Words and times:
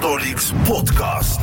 Nando 0.00 0.18
Leaks 0.18 0.52
podcast. 0.64 1.40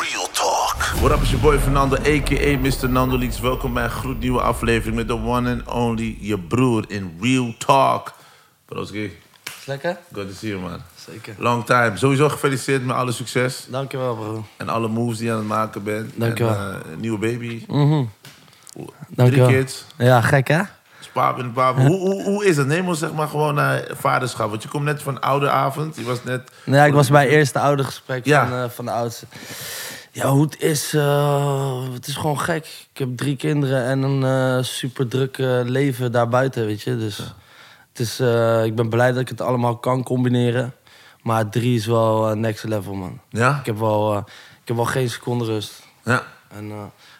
Real 0.00 0.26
talk. 0.32 0.76
What 1.00 1.12
up, 1.12 1.22
is 1.22 1.30
your 1.30 1.40
boy 1.42 1.58
Fernando, 1.58 1.96
a.k.a. 1.96 2.56
Mr. 2.58 2.88
Nando 2.88 3.18
Leaks. 3.18 3.40
Welkom 3.40 3.74
bij 3.74 3.84
een 3.84 3.90
gloednieuwe 3.90 4.40
aflevering 4.40 4.96
met 4.96 5.08
de 5.08 5.14
one 5.14 5.50
and 5.52 5.74
only, 5.74 6.16
je 6.20 6.38
broer 6.38 6.84
in 6.88 7.16
Real 7.20 7.54
Talk. 7.58 8.14
Broski, 8.64 9.04
Is 9.44 9.66
lekker? 9.66 9.98
good 10.12 10.28
to 10.28 10.34
see 10.34 10.48
you, 10.48 10.60
man. 10.60 10.80
Zeker. 11.10 11.34
Long 11.38 11.64
time. 11.64 11.92
Sowieso 11.94 12.28
gefeliciteerd 12.28 12.86
met 12.86 12.96
alle 12.96 13.12
succes. 13.12 13.66
Dankjewel, 13.70 14.14
bro. 14.16 14.44
En 14.56 14.68
alle 14.68 14.88
moves 14.88 15.16
die 15.18 15.26
je 15.26 15.32
aan 15.32 15.38
het 15.38 15.48
maken 15.48 15.82
bent. 15.82 16.12
Dankjewel. 16.14 16.54
En, 16.54 16.82
eh, 16.84 16.90
een 16.92 17.00
nieuwe 17.00 17.18
baby. 17.18 17.64
Mhm. 17.68 18.04
Drie 18.72 18.86
Dankjewel. 19.08 19.48
kids. 19.48 19.84
Ja, 19.98 20.20
gek 20.20 20.48
hè? 20.48 20.60
En 21.14 21.52
paap. 21.52 21.76
Hoe, 21.76 21.98
hoe, 21.98 22.22
hoe 22.22 22.44
is 22.44 22.56
het? 22.56 22.66
Neem 22.66 22.88
ons 22.88 22.98
zeg 22.98 23.12
maar 23.12 23.28
gewoon 23.28 23.54
naar 23.54 23.84
vaderschap. 23.92 24.50
Want 24.50 24.62
je 24.62 24.68
komt 24.68 24.84
net 24.84 25.02
van 25.02 25.20
ouderavond. 25.20 25.96
Je 25.96 26.04
was 26.04 26.24
net... 26.24 26.50
Nee, 26.64 26.86
ik 26.86 26.92
was 26.92 27.10
bij 27.10 27.28
eerste 27.28 27.58
oudergesprek 27.58 28.24
Ja. 28.24 28.48
van, 28.48 28.58
eh, 28.58 28.68
van 28.70 28.84
de 28.84 28.90
oudste. 28.90 29.26
Ja, 30.12 30.28
hoe 30.28 30.42
het 30.42 30.60
is, 30.60 30.94
eh, 30.94 31.82
het 31.92 32.06
is 32.06 32.16
gewoon 32.16 32.40
gek. 32.40 32.86
Ik 32.92 32.98
heb 32.98 33.16
drie 33.16 33.36
kinderen 33.36 33.84
en 33.84 34.02
een 34.02 34.24
eh 34.58 34.64
super 34.64 35.08
druk 35.08 35.36
leven 35.64 36.12
daarbuiten, 36.12 36.66
weet 36.66 36.82
je. 36.82 36.96
Dus 36.96 37.18
het 37.88 37.98
is, 38.00 38.20
ik 38.66 38.74
ben 38.74 38.88
blij 38.88 39.12
dat 39.12 39.20
ik 39.20 39.28
het 39.28 39.40
allemaal 39.40 39.76
kan 39.76 40.02
combineren. 40.02 40.74
Maar 41.22 41.48
drie 41.48 41.76
is 41.76 41.86
wel 41.86 42.34
next 42.34 42.64
level, 42.64 42.94
man. 42.94 43.20
Ja? 43.28 43.58
Ik 43.58 43.66
heb 43.66 43.78
wel, 43.78 44.16
ik 44.62 44.68
heb 44.68 44.76
wel 44.76 44.84
geen 44.84 45.10
seconde 45.10 45.44
rust. 45.44 45.82
Ja. 46.04 46.22
En 46.48 46.72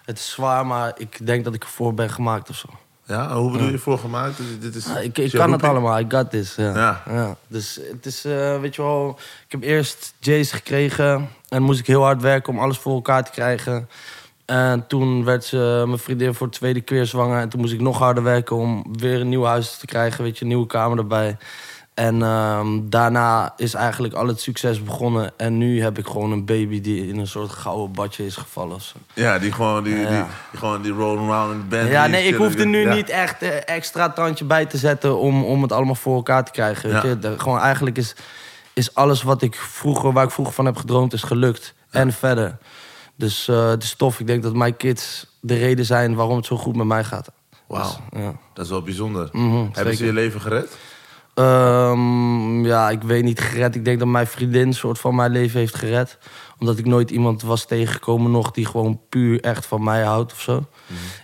het 0.04 0.18
is 0.18 0.30
zwaar, 0.30 0.66
maar 0.66 0.92
ik 0.96 1.26
denk 1.26 1.44
dat 1.44 1.54
ik 1.54 1.62
ervoor 1.62 1.94
ben 1.94 2.10
gemaakt 2.10 2.50
of 2.50 2.56
zo. 2.56 2.68
Ja? 3.06 3.36
Hoe 3.36 3.52
bedoel 3.52 3.70
je 3.70 3.78
voor 3.78 3.98
gemaakt? 3.98 4.36
Dus 4.36 4.46
Dit 4.60 4.74
is, 4.74 4.86
Ja, 4.86 4.98
ik 4.98 5.30
kan 5.32 5.52
het 5.52 5.62
allemaal, 5.62 5.98
I 6.00 6.04
got 6.08 6.30
this. 6.30 6.54
Ja. 6.54 6.74
Ja. 6.74 7.02
Ja. 7.08 7.36
Dus 7.46 7.80
het 7.92 8.06
is, 8.06 8.24
eh, 8.24 8.60
weet 8.60 8.74
je 8.74 8.82
wel, 8.82 9.18
ik 9.44 9.52
heb 9.52 9.62
eerst 9.62 10.14
Jace 10.18 10.54
gekregen 10.54 11.28
en 11.48 11.62
moest 11.62 11.80
ik 11.80 11.86
heel 11.86 12.02
hard 12.02 12.22
werken 12.22 12.52
om 12.52 12.58
alles 12.58 12.78
voor 12.78 12.94
elkaar 12.94 13.24
te 13.24 13.30
krijgen. 13.30 13.88
En 14.44 14.86
toen 14.86 15.24
werd 15.24 15.44
ze, 15.44 15.82
mijn 15.86 15.98
vriendin 15.98 16.34
voor 16.34 16.46
de 16.46 16.56
tweede 16.56 16.80
keer 16.80 17.06
zwanger 17.06 17.40
en 17.40 17.48
toen 17.48 17.60
moest 17.60 17.72
ik 17.72 17.80
nog 17.80 17.98
harder 17.98 18.22
werken 18.22 18.56
om 18.56 18.84
weer 18.98 19.20
een 19.20 19.28
nieuw 19.28 19.44
huis 19.44 19.76
te 19.76 19.86
krijgen, 19.86 20.24
weet 20.24 20.36
je, 20.36 20.42
een 20.42 20.48
nieuwe 20.48 20.66
kamer 20.66 20.98
erbij. 20.98 21.36
En 21.94 22.22
ehm, 22.22 22.80
daarna 22.82 23.52
is 23.56 23.74
eigenlijk 23.74 24.14
al 24.14 24.26
het 24.26 24.40
succes 24.40 24.82
begonnen. 24.82 25.32
En 25.36 25.58
nu 25.58 25.82
heb 25.82 25.98
ik 25.98 26.06
gewoon 26.06 26.32
een 26.32 26.44
baby 26.44 26.80
die 26.80 27.08
in 27.08 27.18
een 27.18 27.26
soort 27.26 27.50
gouden 27.50 27.92
badje 27.92 28.26
is 28.26 28.36
gevallen. 28.36 28.78
Ja, 29.12 29.38
die 29.38 29.52
gewoon 29.52 29.84
die, 29.84 29.96
Ja. 29.96 30.08
die, 30.08 30.16
die, 30.50 30.58
gewoon 30.58 30.82
die 30.82 30.92
roll 30.92 31.18
around 31.18 31.52
in 31.52 31.58
de 31.60 31.76
band. 31.76 31.88
Ja, 31.88 32.06
nee, 32.06 32.26
ik 32.26 32.34
hoefde 32.34 32.64
nu 32.66 32.80
Ja. 32.88 32.94
niet 32.94 33.08
echt 33.08 33.42
eh, 33.42 33.68
extra 33.68 34.10
tandje 34.10 34.44
bij 34.44 34.66
te 34.66 34.76
zetten 34.78 35.18
om, 35.18 35.44
om 35.44 35.62
het 35.62 35.72
allemaal 35.72 35.94
voor 35.94 36.14
elkaar 36.16 36.44
te 36.44 36.50
krijgen. 36.52 36.90
Weet 36.92 37.02
Ja. 37.02 37.08
je? 37.08 37.18
De- 37.18 37.38
gewoon 37.38 37.58
eigenlijk 37.58 37.96
is, 37.98 38.14
is 38.72 38.94
alles 38.94 39.22
wat 39.22 39.42
ik 39.42 39.54
vroeger, 39.54 40.12
waar 40.12 40.24
ik 40.24 40.30
vroeger 40.30 40.54
van 40.54 40.64
heb 40.66 40.76
gedroomd, 40.76 41.12
is 41.12 41.22
gelukt. 41.22 41.74
En 41.90 42.12
verder. 42.12 42.56
Dus 43.16 43.48
eh, 43.48 43.68
het 43.68 43.82
is 43.82 43.94
tof. 43.94 44.20
Ik 44.20 44.26
denk 44.26 44.42
dat 44.42 44.54
mijn 44.54 44.76
kids 44.76 45.26
de 45.40 45.54
reden 45.56 45.84
zijn 45.84 46.14
waarom 46.14 46.36
het 46.36 46.46
zo 46.46 46.56
goed 46.56 46.76
met 46.76 46.86
mij 46.86 47.04
gaat. 47.04 47.28
Wauw, 47.66 47.82
Dus, 48.10 48.20
ja. 48.22 48.32
dat 48.54 48.64
is 48.64 48.70
wel 48.70 48.82
bijzonder. 48.82 49.28
Mhm, 49.32 49.66
Hebben 49.72 49.96
ze 49.96 50.04
je 50.04 50.12
leven 50.12 50.40
gered? 50.40 50.76
Ehm, 51.34 52.64
ja, 52.64 52.90
ik 52.90 53.02
weet 53.02 53.24
niet 53.24 53.40
gered. 53.40 53.74
Ik 53.74 53.84
denk 53.84 53.98
dat 53.98 54.08
mijn 54.08 54.26
vriendin 54.26 54.66
een 54.66 54.74
soort 54.74 54.98
van 54.98 55.14
mijn 55.14 55.30
leven 55.30 55.58
heeft 55.58 55.74
gered. 55.74 56.18
Omdat 56.58 56.78
ik 56.78 56.86
nooit 56.86 57.10
iemand 57.10 57.42
was 57.42 57.66
tegengekomen 57.66 58.30
nog 58.30 58.50
die 58.50 58.66
gewoon 58.66 59.00
puur 59.08 59.40
echt 59.40 59.66
van 59.66 59.82
mij 59.84 60.02
houdt 60.02 60.32
of 60.32 60.40
zo. 60.40 60.66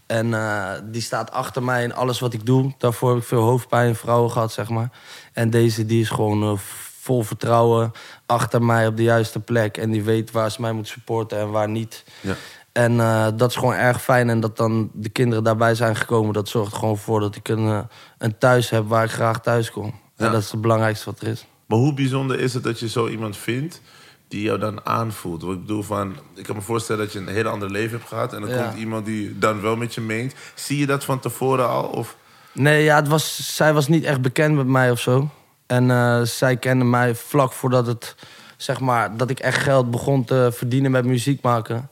En 0.07 0.35
eh, 0.35 0.73
die 0.85 1.03
staat 1.03 1.31
achter 1.31 1.63
mij 1.63 1.83
in 1.83 1.95
alles 1.95 2.21
wat 2.21 2.33
ik 2.33 2.47
doe. 2.47 2.75
Daarvoor 2.79 3.09
heb 3.09 3.19
ik 3.19 3.25
veel 3.25 3.43
hoofdpijn 3.43 3.89
in 3.89 3.95
vrouwen 3.95 4.31
gehad, 4.31 4.53
zeg 4.53 4.69
maar. 4.69 4.91
En 5.33 5.51
deze 5.51 5.87
die 5.87 6.01
is 6.01 6.11
gewoon 6.11 6.43
eh, 6.43 6.59
vol 7.01 7.23
vertrouwen 7.23 7.93
achter 8.27 8.63
mij 8.63 8.87
op 8.87 8.97
de 8.97 9.03
juiste 9.03 9.41
plek. 9.41 9.77
En 9.77 9.91
die 9.91 10.03
weet 10.03 10.31
waar 10.31 10.51
ze 10.51 10.61
mij 10.61 10.73
moet 10.73 10.89
supporten 10.89 11.39
en 11.39 11.51
waar 11.51 11.69
niet. 11.69 12.05
Ja. 12.21 12.35
En 12.73 13.01
eh, 13.01 13.27
dat 13.37 13.51
is 13.51 13.57
gewoon 13.57 13.75
erg 13.75 14.03
fijn. 14.03 14.29
En 14.31 14.41
dat 14.41 14.57
dan 14.57 14.91
de 14.93 15.09
kinderen 15.09 15.45
daarbij 15.45 15.75
zijn 15.75 15.97
gekomen, 15.97 16.33
dat 16.33 16.49
zorgt 16.49 16.75
gewoon 16.75 16.99
voor 16.99 17.21
dat 17.21 17.37
ik 17.37 17.49
een, 17.49 17.69
eh, 17.69 17.79
een 18.19 18.39
thuis 18.39 18.71
heb 18.71 18.89
waar 18.89 19.05
ik 19.05 19.11
graag 19.11 19.41
thuis 19.41 19.71
kom. 19.71 19.95
Ja. 20.17 20.27
En 20.27 20.33
dat 20.33 20.43
is 20.43 20.51
het 20.51 20.61
belangrijkste 20.61 21.05
wat 21.11 21.21
er 21.21 21.29
is. 21.29 21.47
Maar 21.67 21.79
hoe 21.79 21.95
bijzonder 21.95 22.41
is 22.41 22.55
het 22.55 22.63
dat 22.63 22.81
je 22.81 22.89
zo 22.89 23.09
iemand 23.09 23.37
vindt 23.37 23.81
die 24.29 24.43
jou 24.43 24.59
dan 24.59 24.87
aanvoelt? 24.87 25.43
Want 25.43 25.55
ik 25.55 25.61
bedoel 25.61 25.83
van, 25.83 26.17
ik 26.35 26.45
kan 26.45 26.57
me 26.57 26.63
voorstellen 26.63 27.05
dat 27.05 27.13
je 27.13 27.19
een 27.19 27.29
hele 27.29 27.49
ander 27.49 27.71
leven 27.71 27.97
hebt 27.97 28.09
gehad... 28.09 28.33
en 28.33 28.41
dan 28.41 28.51
Ja. 28.51 28.63
komt 28.63 28.79
iemand 28.79 29.07
die 29.07 29.39
dan 29.39 29.61
wel 29.61 29.77
met 29.77 29.95
je 29.95 30.01
meent. 30.01 30.35
Zie 30.55 30.79
je 30.79 30.87
dat 30.87 31.05
van 31.05 31.21
tevoren 31.21 31.69
al? 31.69 31.85
Of... 31.85 32.17
Nee, 32.53 32.85
ja, 32.85 32.97
het 32.97 33.09
was, 33.09 33.55
zij 33.57 33.73
was 33.73 33.89
niet 33.89 34.05
echt 34.05 34.21
bekend 34.21 34.55
met 34.57 34.67
mij 34.67 34.91
of 34.91 35.01
zo. 35.01 35.29
En 35.67 35.91
eh, 35.91 36.23
zij 36.23 36.57
kende 36.57 36.85
mij 36.85 37.15
vlak 37.15 37.53
voordat 37.53 37.87
het, 37.87 38.15
zeg 38.57 38.81
maar, 38.81 39.17
dat 39.17 39.31
ik 39.31 39.39
echt 39.39 39.59
geld 39.63 39.91
begon 39.91 40.25
te 40.25 40.51
verdienen 40.53 40.91
met 40.91 41.05
muziek 41.05 41.43
maken. 41.43 41.90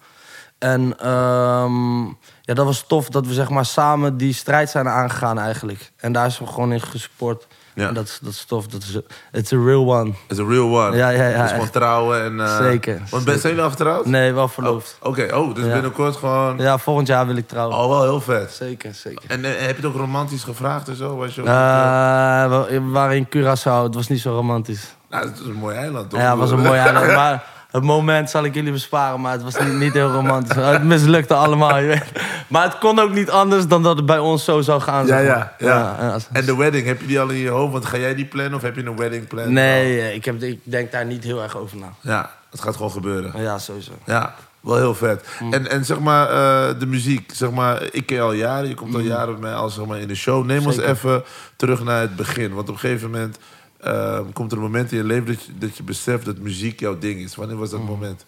En 0.58 0.98
ehm, 0.98 2.04
ja, 2.42 2.54
dat 2.54 2.64
was 2.64 2.84
tof 2.86 3.08
dat 3.08 3.26
we 3.26 3.32
zeg 3.32 3.48
maar 3.48 3.64
samen 3.66 4.16
die 4.16 4.32
strijd 4.34 4.70
zijn 4.70 4.88
aangegaan 4.88 5.38
eigenlijk. 5.38 5.92
En 5.96 6.12
daar 6.12 6.26
is 6.26 6.34
ze 6.34 6.46
gewoon 6.46 6.72
in 6.72 6.80
gesupport. 6.80 7.46
Ja. 7.74 7.88
En 7.88 7.94
dat 7.94 8.04
is, 8.04 8.18
dat 8.22 8.32
is 8.32 8.44
tof. 8.44 8.66
Dat 8.66 8.82
is, 8.82 8.98
it's 9.32 9.52
a 9.52 9.56
real 9.64 9.94
one. 9.94 10.12
is 10.28 10.38
a 10.38 10.44
real 10.44 10.78
one. 10.86 10.96
Ja, 10.96 11.08
ja, 11.08 11.28
ja, 11.28 11.42
Dus 11.42 11.50
gewoon 11.50 11.70
trouwen 11.70 12.22
en... 12.24 12.40
eh, 12.40 12.56
Zeker, 12.56 13.02
Want 13.10 13.24
ben, 13.24 13.38
zijn 13.38 13.52
jullie 13.52 13.62
al 13.62 13.70
getrouwd? 13.70 14.06
Nee, 14.06 14.32
wel 14.32 14.42
Oh, 14.44 14.50
Verloofd. 14.50 14.96
Oké, 15.02 15.34
oh, 15.34 15.54
dus 15.54 15.64
Ja. 15.64 15.72
binnenkort 15.72 16.16
gewoon... 16.16 16.58
Ja, 16.58 16.78
volgend 16.78 17.06
jaar 17.06 17.26
wil 17.26 17.36
ik 17.36 17.48
trouwen. 17.48 17.76
Oh, 17.76 17.88
wel 17.88 18.02
heel 18.02 18.20
vet. 18.20 18.52
Zeker, 18.52 18.94
zeker. 18.94 19.30
En 19.30 19.44
eh, 19.44 19.50
heb 19.50 19.68
je 19.70 19.76
het 19.76 19.84
ook 19.84 19.96
romantisch 19.96 20.42
gevraagd 20.44 20.88
en 20.88 20.96
zo? 20.96 21.16
Was 21.16 21.34
je 21.34 21.40
ook, 21.40 21.46
Eh, 21.46 22.48
we 22.68 22.80
we 22.80 22.90
waren 22.90 23.16
in 23.16 23.26
Curaçao. 23.36 23.82
Het 23.82 23.94
was 23.94 24.08
niet 24.08 24.20
zo 24.20 24.34
romantisch. 24.34 24.94
nou, 25.10 25.26
het 25.28 25.38
is 25.40 25.46
een 25.46 25.52
mooi 25.54 25.76
eiland, 25.76 26.10
toch? 26.10 26.20
Ja, 26.20 26.30
het 26.30 26.38
was 26.38 26.50
een 26.50 26.60
mooi 26.60 26.78
eiland. 26.78 27.06
Maar 27.22 27.44
het 27.70 27.82
moment 27.82 28.30
zal 28.30 28.44
ik 28.44 28.54
jullie 28.54 28.72
besparen. 28.72 29.20
Maar 29.20 29.32
het 29.32 29.42
was 29.42 29.58
niet, 29.58 29.72
niet 29.72 29.92
heel 29.92 30.10
romantisch. 30.10 30.56
Het 30.78 30.84
mislukte 30.84 31.34
allemaal. 31.34 31.78
Je 31.78 31.86
weet. 31.86 32.12
Maar 32.48 32.64
het 32.64 32.78
kon 32.78 32.98
ook 32.98 33.12
niet 33.12 33.30
anders 33.30 33.66
dan 33.66 33.82
dat 33.82 33.96
het 33.96 34.06
bij 34.06 34.18
ons 34.18 34.44
zo 34.44 34.60
zou 34.60 34.80
gaan. 34.80 35.06
Ja, 35.06 35.18
zeg 35.18 35.26
ja, 35.26 35.54
ja. 35.58 36.16
En 36.32 36.44
de 36.44 36.56
wedding, 36.56 36.86
heb 36.86 37.00
je 37.00 37.06
die 37.06 37.20
al 37.20 37.28
in 37.28 37.36
je 37.36 37.48
hoofd? 37.48 37.72
Want 37.72 37.84
ga 37.84 37.98
jij 37.98 38.14
die 38.14 38.24
plannen 38.24 38.54
of 38.54 38.62
heb 38.62 38.76
je 38.76 38.84
een 38.84 38.96
wedding 38.96 39.26
plan? 39.26 39.52
Nee, 39.52 40.14
ik, 40.14 40.24
heb, 40.24 40.42
ik 40.42 40.60
denk 40.62 40.92
daar 40.92 41.06
niet 41.06 41.24
heel 41.24 41.42
erg 41.42 41.56
over 41.56 41.76
na. 41.76 41.92
Ja, 42.00 42.30
het 42.50 42.60
gaat 42.60 42.76
gewoon 42.76 42.90
gebeuren. 42.90 43.42
Ja, 43.42 43.58
sowieso. 43.58 43.92
Ja, 44.04 44.34
wel 44.60 44.76
heel 44.76 44.94
vet. 44.94 45.26
Mm. 45.40 45.52
En, 45.52 45.70
en 45.70 45.84
zeg 45.84 45.98
maar, 45.98 46.28
eh, 46.28 46.78
de 46.78 46.86
muziek. 46.86 47.30
Zeg 47.34 47.50
maar, 47.50 47.82
ik 47.90 48.06
ken 48.06 48.16
je 48.16 48.22
al 48.22 48.32
jaren. 48.32 48.68
Je 48.68 48.74
komt 48.74 48.94
al 48.94 49.00
jaren 49.00 49.32
bij 49.32 49.42
mij 49.42 49.54
al 49.54 49.68
zeg 49.68 49.86
maar, 49.86 49.98
in 49.98 50.08
de 50.08 50.14
show. 50.14 50.44
Neem 50.44 50.66
ons 50.66 50.76
Mm. 50.76 50.84
Even 50.84 51.24
terug 51.56 51.84
naar 51.84 52.00
het 52.00 52.16
begin. 52.16 52.54
Want 52.54 52.68
op 52.68 52.74
een 52.74 52.80
gegeven 52.80 53.10
moment 53.10 53.38
eh, 53.78 54.20
komt 54.32 54.50
er 54.52 54.56
een 54.58 54.64
moment 54.64 54.92
in 54.92 54.98
je 54.98 55.04
leven... 55.04 55.26
Dat 55.26 55.42
je, 55.44 55.58
dat 55.58 55.76
je 55.76 55.82
beseft 55.82 56.24
dat 56.24 56.38
muziek 56.38 56.80
jouw 56.80 56.98
ding 56.98 57.20
is. 57.20 57.34
Wanneer 57.34 57.56
was 57.56 57.70
dat 57.70 57.80
Mm. 57.80 57.86
moment? 57.86 58.24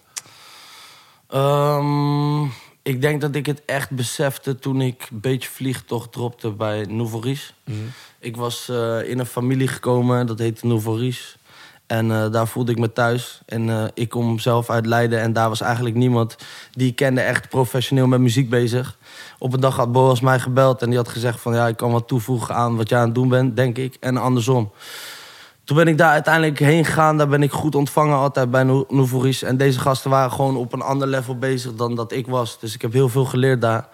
Ehm, 1.29 2.43
ik 2.83 3.01
denk 3.01 3.21
dat 3.21 3.35
ik 3.35 3.47
het 3.47 3.63
echt 3.67 3.91
besefte 3.91 4.59
toen 4.59 4.81
ik 4.81 5.07
een 5.11 5.21
beetje 5.21 5.49
vliegtocht 5.49 6.13
dropte 6.13 6.51
bij 6.51 6.85
Nouveau 6.89 7.23
Riche. 7.25 7.53
Ik 8.19 8.37
was 8.37 8.69
eh, 8.69 9.09
in 9.09 9.19
een 9.19 9.27
familie 9.27 9.69
gekomen, 9.69 10.27
dat 10.27 10.39
heette 10.39 10.67
Nouveau 10.67 10.99
Riche. 10.99 11.39
En 11.87 12.11
eh, 12.11 12.31
daar 12.33 12.49
voelde 12.49 12.73
ik 12.73 12.79
me 12.79 12.93
thuis. 12.93 13.41
En 13.47 13.71
eh, 13.71 13.85
ik 13.95 14.09
kom 14.09 14.39
zelf 14.39 14.71
uit 14.71 14.87
Leiden 14.87 15.21
en 15.21 15.33
daar 15.33 15.49
was 15.49 15.61
eigenlijk 15.61 15.97
niemand 15.97 16.37
die 16.73 16.89
ik 16.89 16.97
kende 16.97 17.21
echt 17.21 17.49
professioneel 17.49 18.07
met 18.07 18.21
muziek 18.21 18.51
bezig. 18.51 18.99
Op 19.39 19.53
een 19.53 19.61
dag 19.61 19.77
had 19.77 19.93
Boas 19.93 20.21
mij 20.21 20.39
gebeld 20.39 20.83
en 20.83 20.89
die 20.89 20.99
had 20.99 21.09
gezegd 21.09 21.41
van 21.41 21.55
ja, 21.55 21.69
ik 21.69 21.77
kan 21.77 21.93
wat 21.93 22.09
toevoegen 22.09 22.55
aan 22.55 22.77
wat 22.77 22.89
jij 22.89 22.99
aan 22.99 23.05
het 23.05 23.15
doen 23.15 23.29
bent, 23.29 23.57
denk 23.57 23.79
ik. 23.79 23.97
En 24.01 24.17
andersom. 24.17 24.73
Toen 25.71 25.79
ben 25.79 25.89
ik 25.89 25.99
daar 25.99 26.13
uiteindelijk 26.13 26.59
heen 26.59 26.85
gegaan. 26.85 27.17
Daar 27.17 27.29
ben 27.29 27.43
ik 27.43 27.53
goed 27.53 27.75
ontvangen 27.75 28.17
altijd 28.17 28.51
bij 28.51 28.63
Nou- 28.63 29.21
Riche. 29.23 29.47
En 29.47 29.57
deze 29.57 29.79
gasten 29.79 30.11
waren 30.11 30.33
gewoon 30.33 30.57
op 30.57 30.73
een 30.73 30.83
ander 30.83 31.09
level 31.09 31.39
bezig 31.39 31.75
dan 31.75 31.95
dat 31.95 32.13
ik 32.13 32.27
was. 32.27 32.59
Dus 32.59 32.75
ik 32.75 32.83
heb 32.83 32.93
heel 32.93 33.09
veel 33.09 33.25
geleerd 33.25 33.61
daar. 33.61 33.89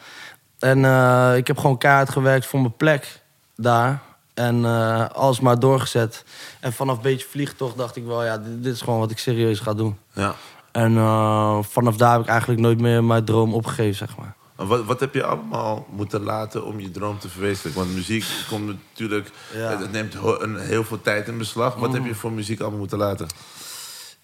En 0.58 0.84
eh, 0.84 1.36
ik 1.36 1.46
heb 1.46 1.58
gewoon 1.58 1.78
keihard 1.78 2.10
gewerkt 2.10 2.46
voor 2.46 2.60
mijn 2.60 2.76
plek 2.76 3.22
daar. 3.56 4.02
En 4.34 4.64
eh 4.64 5.06
alles 5.08 5.40
maar 5.40 5.58
doorgezet. 5.58 6.24
En 6.60 6.72
vanaf 6.72 6.96
een 6.96 7.02
beetje 7.02 7.26
vliegtocht 7.26 7.76
dacht 7.76 7.96
ik 7.96 8.06
wel... 8.06 8.24
ja, 8.24 8.38
dit, 8.38 8.62
dit 8.62 8.74
is 8.74 8.80
gewoon 8.80 8.98
wat 8.98 9.10
ik 9.10 9.18
serieus 9.18 9.60
ga 9.60 9.74
doen. 9.74 9.98
Ja. 10.12 10.34
En 10.72 10.96
eh, 10.96 11.58
vanaf 11.62 11.96
daar 11.96 12.12
heb 12.12 12.20
ik 12.20 12.28
eigenlijk 12.28 12.60
nooit 12.60 12.80
meer 12.80 13.04
mijn 13.04 13.24
droom 13.24 13.54
opgegeven, 13.54 13.96
zeg 13.96 14.16
maar. 14.16 14.35
Wat, 14.56 14.84
wat 14.84 15.00
heb 15.00 15.14
je 15.14 15.24
allemaal 15.24 15.86
moeten 15.90 16.22
laten 16.22 16.64
om 16.64 16.80
je 16.80 16.90
droom 16.90 17.18
te 17.18 17.28
verwezenlijken? 17.28 17.82
Want 17.82 17.94
muziek 17.94 18.24
komt 18.48 18.66
natuurlijk... 18.66 19.30
Ja. 19.54 19.78
Het, 19.78 19.92
neemt 19.92 20.14
een, 20.14 20.58
heel 20.58 20.84
veel 20.84 21.00
tijd 21.00 21.28
in 21.28 21.38
beslag. 21.38 21.74
Wat 21.74 21.92
heb 21.92 22.04
je 22.04 22.14
voor 22.14 22.32
muziek 22.32 22.60
allemaal 22.60 22.78
moeten 22.78 22.98
laten? 22.98 23.26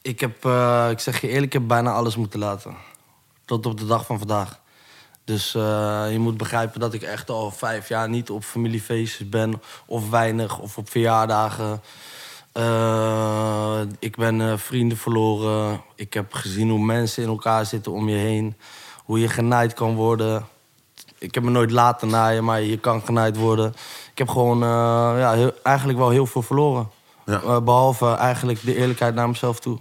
Ik 0.03 0.21
heb, 0.21 0.45
eh, 0.45 0.89
ik 0.91 0.99
zeg 0.99 1.21
je 1.21 1.29
eerlijk, 1.29 1.47
ik 1.47 1.53
heb 1.53 1.69
bijna 1.69 1.93
alles 1.93 2.17
moeten 2.17 2.39
laten. 2.39 2.75
Tot 3.45 3.67
op 3.67 3.79
de 3.79 3.87
dag 3.87 4.07
van 4.07 4.19
vandaag. 4.19 4.61
Dus 5.25 5.55
eh, 5.55 6.07
je 6.11 6.19
moet 6.19 6.37
begrijpen 6.37 6.81
dat 6.81 6.95
ik 6.95 7.03
echt 7.03 7.31
al 7.31 7.51
vijf 7.51 7.89
jaar 7.89 8.09
niet 8.09 8.31
op 8.31 8.45
familiefeestjes 8.45 9.29
ben. 9.29 9.63
Of 9.87 10.11
weinig, 10.11 10.59
of 10.59 10.79
op 10.79 10.91
verjaardagen. 10.91 11.83
Eh, 12.53 13.81
ik 13.99 14.17
ben 14.17 14.59
vrienden 14.59 14.99
verloren. 14.99 15.83
Ik 15.95 16.15
heb 16.15 16.33
gezien 16.33 16.71
hoe 16.71 16.85
mensen 16.85 17.23
in 17.23 17.29
elkaar 17.29 17.67
zitten 17.67 17.93
om 17.93 18.09
je 18.09 18.17
heen. 18.17 18.57
Hoe 19.05 19.21
je 19.21 19.29
genaaid 19.29 19.75
kan 19.75 19.95
worden. 19.95 20.47
Ik 21.19 21.35
heb 21.35 21.43
me 21.45 21.51
nooit 21.51 21.71
laten 21.71 22.09
naaien, 22.09 22.45
maar 22.45 22.61
je 22.61 22.79
kan 22.79 23.03
genaaid 23.05 23.37
worden. 23.37 23.75
Ik 24.13 24.19
heb 24.19 24.29
gewoon 24.29 24.63
eh, 24.63 24.69
ja, 25.19 25.33
heel- 25.33 25.53
eigenlijk 25.63 25.99
wel 25.99 26.11
heel 26.11 26.27
veel 26.27 26.43
verloren. 26.43 26.91
Ja. 27.27 27.41
Eh, 27.43 27.61
behalve 27.61 28.15
eigenlijk 28.15 28.65
de 28.65 28.77
eerlijkheid 28.77 29.15
naar 29.15 29.29
mezelf 29.29 29.61
toe. 29.61 29.79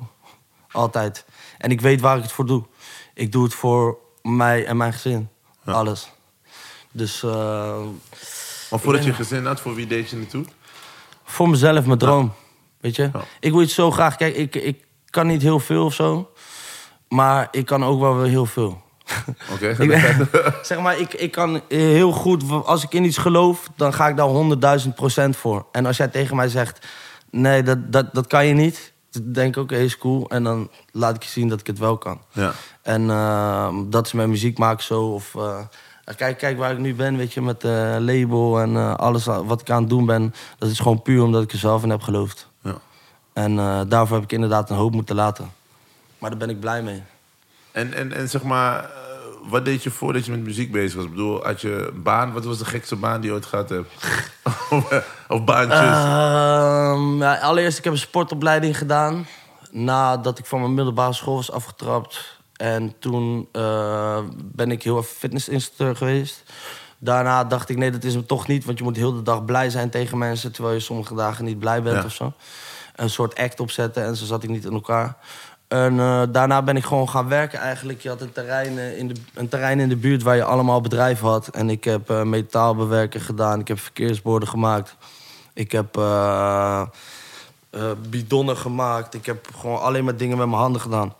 Altijd. 0.71 1.25
En 1.57 1.71
ik 1.71 1.81
weet 1.81 2.01
waar 2.01 2.17
ik 2.17 2.23
het 2.23 2.31
voor 2.31 2.45
doe. 2.45 2.63
Ik 3.13 3.31
doe 3.31 3.43
het 3.43 3.53
voor 3.53 3.97
mij 4.21 4.65
en 4.65 4.77
mijn 4.77 4.93
gezin. 4.93 5.29
Ja. 5.65 5.71
Alles. 5.71 6.11
Dus 6.91 7.23
eh, 7.23 7.31
Maar 8.69 8.79
voordat 8.79 9.03
je 9.03 9.13
gezin 9.13 9.45
had, 9.45 9.59
voor 9.59 9.75
wie 9.75 9.87
deed 9.87 10.09
je 10.09 10.17
het 10.19 10.29
toe? 10.29 10.45
voor 11.23 11.49
mezelf, 11.49 11.85
mijn 11.85 11.99
droom. 11.99 12.33
Weet 12.79 12.95
je? 12.95 13.11
Ik 13.39 13.51
wil 13.51 13.59
het 13.61 13.71
zo 13.71 13.91
graag. 13.91 14.15
Kijk, 14.15 14.35
ik, 14.35 14.55
ik 14.55 14.83
kan 15.09 15.27
niet 15.27 15.41
heel 15.41 15.59
veel 15.59 15.85
of 15.85 15.93
zo. 15.93 16.31
Maar 17.07 17.47
ik 17.51 17.65
kan 17.65 17.85
ook 17.85 17.99
wel 17.99 18.17
weer 18.17 18.29
heel 18.29 18.45
veel. 18.45 18.81
Oké. 19.53 19.75
Zeg 20.61 20.79
maar, 20.79 20.99
ik, 20.99 21.13
ik 21.13 21.31
kan 21.31 21.61
heel 21.67 22.11
goed, 22.11 22.43
als 22.65 22.83
ik 22.83 22.93
in 22.93 23.03
iets 23.03 23.17
geloof, 23.17 23.69
dan 23.75 23.93
ga 23.93 24.07
ik 24.07 24.15
daar 24.15 24.27
honderdduizend 24.27 24.95
procent 24.95 25.35
voor. 25.35 25.65
En 25.71 25.85
als 25.85 25.97
jij 25.97 26.07
tegen 26.07 26.35
mij 26.35 26.47
zegt, 26.47 26.87
nee, 27.29 27.63
dat, 27.63 27.91
dat, 27.91 28.13
dat 28.13 28.27
kan 28.27 28.45
je 28.45 28.53
niet, 28.53 28.93
dan 29.11 29.31
denk 29.31 29.55
ik, 29.55 29.61
oké, 29.61 29.75
is 29.75 29.97
cool. 29.97 30.29
En 30.29 30.43
dan 30.43 30.69
laat 30.91 31.15
ik 31.15 31.23
je 31.23 31.29
zien 31.29 31.47
dat 31.47 31.59
ik 31.59 31.67
het 31.67 31.79
wel 31.79 31.97
kan. 31.97 32.21
ja. 32.31 32.53
En 32.81 33.09
eh, 33.09 33.75
dat 33.85 34.05
is 34.05 34.11
met 34.11 34.27
muziek 34.27 34.57
maken 34.57 34.83
zo. 34.83 35.01
Of, 35.01 35.35
eh, 35.35 35.59
kijk, 36.15 36.37
kijk 36.37 36.57
waar 36.57 36.71
ik 36.71 36.77
nu 36.77 36.95
ben, 36.95 37.17
weet 37.17 37.33
je, 37.33 37.41
met 37.41 37.61
de 37.61 37.97
label 37.99 38.59
en 38.59 38.75
eh, 38.75 38.95
alles 38.95 39.25
wat 39.25 39.61
ik 39.61 39.69
aan 39.69 39.81
het 39.81 39.89
doen 39.89 40.05
ben. 40.05 40.33
Dat 40.57 40.69
is 40.69 40.79
gewoon 40.79 41.01
puur 41.01 41.23
omdat 41.23 41.43
ik 41.43 41.51
er 41.51 41.57
zelf 41.57 41.83
in 41.83 41.89
heb 41.89 42.01
geloofd. 42.01 42.47
ja. 42.61 42.77
En 43.33 43.59
eh, 43.59 43.81
daarvoor 43.87 44.15
heb 44.15 44.25
ik 44.25 44.31
inderdaad 44.31 44.69
een 44.69 44.75
hoop 44.75 44.93
moeten 44.93 45.15
laten. 45.15 45.51
Maar 46.17 46.29
daar 46.29 46.39
ben 46.39 46.49
ik 46.49 46.59
blij 46.59 46.81
mee. 46.81 47.03
En, 47.71 47.93
en, 47.93 48.13
en 48.13 48.29
zeg 48.29 48.43
maar, 48.43 48.89
wat 49.49 49.65
deed 49.65 49.83
je 49.83 49.91
voordat 49.91 50.25
je 50.25 50.31
met 50.31 50.43
muziek 50.43 50.71
bezig 50.71 50.95
was? 50.95 51.03
Ik 51.05 51.09
bedoel, 51.11 51.43
had 51.43 51.61
je 51.61 51.89
een 51.93 52.03
baan? 52.03 52.33
Wat 52.33 52.45
was 52.45 52.57
de 52.57 52.65
gekste 52.65 52.95
baan 52.95 53.21
die 53.21 53.29
je 53.29 53.35
ooit 53.35 53.45
gehad 53.45 53.69
hebt? 53.69 53.89
of, 55.27 55.43
baantjes? 55.43 55.79
Ja, 57.19 57.35
allereerst, 57.41 57.77
ik 57.77 57.83
heb 57.83 57.93
een 57.93 57.99
sportopleiding 57.99 58.77
gedaan. 58.77 59.27
Nadat 59.71 60.39
ik 60.39 60.45
van 60.45 60.59
mijn 60.59 60.73
middelbare 60.73 61.13
school 61.13 61.35
was 61.35 61.51
afgetrapt. 61.51 62.39
En 62.55 62.95
toen 62.99 63.47
eh, 63.51 64.19
ben 64.43 64.71
ik 64.71 64.83
heel 64.83 64.97
even 64.97 65.15
fitnessinstructeur 65.15 65.95
geweest. 65.95 66.43
Daarna 66.97 67.43
dacht 67.43 67.69
ik, 67.69 67.77
nee, 67.77 67.91
dat 67.91 68.03
is 68.03 68.13
hem 68.13 68.25
toch 68.25 68.47
niet. 68.47 68.65
Want 68.65 68.77
je 68.77 68.83
moet 68.83 68.95
heel 68.95 69.13
de 69.13 69.21
dag 69.21 69.45
blij 69.45 69.69
zijn 69.69 69.89
tegen 69.89 70.17
mensen... 70.17 70.51
terwijl 70.51 70.75
je 70.75 70.81
sommige 70.81 71.15
dagen 71.15 71.45
niet 71.45 71.59
blij 71.59 71.81
bent 71.81 71.97
Ja. 71.97 72.03
of 72.05 72.13
zo. 72.13 72.33
Een 72.95 73.09
soort 73.09 73.37
act 73.37 73.59
opzetten 73.59 74.03
en 74.03 74.15
zo 74.15 74.25
zat 74.25 74.43
ik 74.43 74.49
niet 74.49 74.65
in 74.65 74.73
elkaar. 74.73 75.17
En 75.71 75.99
eh, 75.99 76.21
daarna 76.29 76.61
ben 76.61 76.75
ik 76.75 76.83
gewoon 76.83 77.09
gaan 77.09 77.27
werken 77.27 77.59
eigenlijk. 77.59 78.01
Je 78.01 78.09
had 78.09 78.21
een 78.21 78.31
terrein, 78.31 78.77
eh, 78.77 78.97
in 78.97 79.07
de, 79.07 79.13
een 79.33 79.49
terrein 79.49 79.79
in 79.79 79.89
de 79.89 79.95
buurt 79.95 80.23
waar 80.23 80.35
je 80.35 80.43
allemaal 80.43 80.81
bedrijven 80.81 81.27
had. 81.27 81.47
En 81.47 81.69
ik 81.69 81.83
heb 81.83 82.09
eh, 82.09 82.23
metaalbewerken 82.23 83.21
gedaan. 83.21 83.59
Ik 83.59 83.67
heb 83.67 83.79
verkeersborden 83.79 84.49
gemaakt. 84.49 84.95
Ik 85.53 85.71
heb 85.71 85.99
bidonnen 88.09 88.57
gemaakt. 88.57 89.13
Ik 89.13 89.25
heb 89.25 89.47
gewoon 89.55 89.81
alleen 89.81 90.03
maar 90.03 90.17
dingen 90.17 90.37
met 90.37 90.47
mijn 90.47 90.61
handen 90.61 90.81
gedaan. 90.81 91.13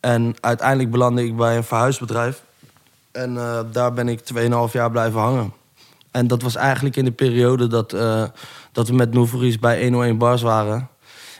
En 0.00 0.34
uiteindelijk 0.40 0.90
belandde 0.90 1.24
ik 1.24 1.36
bij 1.36 1.56
een 1.56 1.64
verhuisbedrijf. 1.64 2.42
En 3.12 3.34
daar 3.72 3.92
ben 3.92 4.08
ik 4.08 4.20
2,5 4.20 4.72
jaar 4.72 4.90
blijven 4.90 5.20
hangen. 5.20 5.52
En 6.10 6.26
dat 6.26 6.42
was 6.42 6.54
eigenlijk 6.54 6.96
in 6.96 7.04
de 7.04 7.12
periode 7.12 7.66
dat, 7.66 7.90
dat 8.72 8.88
we 8.88 8.94
met 8.94 9.12
Nouveries 9.12 9.58
bij 9.58 9.82
101 9.82 10.18
Bars 10.18 10.42
waren. 10.42 10.88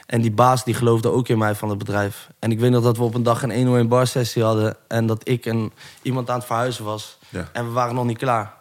En 0.09 0.21
die 0.21 0.31
baas 0.31 0.63
die 0.63 0.73
geloofde 0.73 1.11
ook 1.11 1.27
in 1.27 1.37
mij 1.37 1.55
van 1.55 1.69
het 1.69 1.77
bedrijf. 1.77 2.29
En 2.39 2.51
ik 2.51 2.59
weet 2.59 2.71
nog 2.71 2.83
dat 2.83 2.97
we 2.97 3.03
op 3.03 3.13
een 3.13 3.23
dag 3.23 3.43
een 3.43 3.55
101 3.55 3.87
bar 3.87 4.07
sessie 4.07 4.43
hadden. 4.43 4.75
En 4.87 5.05
dat 5.05 5.27
ik 5.27 5.45
en 5.45 5.71
iemand 6.01 6.29
aan 6.29 6.37
het 6.37 6.45
verhuizen 6.45 6.85
was. 6.85 7.17
Ja. 7.29 7.49
En 7.53 7.65
we 7.65 7.71
waren 7.71 7.95
nog 7.95 8.05
niet 8.05 8.17
klaar. 8.17 8.53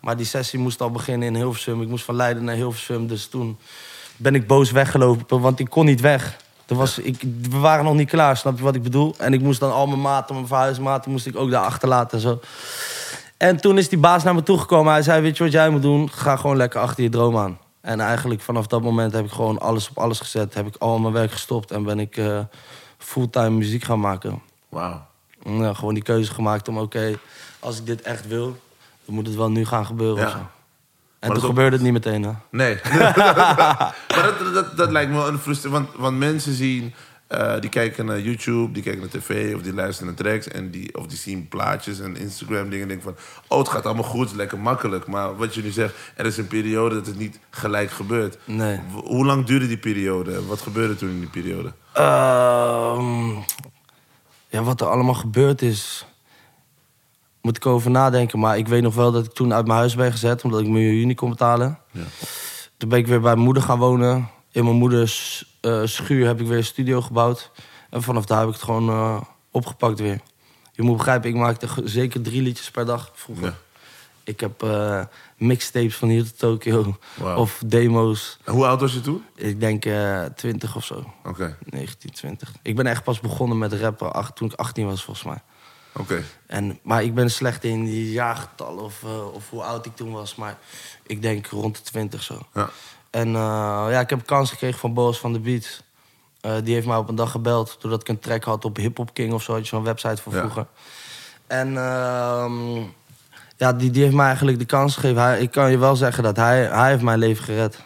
Maar 0.00 0.16
die 0.16 0.26
sessie 0.26 0.58
moest 0.58 0.80
al 0.80 0.90
beginnen 0.90 1.28
in 1.28 1.34
Hilversum. 1.34 1.82
Ik 1.82 1.88
moest 1.88 2.04
van 2.04 2.14
Leiden 2.14 2.44
naar 2.44 2.54
Hilversum. 2.54 3.06
Dus 3.06 3.26
toen 3.26 3.58
ben 4.16 4.34
ik 4.34 4.46
boos 4.46 4.70
weggelopen, 4.70 5.40
want 5.40 5.58
ik 5.58 5.70
kon 5.70 5.84
niet 5.84 6.00
weg. 6.00 6.36
Er 6.66 6.76
was, 6.76 6.98
ik, 6.98 7.24
we 7.50 7.58
waren 7.58 7.84
nog 7.84 7.94
niet 7.94 8.08
klaar, 8.08 8.36
snap 8.36 8.56
je 8.56 8.62
wat 8.62 8.74
ik 8.74 8.82
bedoel? 8.82 9.14
En 9.18 9.32
ik 9.32 9.40
moest 9.40 9.60
dan 9.60 9.72
al 9.72 9.86
mijn 9.86 10.00
maten, 10.00 10.34
mijn 10.34 10.46
verhuismaten, 10.46 11.10
moest 11.10 11.26
ik 11.26 11.36
ook 11.36 11.50
daar 11.50 11.64
achterlaten 11.64 12.16
en 12.18 12.22
zo. 12.22 12.40
En 13.36 13.56
toen 13.56 13.78
is 13.78 13.88
die 13.88 13.98
baas 13.98 14.22
naar 14.22 14.34
me 14.34 14.42
toegekomen. 14.42 14.92
Hij 14.92 15.02
zei, 15.02 15.22
weet 15.22 15.36
je 15.36 15.44
wat 15.44 15.52
jij 15.52 15.70
moet 15.70 15.82
doen? 15.82 16.10
Ga 16.10 16.36
gewoon 16.36 16.56
lekker 16.56 16.80
achter 16.80 17.02
je 17.02 17.10
droom 17.10 17.36
aan. 17.36 17.58
En 17.82 18.00
eigenlijk 18.00 18.40
vanaf 18.40 18.66
dat 18.66 18.82
moment 18.82 19.12
heb 19.12 19.24
ik 19.24 19.30
gewoon 19.30 19.58
alles 19.58 19.88
op 19.90 19.98
alles 19.98 20.20
gezet. 20.20 20.54
Heb 20.54 20.66
ik 20.66 20.76
al 20.76 20.98
mijn 20.98 21.12
werk 21.12 21.30
gestopt 21.32 21.70
en 21.70 21.82
ben 21.82 21.98
ik 22.00 22.16
eh, 22.16 22.38
fulltime 22.98 23.50
muziek 23.50 23.84
gaan 23.84 24.00
maken. 24.00 24.42
Wauw. 24.68 25.06
Ja, 25.44 25.74
gewoon 25.74 25.94
die 25.94 26.02
keuze 26.02 26.32
gemaakt 26.34 26.68
om, 26.68 26.78
oké, 26.78 27.18
als 27.58 27.78
ik 27.78 27.86
dit 27.86 28.02
echt 28.02 28.26
wil... 28.26 28.56
dan 29.04 29.14
moet 29.14 29.26
het 29.26 29.36
wel 29.36 29.50
nu 29.50 29.64
gaan 29.66 29.86
gebeuren 29.86 30.28
Ja. 30.28 30.50
En 31.18 31.28
toen 31.28 31.36
ook- 31.42 31.44
gebeurde 31.44 31.76
het 31.76 31.84
niet 31.84 31.92
meteen, 31.92 32.22
hè? 32.22 32.30
Nee. 32.50 32.78
maar 32.96 33.94
dat, 34.08 34.54
dat, 34.54 34.76
dat 34.76 34.90
lijkt 34.90 35.10
me 35.10 35.16
wel 35.16 35.28
een 35.28 35.38
frustratie. 35.38 35.70
Want, 35.70 35.88
want 35.96 36.18
mensen 36.18 36.52
zien, 36.52 36.94
eh, 37.32 37.60
die 37.60 37.70
kijken 37.70 38.06
naar 38.06 38.20
YouTube, 38.20 38.72
die 38.72 38.82
kijken 38.82 39.00
naar 39.00 39.10
tv 39.10 39.54
of 39.54 39.62
die 39.62 39.74
luisteren 39.74 40.14
naar 40.14 40.24
tracks. 40.24 40.48
En 40.48 40.70
die, 40.70 40.98
of 40.98 41.06
die 41.06 41.18
zien 41.18 41.48
plaatjes 41.48 42.00
en 42.00 42.16
Instagram 42.16 42.70
dingen. 42.70 42.82
En 42.82 42.88
denken 42.88 43.14
van, 43.14 43.16
oh 43.48 43.58
het 43.58 43.68
gaat 43.68 43.86
allemaal 43.86 44.04
goed, 44.04 44.34
lekker 44.34 44.58
makkelijk. 44.58 45.06
Maar 45.06 45.36
wat 45.36 45.54
je 45.54 45.62
nu 45.62 45.70
zegt, 45.70 45.94
er 46.16 46.26
is 46.26 46.36
een 46.36 46.46
periode 46.46 46.94
dat 46.94 47.06
het 47.06 47.18
niet 47.18 47.38
gelijk 47.50 47.90
gebeurt. 47.90 48.38
Nee. 48.44 48.80
Hoe 49.04 49.24
lang 49.24 49.46
duurde 49.46 49.66
die 49.66 49.78
periode? 49.78 50.46
Wat 50.46 50.60
gebeurde 50.60 50.94
toen 50.96 51.08
in 51.08 51.18
die 51.18 51.28
periode? 51.42 51.72
Ehm, 51.92 53.28
ja, 54.48 54.62
wat 54.62 54.80
er 54.80 54.86
allemaal 54.86 55.14
gebeurd 55.14 55.62
is... 55.62 56.06
moet 57.40 57.56
ik 57.56 57.66
over 57.66 57.90
nadenken. 57.90 58.38
Maar 58.38 58.58
ik 58.58 58.68
weet 58.68 58.82
nog 58.82 58.94
wel 58.94 59.12
dat 59.12 59.24
ik 59.24 59.32
toen 59.32 59.54
uit 59.54 59.66
mijn 59.66 59.78
huis 59.78 59.94
ben 59.94 60.12
gezet... 60.12 60.44
omdat 60.44 60.60
ik 60.60 60.68
mijn 60.68 60.84
miljoen 60.84 61.06
niet 61.06 61.16
kon 61.16 61.30
betalen. 61.30 61.78
Ja. 61.90 62.04
Toen 62.76 62.88
ben 62.88 62.98
ik 62.98 63.06
weer 63.06 63.20
bij 63.20 63.32
mijn 63.32 63.44
moeder 63.44 63.62
gaan 63.62 63.78
wonen. 63.78 64.28
In 64.52 64.64
mijn 64.64 64.76
moeders 64.76 65.44
eh, 65.60 65.80
schuur 65.84 66.26
heb 66.26 66.40
ik 66.40 66.46
weer 66.46 66.56
een 66.56 66.64
studio 66.64 67.00
gebouwd. 67.00 67.50
En 67.90 68.02
vanaf 68.02 68.24
daar 68.26 68.38
heb 68.38 68.48
ik 68.48 68.54
het 68.54 68.62
gewoon 68.62 68.88
eh, 68.88 69.20
opgepakt 69.50 69.98
weer. 70.00 70.20
Je 70.72 70.82
moet 70.82 70.96
begrijpen, 70.96 71.28
ik 71.30 71.36
maakte 71.36 71.68
zeker 71.84 72.22
drie 72.22 72.42
liedjes 72.42 72.70
per 72.70 72.84
dag 72.86 73.10
vroeger. 73.14 73.44
Ja. 73.46 73.56
Ik 74.24 74.40
heb 74.40 74.62
eh, 74.62 75.04
mixtapes 75.36 75.96
van 75.96 76.08
hier 76.08 76.22
tot 76.24 76.38
Tokio. 76.38 76.96
Of 77.36 77.62
demo's. 77.66 78.38
En 78.44 78.52
Hoe 78.52 78.66
oud 78.66 78.80
was 78.80 78.92
je 78.92 79.00
toen? 79.00 79.24
Ik 79.34 79.60
denk 79.60 79.84
eh 79.84 80.24
20 80.24 80.76
of 80.76 80.84
zo. 80.84 80.94
Oké, 81.24 81.56
1920. 81.70 82.52
Ik 82.62 82.76
ben 82.76 82.86
echt 82.86 83.02
pas 83.04 83.20
begonnen 83.20 83.58
met 83.58 83.72
rappen 83.72 84.12
ach- 84.12 84.32
toen 84.32 84.48
ik 84.50 84.54
18 84.58 84.86
was, 84.86 85.04
volgens 85.04 85.26
mij. 85.26 85.42
oké. 85.94 86.22
En, 86.46 86.78
maar 86.82 87.02
ik 87.02 87.14
ben 87.14 87.30
slecht 87.30 87.64
in 87.64 87.84
die 87.84 88.12
jaargetallen 88.12 88.82
of, 88.84 89.04
of 89.32 89.50
hoe 89.50 89.62
oud 89.62 89.86
ik 89.86 89.96
toen 89.96 90.12
was. 90.12 90.34
Maar 90.34 90.58
ik 91.06 91.22
denk 91.22 91.46
rond 91.46 91.76
de 91.76 91.82
20 91.82 92.22
zo. 92.22 92.38
Ja. 92.54 92.70
En 93.12 93.26
eh, 93.28 93.86
ja, 93.90 94.00
ik 94.00 94.10
heb 94.10 94.18
een 94.18 94.24
kans 94.24 94.50
gekregen 94.50 94.78
van 94.78 94.94
Boas 94.94 95.18
van 95.18 95.32
de 95.32 95.38
Beats. 95.40 95.82
Eh, 96.40 96.52
die 96.64 96.74
heeft 96.74 96.86
mij 96.86 96.96
op 96.96 97.08
een 97.08 97.14
dag 97.14 97.30
gebeld. 97.30 97.76
Doordat 97.80 98.00
ik 98.00 98.08
een 98.08 98.18
track 98.18 98.44
had 98.44 98.64
op 98.64 98.76
Hip 98.76 98.96
Hop 98.96 99.14
King 99.14 99.32
of 99.32 99.42
zo. 99.42 99.52
Had 99.52 99.60
je 99.62 99.66
zo'n 99.68 99.84
website 99.84 100.22
voor 100.22 100.32
Ja. 100.32 100.38
vroeger. 100.38 100.66
En 101.46 101.76
ehm, 101.76 102.76
ja, 103.56 103.72
die, 103.72 103.90
die 103.90 104.02
heeft 104.02 104.14
mij 104.14 104.26
eigenlijk 104.26 104.58
de 104.58 104.64
kans 104.64 104.94
gegeven. 104.94 105.22
Hij, 105.22 105.40
ik 105.40 105.50
kan 105.50 105.70
je 105.70 105.78
wel 105.78 105.96
zeggen 105.96 106.22
dat 106.22 106.36
hij, 106.36 106.64
hij 106.64 106.90
heeft 106.90 107.02
mijn 107.02 107.18
leven 107.18 107.44
gered. 107.44 107.80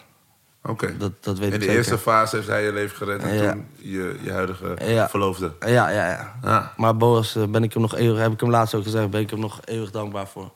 Oké. 0.63 0.97
Dat, 0.97 1.11
dat 1.23 1.37
weet 1.37 1.47
In 1.47 1.53
ik 1.53 1.59
de 1.59 1.65
zeker. 1.65 1.77
eerste 1.77 1.97
fase 1.97 2.35
heeft 2.35 2.47
hij 2.47 2.63
je 2.63 2.73
leven 2.73 2.97
gered 2.97 3.21
en 3.21 3.33
Ja. 3.33 3.51
toen 3.51 3.67
je, 3.75 4.19
je 4.23 4.31
huidige 4.31 4.75
Ja. 4.85 5.09
verloofde. 5.09 5.51
Ja, 5.59 5.89
ja, 5.89 6.07
ja. 6.07 6.33
Ja. 6.43 6.73
Maar 6.77 6.97
Boas, 6.97 7.35
eh, 7.35 7.43
ben 7.43 7.63
ik 7.63 7.73
hem 7.73 7.81
nog 7.81 7.95
eeuwig, 7.95 8.21
heb 8.21 8.31
ik 8.31 8.39
hem 8.39 8.49
laatst 8.49 8.73
ook 8.75 8.83
gezegd, 8.83 9.09
ben 9.09 9.21
ik 9.21 9.29
hem 9.29 9.39
nog 9.39 9.59
eeuwig 9.65 9.91
dankbaar 9.91 10.27
voor. 10.27 10.51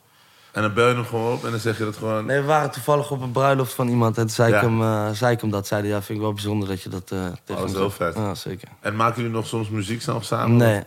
En 0.52 0.62
dan 0.62 0.74
bel 0.74 0.88
je 0.88 0.94
hem 0.96 1.06
gewoon 1.06 1.34
op 1.34 1.46
en 1.46 1.52
dan 1.52 1.60
zeg 1.60 1.78
je 1.78 1.84
dat 1.84 1.98
gewoon... 1.98 2.26
Nee, 2.26 2.40
we 2.40 2.46
waren 2.46 2.72
toevallig 2.72 3.12
op 3.12 3.22
een 3.22 3.32
bruiloft 3.32 3.74
van 3.74 3.88
iemand 3.88 4.18
en 4.18 4.22
toen 4.26 4.32
zei, 4.36 4.50
Ja. 4.52 4.56
ik, 4.56 4.62
hem, 4.62 4.82
eh, 4.82 5.10
zei 5.12 5.34
ik 5.34 5.42
hem 5.42 5.50
dat. 5.50 5.68
Zei 5.68 5.82
hij, 5.82 5.90
ja, 5.90 6.02
vind 6.02 6.18
ik 6.18 6.24
wel 6.24 6.34
bijzonder 6.34 6.68
dat 6.68 6.82
je 6.82 6.90
dat 6.90 7.12
eh 7.12 7.26
tegen 7.44 7.62
Oh, 7.64 7.68
hem 7.68 7.70
zo 7.70 7.84
zegt. 7.84 7.96
vet. 7.96 8.16
Ja, 8.16 8.36
zeker. 8.36 8.68
En 8.80 8.96
maken 8.96 9.16
jullie 9.22 9.32
nog 9.38 9.48
soms 9.48 9.70
muziek 9.70 10.02
zelf 10.02 10.24
samen? 10.24 10.58
Nee, 10.58 10.84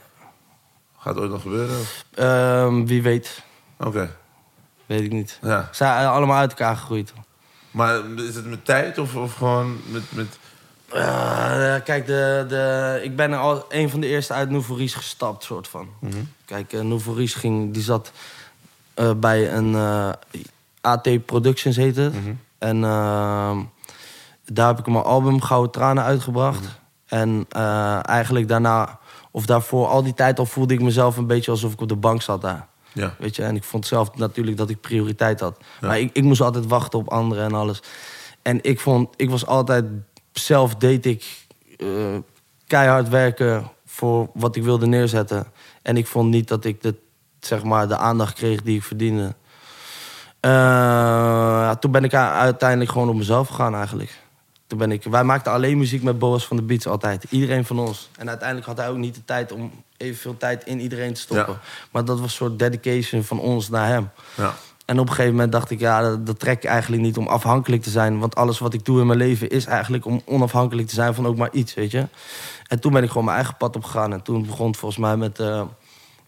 Gaat 0.99 1.14
het 1.14 1.23
ooit 1.23 1.33
nog 1.33 1.42
gebeuren? 1.42 1.76
Ehm, 2.14 2.85
wie 2.85 3.02
weet, 3.02 3.42
Oké, 3.78 4.16
weet 4.87 5.00
ik 5.00 5.12
niet. 5.12 5.38
ja. 5.42 5.61
Ze 5.71 5.75
zijn 5.76 6.06
allemaal 6.06 6.38
uit 6.38 6.50
elkaar 6.50 6.76
gegroeid. 6.76 7.12
Maar 7.71 8.00
is 8.16 8.35
het 8.35 8.47
met 8.47 8.64
tijd 8.64 8.99
of, 8.99 9.14
of 9.16 9.35
gewoon 9.35 9.80
met... 9.87 10.02
met... 10.09 10.38
Eh, 10.88 11.75
kijk, 11.85 12.06
de, 12.06 12.44
de, 12.49 13.00
ik 13.02 13.16
ben 13.16 13.33
er 13.33 13.38
al 13.38 13.64
een 13.68 13.90
van 13.90 14.00
de 14.00 14.06
eerste 14.06 14.33
uit 14.33 14.50
Nouveries 14.50 14.94
gestapt, 14.94 15.44
soort 15.44 15.68
van. 15.68 15.88
Kijk, 16.44 16.73
uh, 16.73 16.80
Nouveries 16.80 17.35
ging, 17.35 17.73
die 17.73 17.83
zat 17.83 18.12
eh, 18.94 19.10
bij 19.16 19.52
een 19.52 19.74
eh, 19.74 20.10
AT 20.80 21.26
Productions 21.26 21.76
heette 21.76 22.00
het. 22.00 22.14
En 22.58 22.84
ehm, 22.84 23.58
daar 24.44 24.68
heb 24.68 24.78
ik 24.78 24.86
mijn 24.86 25.04
album 25.04 25.40
Gouden 25.40 25.70
Tranen 25.70 26.04
uitgebracht. 26.04 26.80
En 27.06 27.46
eh, 27.48 28.08
eigenlijk 28.08 28.48
daarna, 28.48 28.98
of 29.30 29.46
daarvoor, 29.46 29.86
al 29.86 30.02
die 30.02 30.14
tijd 30.14 30.38
al 30.38 30.46
voelde 30.46 30.74
ik 30.74 30.82
mezelf 30.82 31.16
een 31.16 31.26
beetje 31.26 31.50
alsof 31.50 31.72
ik 31.72 31.80
op 31.80 31.88
de 31.88 31.96
bank 31.96 32.22
zat 32.22 32.40
daar. 32.40 32.66
Ja. 32.92 33.14
Weet 33.18 33.36
je, 33.36 33.42
en 33.42 33.56
ik 33.56 33.64
vond 33.64 33.86
zelf 33.86 34.16
natuurlijk 34.16 34.56
dat 34.56 34.70
ik 34.70 34.80
prioriteit 34.80 35.40
had. 35.40 35.56
Ja. 35.80 35.86
Maar 35.86 35.98
ik, 35.98 36.10
ik 36.12 36.22
moest 36.22 36.40
altijd 36.40 36.66
wachten 36.66 36.98
op 36.98 37.08
anderen 37.08 37.44
en 37.44 37.54
alles. 37.54 37.82
En 38.42 38.62
ik 38.62 38.80
vond, 38.80 39.08
ik 39.16 39.30
was 39.30 39.46
altijd, 39.46 39.84
zelf 40.32 40.74
deed 40.74 41.06
ik 41.06 41.46
keihard 42.66 43.08
werken 43.08 43.70
voor 43.86 44.30
wat 44.34 44.56
ik 44.56 44.62
wilde 44.62 44.86
neerzetten. 44.86 45.46
En 45.82 45.96
ik 45.96 46.06
vond 46.06 46.30
niet 46.30 46.48
dat 46.48 46.64
ik 46.64 46.82
de, 46.82 46.94
zeg 47.46 47.62
maar, 47.62 47.88
de 47.88 47.96
aandacht 47.96 48.34
kreeg 48.34 48.62
die 48.62 48.76
ik 48.76 48.82
verdiende. 48.82 49.34
Eh, 50.40 50.50
ja, 50.50 51.76
toen 51.76 51.90
ben 51.90 52.04
ik 52.04 52.14
uiteindelijk 52.14 52.90
gewoon 52.90 53.08
op 53.08 53.16
mezelf 53.16 53.48
gegaan 53.48 53.74
eigenlijk. 53.74 54.22
Toen 54.66 54.78
ben 54.78 54.92
ik, 54.92 55.04
wij 55.04 55.24
maakten 55.24 55.52
alleen 55.52 55.78
muziek 55.78 56.02
met 56.02 56.18
Boas 56.18 56.46
van 56.46 56.56
de 56.56 56.62
Beats 56.62 56.86
altijd. 56.86 57.26
Iedereen 57.30 57.64
van 57.64 57.78
ons. 57.78 58.10
En 58.18 58.28
uiteindelijk 58.28 58.66
had 58.66 58.76
hij 58.76 58.88
ook 58.88 58.96
niet 58.96 59.14
de 59.14 59.24
tijd 59.24 59.52
om 59.52 59.72
evenveel 59.96 60.36
tijd 60.36 60.64
in 60.64 60.80
iedereen 60.80 61.14
te 61.14 61.20
stoppen. 61.20 61.54
Ja. 61.54 61.60
Maar 61.90 62.04
dat 62.04 62.20
was 62.20 62.26
een 62.26 62.36
soort 62.36 62.58
dedication 62.58 63.22
van 63.22 63.40
ons 63.40 63.68
naar 63.68 63.86
hem. 63.86 64.10
Ja. 64.34 64.54
En 64.84 64.98
op 64.98 65.06
een 65.06 65.14
gegeven 65.14 65.34
moment 65.34 65.52
dacht 65.52 65.70
ik, 65.70 65.80
ja, 65.80 66.00
dat, 66.00 66.26
dat 66.26 66.38
trek 66.38 66.56
ik 66.56 66.70
eigenlijk 66.70 67.02
niet 67.02 67.16
om 67.16 67.26
afhankelijk 67.26 67.82
te 67.82 67.90
zijn. 67.90 68.18
Want 68.18 68.34
alles 68.34 68.58
wat 68.58 68.74
ik 68.74 68.84
doe 68.84 69.00
in 69.00 69.06
mijn 69.06 69.18
leven 69.18 69.48
is 69.48 69.66
eigenlijk 69.66 70.04
om 70.04 70.22
onafhankelijk 70.24 70.88
te 70.88 70.94
zijn 70.94 71.14
van 71.14 71.26
ook 71.26 71.36
maar 71.36 71.52
iets, 71.52 71.74
weet 71.74 71.90
je. 71.90 72.08
En 72.66 72.80
toen 72.80 72.92
ben 72.92 73.02
ik 73.02 73.08
gewoon 73.08 73.24
mijn 73.24 73.36
eigen 73.36 73.56
pad 73.56 73.76
opgegaan. 73.76 74.12
En 74.12 74.22
toen 74.22 74.46
begon 74.46 74.66
het 74.66 74.76
volgens 74.76 75.00
mij 75.00 75.16
met 75.16 75.38
eh, 75.38 75.62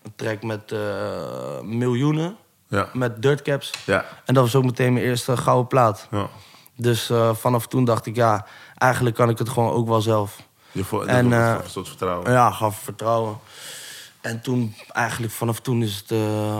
een 0.06 0.12
track 0.16 0.42
met 0.42 0.72
eh, 0.72 1.60
miljoenen, 1.62 2.36
Ja. 2.68 2.88
met 2.92 3.22
dirtcaps. 3.22 3.72
Ja. 3.86 4.04
En 4.24 4.34
dat 4.34 4.42
was 4.44 4.54
ook 4.54 4.64
meteen 4.64 4.92
mijn 4.92 5.04
eerste 5.04 5.36
gouden 5.36 5.66
plaat. 5.66 6.08
ja. 6.10 6.28
Dus 6.78 7.10
eh, 7.10 7.34
vanaf 7.34 7.66
toen 7.66 7.84
dacht 7.84 8.06
ik, 8.06 8.16
ja, 8.16 8.46
eigenlijk 8.78 9.16
kan 9.16 9.28
ik 9.28 9.38
het 9.38 9.48
gewoon 9.48 9.72
ook 9.72 9.88
wel 9.88 10.00
zelf. 10.00 10.36
Je 10.72 11.04
En, 11.06 11.32
eh, 11.32 11.56
een 11.64 11.70
soort 11.70 11.88
vertrouwen. 11.88 12.32
Ja, 12.32 12.50
gaf 12.50 12.78
vertrouwen. 12.78 13.38
En 14.20 14.40
toen, 14.40 14.74
eigenlijk 14.88 15.32
vanaf 15.32 15.60
toen 15.60 15.82
is 15.82 16.04
het 16.06 16.18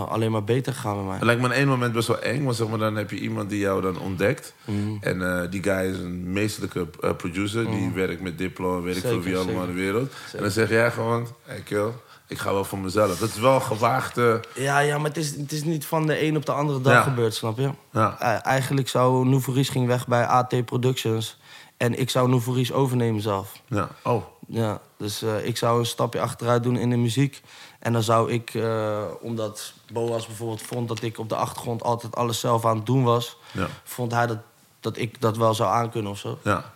alleen 0.09 0.31
maar 0.31 0.43
beter 0.43 0.73
gegaan 0.73 0.95
met 0.95 1.05
mij. 1.05 1.13
Het 1.15 1.23
lijkt 1.23 1.41
me 1.41 1.47
aan 1.47 1.53
één 1.53 1.67
moment 1.67 1.93
best 1.93 2.07
wel 2.07 2.19
eng, 2.21 2.43
want 2.43 2.55
zeg 2.55 2.67
maar, 2.67 2.77
dan 2.77 2.95
heb 2.95 3.09
je 3.11 3.19
iemand 3.19 3.49
die 3.49 3.59
jou 3.59 3.81
dan 3.81 3.99
ontdekt. 3.99 4.53
Mhm. 4.65 4.97
En 5.01 5.47
die 5.49 5.63
guy 5.63 5.91
is 5.91 5.97
een 5.97 6.31
meestelijke 6.31 6.87
eh, 7.01 7.15
producer, 7.15 7.65
die 7.69 7.91
werkt 7.91 8.21
met 8.21 8.37
Diplo 8.37 8.77
en 8.77 8.83
weet 8.83 8.95
ik 8.95 9.01
veel 9.01 9.21
wie 9.21 9.37
allemaal 9.37 9.61
in 9.63 9.69
de 9.69 9.81
wereld. 9.81 10.13
En 10.35 10.41
dan 10.41 10.51
zeg 10.51 10.69
jij 10.69 10.91
gewoon, 10.91 11.27
hey 11.43 11.59
kill, 11.61 11.89
ik 12.27 12.37
ga 12.37 12.53
wel 12.53 12.63
voor 12.63 12.77
mezelf. 12.79 13.19
Dat 13.19 13.29
is 13.29 13.39
wel 13.39 13.59
gewaagde... 13.59 14.39
Ja, 14.55 14.79
ja, 14.79 14.97
maar 14.97 15.07
het 15.07 15.17
is, 15.17 15.35
het 15.35 15.51
is 15.51 15.63
niet 15.63 15.85
van 15.85 16.07
de 16.07 16.23
een 16.25 16.35
op 16.37 16.45
de 16.45 16.51
andere 16.51 16.81
dag 16.81 16.93
Ja. 16.93 17.01
gebeurd, 17.01 17.33
snap 17.35 17.57
je? 17.57 17.69
Ja. 17.91 18.15
Eh, 18.19 18.45
eigenlijk 18.45 18.89
zou 18.89 19.25
Nouveries 19.27 19.69
ging 19.69 19.87
weg 19.87 20.07
bij 20.07 20.25
AT 20.25 20.65
Productions. 20.65 21.37
En 21.77 21.99
ik 21.99 22.09
zou 22.09 22.29
Nouveries 22.29 22.71
overnemen 22.73 23.21
zelf. 23.21 23.61
Ja. 23.67 23.89
Oh, 24.03 24.23
Ja, 24.47 24.81
dus 24.97 25.21
eh, 25.21 25.45
ik 25.45 25.57
zou 25.57 25.79
een 25.79 25.85
stapje 25.85 26.21
achteruit 26.21 26.63
doen 26.63 26.77
in 26.77 26.89
de 26.89 26.95
muziek. 26.97 27.41
En 27.79 27.93
dan 27.93 28.03
zou 28.03 28.31
ik, 28.31 28.53
eh, 28.53 29.03
omdat 29.21 29.73
Boas 29.93 30.27
bijvoorbeeld 30.27 30.61
vond 30.61 30.87
dat 30.87 31.01
ik 31.01 31.19
op 31.19 31.29
de 31.29 31.35
achtergrond 31.35 31.83
altijd 31.83 32.15
alles 32.15 32.39
zelf 32.39 32.65
aan 32.65 32.75
het 32.77 32.85
doen 32.85 33.03
was, 33.03 33.37
ja. 33.51 33.67
vond 33.83 34.11
hij 34.11 34.27
dat, 34.27 34.37
dat 34.79 34.97
ik 34.97 35.21
dat 35.21 35.37
wel 35.37 35.53
zou 35.53 35.69
aankunnen 35.71 36.11
of 36.11 36.17
zo. 36.17 36.37
Ja. 36.43 36.71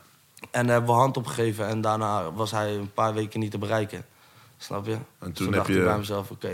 En 0.51 0.65
daar 0.65 0.75
hebben 0.75 0.95
we 0.95 0.99
hand 1.01 1.17
opgegeven 1.17 1.67
en 1.67 1.81
daarna 1.81 2.31
was 2.31 2.51
hij 2.51 2.75
een 2.75 2.91
paar 2.93 3.13
weken 3.13 3.39
niet 3.39 3.51
te 3.51 3.57
bereiken. 3.57 4.05
Snap 4.61 4.85
je? 4.85 4.97
toen 5.19 5.31
toen 5.31 5.45
heb 5.45 5.55
dacht 5.55 5.67
je- 5.67 5.77
ik 5.77 5.83
bij 5.83 5.97
mezelf, 5.97 6.29
oké. 6.31 6.49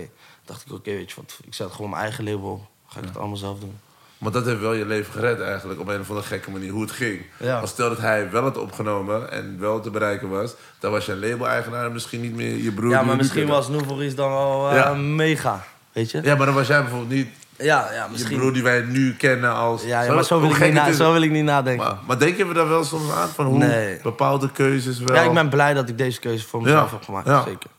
dacht 0.45 0.63
ik, 0.65 0.73
oké, 0.73 0.91
weet 0.91 1.09
je 1.09 1.15
wat, 1.15 1.37
ik 1.45 1.53
zet 1.53 1.71
gewoon 1.71 1.89
mijn 1.89 2.01
eigen 2.01 2.23
label. 2.23 2.67
Ga 2.87 2.99
ik 2.99 3.05
het 3.05 3.17
allemaal 3.17 3.37
zelf 3.37 3.59
doen. 3.59 3.77
Maar 4.17 4.31
dat 4.31 4.45
heeft 4.45 4.59
wel 4.59 4.73
je 4.73 4.85
leven 4.85 5.13
gered 5.13 5.41
eigenlijk, 5.41 5.79
op 5.79 5.87
een 5.87 5.99
of 5.99 6.09
andere 6.09 6.27
gekke 6.27 6.51
manier, 6.51 6.71
hoe 6.71 6.81
het 6.81 6.91
ging. 6.91 7.21
Ja. 7.39 7.55
Want 7.55 7.67
stel 7.69 7.89
dat 7.89 7.97
hij 7.97 8.31
wel 8.31 8.41
had 8.41 8.57
opgenomen 8.57 9.31
en 9.31 9.59
wel 9.59 9.79
te 9.79 9.89
bereiken 9.89 10.29
was, 10.29 10.53
dan 10.79 10.91
was 10.91 11.05
je 11.05 11.15
label-eigenaar 11.15 11.85
en 11.85 11.91
misschien 11.91 12.21
niet 12.21 12.35
meer 12.35 12.55
je 12.63 12.71
broer. 12.71 12.89
Ja, 12.89 13.01
maar 13.01 13.15
misschien 13.15 13.47
was 13.47 13.67
Nouvelis 13.67 14.15
dan 14.15 14.29
wel 14.29 14.69
eh, 14.69 14.75
Ja. 14.75 14.93
mega, 14.93 15.63
weet 15.91 16.11
je? 16.11 16.21
Ja, 16.23 16.35
maar 16.35 16.45
dan 16.45 16.55
was 16.55 16.67
jij 16.67 16.79
bijvoorbeeld 16.81 17.09
niet 17.11 17.27
Ja, 17.57 17.91
ja 17.93 18.03
je 18.03 18.11
misschien. 18.11 18.37
broer 18.37 18.53
die 18.53 18.63
wij 18.63 18.81
nu 18.81 19.15
kennen 19.15 19.53
als... 19.53 19.83
Ja, 19.83 20.01
ja, 20.01 20.13
maar 20.13 20.23
zo 20.23 20.39
wil, 20.41 20.49
ik 20.51 20.59
niet 20.63 20.73
na- 20.73 20.91
zo 20.91 21.11
wil 21.13 21.21
ik 21.21 21.31
niet 21.31 21.43
nadenken. 21.43 21.85
Maar, 21.85 21.97
maar 22.07 22.19
denk 22.19 22.37
je 22.37 22.51
daar 22.53 22.67
wel 22.69 22.83
soms 22.83 23.11
aan? 23.11 23.27
Van 23.29 23.45
hoe 23.45 23.57
Nee. 23.57 23.99
bepaalde 24.03 24.51
keuzes 24.51 24.99
wel... 24.99 25.15
Ja, 25.15 25.21
ik 25.21 25.33
ben 25.33 25.49
blij 25.49 25.73
dat 25.73 25.89
ik 25.89 25.97
deze 25.97 26.19
keuze 26.19 26.47
voor 26.47 26.61
mezelf 26.61 26.89
Ja, 26.89 26.95
heb 26.95 27.03
gemaakt. 27.05 27.27
ja. 27.27 27.43
Zeker. 27.43 27.69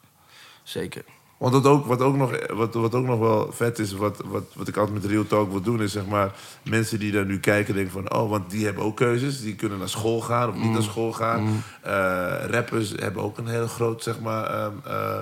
Zeker. 0.69 1.05
Want 1.39 1.53
wat 1.53 1.67
ook, 1.67 1.87
wat, 1.87 2.01
ook 2.01 2.17
nog, 2.17 2.33
wat, 2.55 2.75
wat 2.75 2.95
ook 2.95 3.05
nog 3.05 3.19
wel 3.19 3.49
vet 3.53 3.79
is, 3.79 3.93
wat, 3.93 4.23
wat, 4.25 4.43
wat 4.55 4.69
ik 4.69 4.77
altijd 4.77 5.03
met 5.03 5.11
Real 5.11 5.27
Talk 5.27 5.51
wil 5.51 5.61
doen, 5.61 5.83
is 5.83 5.93
zeg 5.93 6.07
maar 6.07 6.33
mensen 6.63 6.99
die 6.99 7.13
daar 7.13 7.25
nu 7.27 7.41
kijken 7.41 7.75
denken 7.75 7.93
van, 7.93 8.13
oh, 8.15 8.31
want 8.31 8.51
die 8.51 8.65
hebben 8.65 8.85
ook 8.85 8.97
keuzes. 8.97 9.41
Die 9.41 9.55
kunnen 9.55 9.79
naar 9.79 9.89
school 9.89 10.21
gaan 10.21 10.49
of 10.49 10.55
niet 10.55 10.65
Mm. 10.65 10.73
naar 10.73 10.83
school 10.83 11.13
gaan. 11.13 11.63
Eh, 11.83 11.93
rappers 12.51 12.93
hebben 12.97 13.23
ook 13.23 13.39
een 13.39 13.47
heel 13.49 13.67
groot, 13.67 14.03
zeg 14.03 14.21
maar, 14.21 14.45
ehm, 14.45 14.73
eh, 14.85 15.19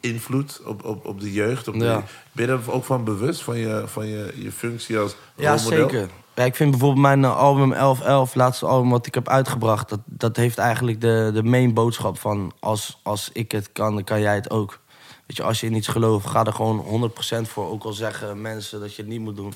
invloed 0.00 0.60
op, 0.64 0.84
op, 0.84 1.04
op 1.06 1.20
de 1.20 1.32
jeugd. 1.32 1.68
Op 1.68 1.78
de- 1.78 2.00
ben 2.32 2.46
je 2.46 2.52
er 2.52 2.72
ook 2.72 2.84
van 2.84 3.04
bewust, 3.04 3.42
van 3.42 3.56
je, 3.58 3.82
van 3.86 4.06
je, 4.06 4.32
je 4.36 4.52
functie 4.52 4.98
als 4.98 5.16
Ja, 5.36 5.54
rolmodel? 5.54 5.88
zeker. 5.90 6.08
Ja, 6.34 6.44
ik 6.44 6.54
vind 6.56 6.70
bijvoorbeeld 6.70 7.02
mijn 7.02 7.24
eh, 7.24 7.36
album 7.36 7.70
1111, 7.72 8.34
laatste 8.34 8.66
album 8.66 8.90
wat 8.90 9.06
ik 9.06 9.14
heb 9.14 9.28
uitgebracht... 9.28 9.88
dat, 9.88 10.00
dat 10.04 10.36
heeft 10.36 10.58
eigenlijk 10.58 11.00
de, 11.00 11.30
de 11.34 11.42
main 11.42 11.74
boodschap 11.74 12.18
van... 12.18 12.52
Als, 12.60 13.00
als 13.02 13.30
ik 13.32 13.52
het 13.52 13.72
kan, 13.72 13.94
dan 13.94 14.04
kan 14.04 14.20
jij 14.20 14.34
het 14.34 14.50
ook. 14.50 14.78
Weet 15.26 15.36
je, 15.36 15.42
als 15.42 15.60
je 15.60 15.66
in 15.66 15.74
iets 15.74 15.88
gelooft, 15.88 16.26
ga 16.26 16.44
er 16.44 16.52
gewoon 16.52 17.10
100% 17.44 17.48
voor. 17.48 17.68
Ook 17.68 17.84
al 17.84 17.92
zeggen 17.92 18.40
mensen 18.40 18.80
dat 18.80 18.94
je 18.94 19.02
het 19.02 19.10
niet 19.10 19.20
moet 19.20 19.36
doen. 19.36 19.54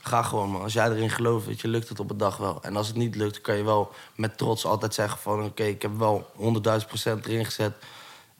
Ga 0.00 0.22
gewoon, 0.22 0.50
man. 0.50 0.62
Als 0.62 0.72
jij 0.72 0.90
erin 0.90 1.10
gelooft, 1.10 1.46
weet 1.46 1.60
je, 1.60 1.68
lukt 1.68 1.88
het 1.88 2.00
op 2.00 2.10
een 2.10 2.16
dag 2.16 2.36
wel. 2.36 2.58
En 2.62 2.76
als 2.76 2.86
het 2.86 2.96
niet 2.96 3.14
lukt, 3.14 3.40
kan 3.40 3.56
je 3.56 3.64
wel 3.64 3.92
met 4.16 4.38
trots 4.38 4.64
altijd 4.64 4.94
zeggen 4.94 5.18
van... 5.18 5.44
oké, 5.44 5.62
ik 5.62 5.82
heb 5.82 5.98
wel 5.98 6.30
100.000% 6.36 6.42
erin 7.24 7.44
gezet 7.44 7.72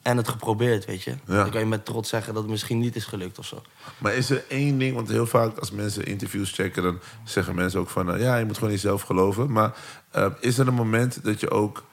en 0.07 0.17
het 0.17 0.27
geprobeerd, 0.27 0.85
weet 0.85 1.03
je. 1.03 1.11
Ja. 1.25 1.41
Dan 1.41 1.49
kan 1.49 1.59
je 1.59 1.65
met 1.65 1.85
trots 1.85 2.09
zeggen 2.09 2.33
dat 2.33 2.41
het 2.41 2.51
misschien 2.51 2.79
niet 2.79 2.95
is 2.95 3.05
gelukt 3.05 3.39
of 3.39 3.45
zo. 3.45 3.61
Maar 3.97 4.13
is 4.13 4.29
er 4.29 4.43
één 4.47 4.77
ding, 4.77 4.95
want 4.95 5.09
heel 5.09 5.27
vaak 5.27 5.57
als 5.57 5.71
mensen 5.71 6.05
interviews 6.05 6.51
checken, 6.51 6.83
dan 6.83 6.99
zeggen 7.23 7.55
mensen 7.55 7.79
ook 7.79 7.89
van, 7.89 8.13
eh, 8.13 8.21
ja, 8.21 8.37
je 8.37 8.45
moet 8.45 8.55
gewoon 8.55 8.69
in 8.69 8.75
jezelf 8.75 9.01
geloven. 9.01 9.51
Maar 9.51 9.75
eh, 10.11 10.25
is 10.39 10.57
er 10.57 10.67
een 10.67 10.73
moment 10.73 11.23
dat 11.23 11.39
je 11.39 11.49
ook, 11.49 11.83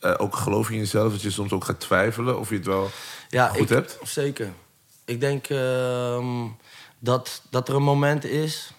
eh, 0.00 0.14
ook 0.16 0.36
geloof 0.36 0.70
in 0.70 0.76
jezelf, 0.76 1.12
dat 1.12 1.22
je 1.22 1.30
soms 1.30 1.52
ook 1.52 1.64
gaat 1.64 1.80
twijfelen 1.80 2.38
of 2.38 2.48
je 2.48 2.54
het 2.54 2.66
wel 2.66 2.90
ja, 3.28 3.48
goed 3.48 3.60
ik, 3.60 3.68
hebt? 3.68 3.98
Zeker. 4.02 4.52
Ik 5.04 5.20
denk 5.20 5.46
ehm, 5.46 6.46
dat, 6.98 7.42
dat 7.50 7.68
er 7.68 7.74
een 7.74 7.82
moment 7.82 8.24
is 8.24 8.72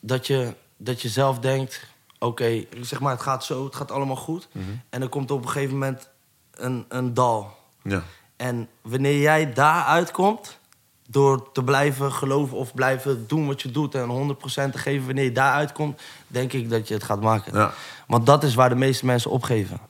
dat 0.00 0.26
je, 0.26 0.54
dat 0.76 1.02
je 1.02 1.08
zelf 1.08 1.38
denkt... 1.38 1.86
oké, 2.18 2.64
zeg 2.80 3.00
maar, 3.00 3.12
het 3.12 3.22
gaat 3.22 3.44
zo, 3.44 3.64
het 3.64 3.76
gaat 3.76 3.90
allemaal 3.90 4.16
goed. 4.16 4.48
Mhm. 4.52 4.64
En 4.90 5.00
dan 5.00 5.08
komt 5.08 5.30
op 5.30 5.42
een 5.42 5.50
gegeven 5.50 5.74
moment 5.74 6.08
een, 6.50 6.84
een 6.88 7.14
dal. 7.14 7.56
Ja. 7.82 8.02
En 8.36 8.68
wanneer 8.82 9.20
jij 9.20 9.52
daar 9.52 9.84
uitkomt, 9.84 10.58
door 11.10 11.52
te 11.52 11.64
blijven 11.64 12.12
geloven 12.12 12.56
of 12.56 12.74
blijven 12.74 13.26
doen 13.26 13.46
wat 13.46 13.62
je 13.62 13.70
doet 13.70 13.94
en 13.94 14.36
100% 14.36 14.38
te 14.44 14.78
geven, 14.78 15.06
wanneer 15.06 15.24
je 15.24 15.32
daar 15.32 15.52
uitkomt, 15.52 16.00
denk 16.26 16.52
ik 16.52 16.70
dat 16.70 16.88
je 16.88 16.94
het 16.94 17.02
gaat 17.02 17.20
maken. 17.20 17.54
Ja. 17.58 17.72
Want 18.06 18.26
dat 18.26 18.42
is 18.42 18.54
waar 18.54 18.68
de 18.68 18.74
meeste 18.74 19.06
mensen 19.06 19.30
opgeven. 19.30 19.80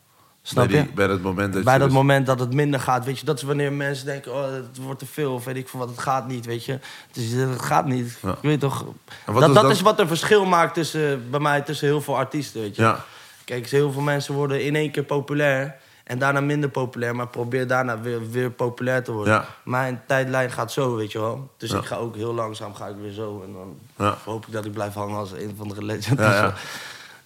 Snap 0.49 0.69
bij, 0.69 0.77
je? 0.77 0.87
bij 0.95 1.07
dat 1.07 1.21
moment 1.21 1.53
dat 1.53 1.65
Bij 1.65 1.73
je 1.73 1.79
dat 1.79 1.89
dus- 1.89 1.97
moment 1.99 2.27
dat 2.27 2.41
het 2.41 2.53
minder 2.53 2.81
gaat, 2.81 3.05
weet 3.05 3.19
je, 3.19 3.25
dat 3.25 3.37
is 3.37 3.43
wanneer 3.43 3.73
mensen 3.73 4.07
denken, 4.07 4.35
oh, 4.35 4.53
het 4.53 4.79
wordt 4.83 4.99
te 4.99 5.07
veel, 5.07 5.33
of 5.35 5.45
weet 5.45 5.57
ik 5.57 5.69
veel 5.69 5.79
wat, 5.81 5.89
het 5.89 5.99
gaat 5.99 6.27
niet, 6.29 6.47
weet 6.47 6.65
je. 6.65 6.79
Dus 7.13 7.31
het 7.31 7.63
gaat 7.63 7.87
niet. 7.87 8.19
Ja. 8.23 8.31
Ik 8.31 8.37
weet 8.41 8.61
toch. 8.61 8.85
Dat, 9.27 9.35
is 9.35 9.41
dat 9.41 9.55
dan- 9.55 9.71
is 9.71 9.81
wat 9.81 9.99
een 9.99 10.07
verschil 10.09 10.45
maakt 10.45 10.75
tussen, 10.75 11.31
bij 11.31 11.41
mij 11.41 11.61
tussen 11.61 11.87
heel 11.87 12.01
veel 12.01 12.17
artiesten, 12.17 12.61
weet 12.61 12.77
je. 12.77 12.83
Ja. 12.83 13.05
Kijk, 13.45 13.69
heel 13.69 13.93
veel 13.93 14.03
mensen 14.03 14.35
worden 14.35 14.65
in 14.65 14.77
één 14.77 14.91
keer 14.91 15.05
populair 15.05 15.75
en 16.05 16.19
daarna 16.19 16.41
minder 16.41 16.71
populair, 16.71 17.17
maar 17.17 17.29
probeer 17.29 17.67
daarna 17.67 18.01
weer, 18.01 18.31
weer 18.31 18.51
populair 18.51 19.05
te 19.05 19.13
worden. 19.13 19.33
Ja. 19.33 19.45
Mijn 19.65 20.03
tijdlijn 20.07 20.51
gaat 20.51 20.73
zo, 20.73 20.95
weet 20.97 21.13
je 21.13 21.19
wel. 21.21 21.51
Dus 21.57 21.71
Ja. 21.71 21.79
ik 21.79 21.85
ga 21.85 21.97
ook 21.97 22.17
heel 22.17 22.35
langzaam 22.35 22.75
ga 22.75 22.87
ik 22.87 22.97
weer 23.01 23.13
zo 23.13 23.43
en 23.47 23.53
dan 23.53 23.77
Ja. 24.07 24.17
hoop 24.25 24.47
ik 24.47 24.53
dat 24.53 24.65
ik 24.65 24.73
blijf 24.73 24.95
hangen 24.95 25.17
als 25.17 25.33
een 25.33 25.55
van 25.57 25.69
de 25.69 25.85
legends. 25.85 26.23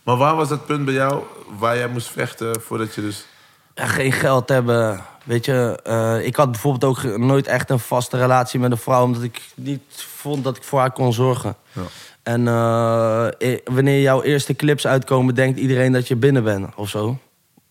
Maar 0.03 0.17
waar 0.17 0.37
was 0.37 0.49
dat 0.49 0.67
punt 0.67 0.85
bij 0.85 0.95
jou 0.95 1.23
waar 1.59 1.77
jij 1.77 1.89
moest 1.89 2.09
vechten 2.09 2.61
voordat 2.61 2.95
je 2.95 3.01
dus... 3.01 3.27
Ja, 3.75 3.87
geen 3.87 4.13
geld 4.13 4.49
hebben. 4.49 5.01
Weet 5.25 5.45
je, 5.45 5.81
eh, 5.85 6.27
ik 6.27 6.37
had 6.37 6.51
bijvoorbeeld 6.51 6.85
ook 6.85 7.19
nooit 7.19 7.47
echt 7.47 7.71
een 7.71 7.79
vaste 7.79 8.19
relatie 8.19 8.61
met 8.61 8.71
een 8.71 8.77
vrouw, 8.77 9.05
omdat 9.05 9.23
ik 9.23 9.41
niet 9.55 9.83
vond 9.97 10.45
dat 10.45 10.57
ik 10.57 10.63
voor 10.63 10.79
haar 10.79 10.93
kon 10.93 11.13
zorgen. 11.13 11.57
Ja. 11.73 11.83
En 12.23 12.49
eh, 12.49 13.59
wanneer 13.65 14.01
jouw 14.01 14.23
eerste 14.23 14.55
clips 14.55 14.87
uitkomen, 14.87 15.35
denkt 15.35 15.59
iedereen 15.59 15.93
dat 15.93 16.09
je 16.09 16.17
binnen 16.17 16.45
bent 16.45 16.75
of 16.77 16.89
zo. 16.89 17.19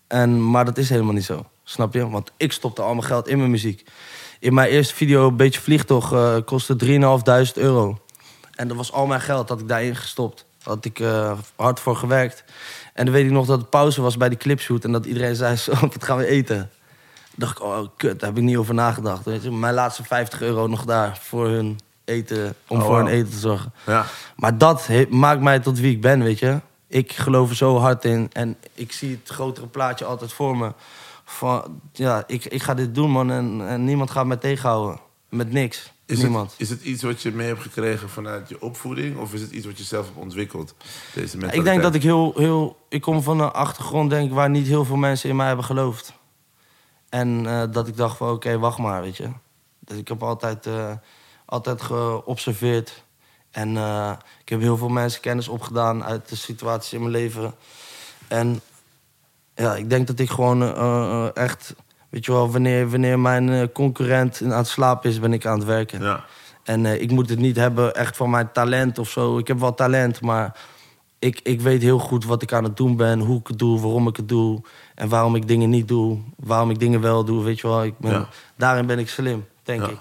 En, 0.06 0.50
maar 0.50 0.64
dat 0.64 0.78
is 0.78 0.88
helemaal 0.88 1.12
niet 1.12 1.24
zo. 1.24 1.46
Snap 1.64 1.94
je? 1.94 2.08
Want 2.08 2.32
ik 2.36 2.52
stopte 2.52 2.82
al 2.82 2.94
mijn 2.94 3.06
geld 3.06 3.28
in 3.28 3.38
mijn 3.38 3.50
muziek. 3.50 3.84
In 4.38 4.54
mijn 4.54 4.68
eerste 4.70 4.94
video, 4.94 5.28
een 5.28 5.36
beetje 5.36 5.60
vliegtocht, 5.60 6.12
eh 6.12 6.36
kostte 6.44 6.76
3.500 6.84 6.92
euro. 7.54 7.98
En 8.54 8.68
dat 8.68 8.76
was 8.76 8.92
al 8.92 9.06
mijn 9.06 9.20
geld, 9.20 9.48
dat 9.48 9.60
ik 9.60 9.68
daarin 9.68 9.96
gestopt. 9.96 10.46
Had 10.62 10.84
ik 10.84 11.00
eh, 11.00 11.38
hard 11.56 11.80
voor 11.80 11.96
gewerkt. 11.96 12.44
En 12.94 13.04
dan 13.04 13.14
weet 13.14 13.24
ik 13.24 13.30
nog 13.30 13.46
dat 13.46 13.58
het 13.58 13.70
pauze 13.70 14.02
was 14.02 14.16
bij 14.16 14.28
die 14.28 14.38
clipshoot... 14.38 14.84
en 14.84 14.92
dat 14.92 15.06
iedereen 15.06 15.36
zei, 15.36 15.56
zo, 15.66 15.72
wat 15.80 16.04
gaan 16.04 16.16
we 16.16 16.26
eten? 16.26 16.56
Toen 16.56 17.34
dacht 17.34 17.56
ik, 17.58 17.62
oh 17.62 17.78
kut, 17.96 18.20
daar 18.20 18.28
heb 18.28 18.38
ik 18.38 18.44
niet 18.44 18.56
over 18.56 18.74
nagedacht. 18.74 19.24
Weet 19.24 19.42
je? 19.42 19.50
Mijn 19.50 19.74
laatste 19.74 20.04
50 20.04 20.40
euro 20.42 20.66
nog 20.66 20.84
daar 20.84 21.18
voor 21.20 21.48
hun 21.48 21.80
eten... 22.04 22.54
om 22.66 22.80
Oh, 22.80 22.86
voor 22.86 22.96
hun 22.96 23.06
eten 23.06 23.30
te 23.30 23.38
zorgen. 23.38 23.72
Ja. 23.86 24.04
Maar 24.36 24.58
dat 24.58 24.86
he- 24.86 25.06
maakt 25.10 25.40
mij 25.40 25.58
tot 25.58 25.78
wie 25.78 25.92
ik 25.92 26.00
ben, 26.00 26.22
weet 26.22 26.38
je. 26.38 26.60
Ik 26.86 27.12
geloof 27.12 27.50
er 27.50 27.56
zo 27.56 27.78
hard 27.78 28.04
in. 28.04 28.30
En 28.32 28.56
ik 28.74 28.92
zie 28.92 29.20
het 29.22 29.34
grotere 29.34 29.66
plaatje 29.66 30.04
altijd 30.04 30.32
voor 30.32 30.56
me. 30.56 30.72
Van, 31.24 31.80
ja, 31.92 32.24
ik, 32.26 32.44
ik 32.44 32.62
ga 32.62 32.74
dit 32.74 32.94
doen, 32.94 33.10
man. 33.10 33.30
En, 33.30 33.62
en 33.68 33.84
niemand 33.84 34.10
gaat 34.10 34.26
mij 34.26 34.36
tegenhouden. 34.36 35.00
Met 35.28 35.52
niks. 35.52 35.91
Is 36.12 36.22
niemand. 36.22 36.50
het, 36.50 36.60
is 36.60 36.70
het 36.70 36.82
iets 36.82 37.02
wat 37.02 37.22
je 37.22 37.32
mee 37.32 37.46
hebt 37.46 37.60
gekregen 37.60 38.08
vanuit 38.08 38.48
je 38.48 38.62
opvoeding? 38.62 39.18
Of 39.18 39.34
is 39.34 39.40
het 39.40 39.50
iets 39.50 39.66
wat 39.66 39.78
je 39.78 39.84
zelf 39.84 40.06
hebt 40.06 40.18
ontwikkeld? 40.18 40.74
Deze 41.14 41.38
ik 41.38 41.64
denk 41.64 41.82
dat 41.82 41.94
ik 41.94 42.02
heel, 42.02 42.32
heel... 42.36 42.76
Ik 42.88 43.00
kom 43.00 43.22
van 43.22 43.40
een 43.40 43.52
achtergrond, 43.52 44.10
denk 44.10 44.28
ik, 44.28 44.34
waar 44.34 44.50
niet 44.50 44.66
heel 44.66 44.84
veel 44.84 44.96
mensen 44.96 45.28
in 45.28 45.36
mij 45.36 45.46
hebben 45.46 45.64
geloofd. 45.64 46.12
En 47.08 47.46
eh, 47.46 47.62
dat 47.70 47.88
ik 47.88 47.96
dacht 47.96 48.16
van, 48.16 48.30
oké, 48.30 48.58
wacht 48.58 48.78
maar, 48.78 49.02
weet 49.02 49.16
je. 49.16 49.28
Dus 49.78 49.98
ik 49.98 50.08
heb 50.08 50.22
altijd, 50.22 50.66
eh, 50.66 50.92
altijd 51.44 51.82
geobserveerd. 51.82 53.04
En 53.50 53.76
eh, 53.76 54.12
ik 54.40 54.48
heb 54.48 54.60
heel 54.60 54.76
veel 54.76 54.88
mensen 54.88 55.20
kennis 55.20 55.48
opgedaan 55.48 56.04
uit 56.04 56.28
de 56.28 56.36
situaties 56.36 56.92
in 56.92 57.00
mijn 57.00 57.12
leven. 57.12 57.54
En 58.28 58.60
ja, 59.54 59.76
ik 59.76 59.90
denk 59.90 60.06
dat 60.06 60.18
ik 60.18 60.30
gewoon 60.30 60.74
echt... 61.34 61.74
Weet 62.12 62.24
je 62.24 62.32
wel, 62.32 62.50
wanneer, 62.50 62.90
wanneer 62.90 63.18
mijn 63.18 63.48
eh, 63.48 63.66
concurrent 63.74 64.40
aan 64.42 64.50
het 64.50 64.66
slapen 64.66 65.10
is, 65.10 65.20
ben 65.20 65.32
ik 65.32 65.46
aan 65.46 65.58
het 65.58 65.66
werken. 65.66 66.00
Ja. 66.02 66.24
En 66.62 66.86
eh, 66.86 67.00
ik 67.00 67.10
moet 67.10 67.28
het 67.28 67.38
niet 67.38 67.56
hebben 67.56 67.94
echt 67.94 68.16
van 68.16 68.30
mijn 68.30 68.52
talent 68.52 68.98
of 68.98 69.10
zo. 69.10 69.38
Ik 69.38 69.46
heb 69.48 69.58
wel 69.60 69.74
talent, 69.74 70.20
maar 70.20 70.56
ik, 71.18 71.40
ik 71.42 71.60
weet 71.60 71.82
heel 71.82 71.98
goed 71.98 72.24
wat 72.24 72.42
ik 72.42 72.52
aan 72.52 72.64
het 72.64 72.76
doen 72.76 72.96
ben. 72.96 73.18
Hoe 73.20 73.38
ik 73.40 73.46
het 73.46 73.58
doe, 73.58 73.80
waarom 73.80 74.08
ik 74.08 74.16
het 74.16 74.28
doe. 74.28 74.60
En 74.94 75.08
waarom 75.08 75.34
ik 75.34 75.48
dingen 75.48 75.70
niet 75.70 75.88
doe. 75.88 76.18
Waarom 76.36 76.70
ik 76.70 76.78
dingen 76.78 77.00
wel 77.00 77.24
doe, 77.24 77.44
weet 77.44 77.60
je 77.60 77.66
wel. 77.66 77.84
Ik 77.84 77.98
ben, 77.98 78.10
Ja. 78.12 78.28
Daarin 78.56 78.86
ben 78.86 78.98
ik 78.98 79.08
slim, 79.08 79.46
denk 79.62 79.80
Ja. 79.80 79.88
ik. 79.88 79.98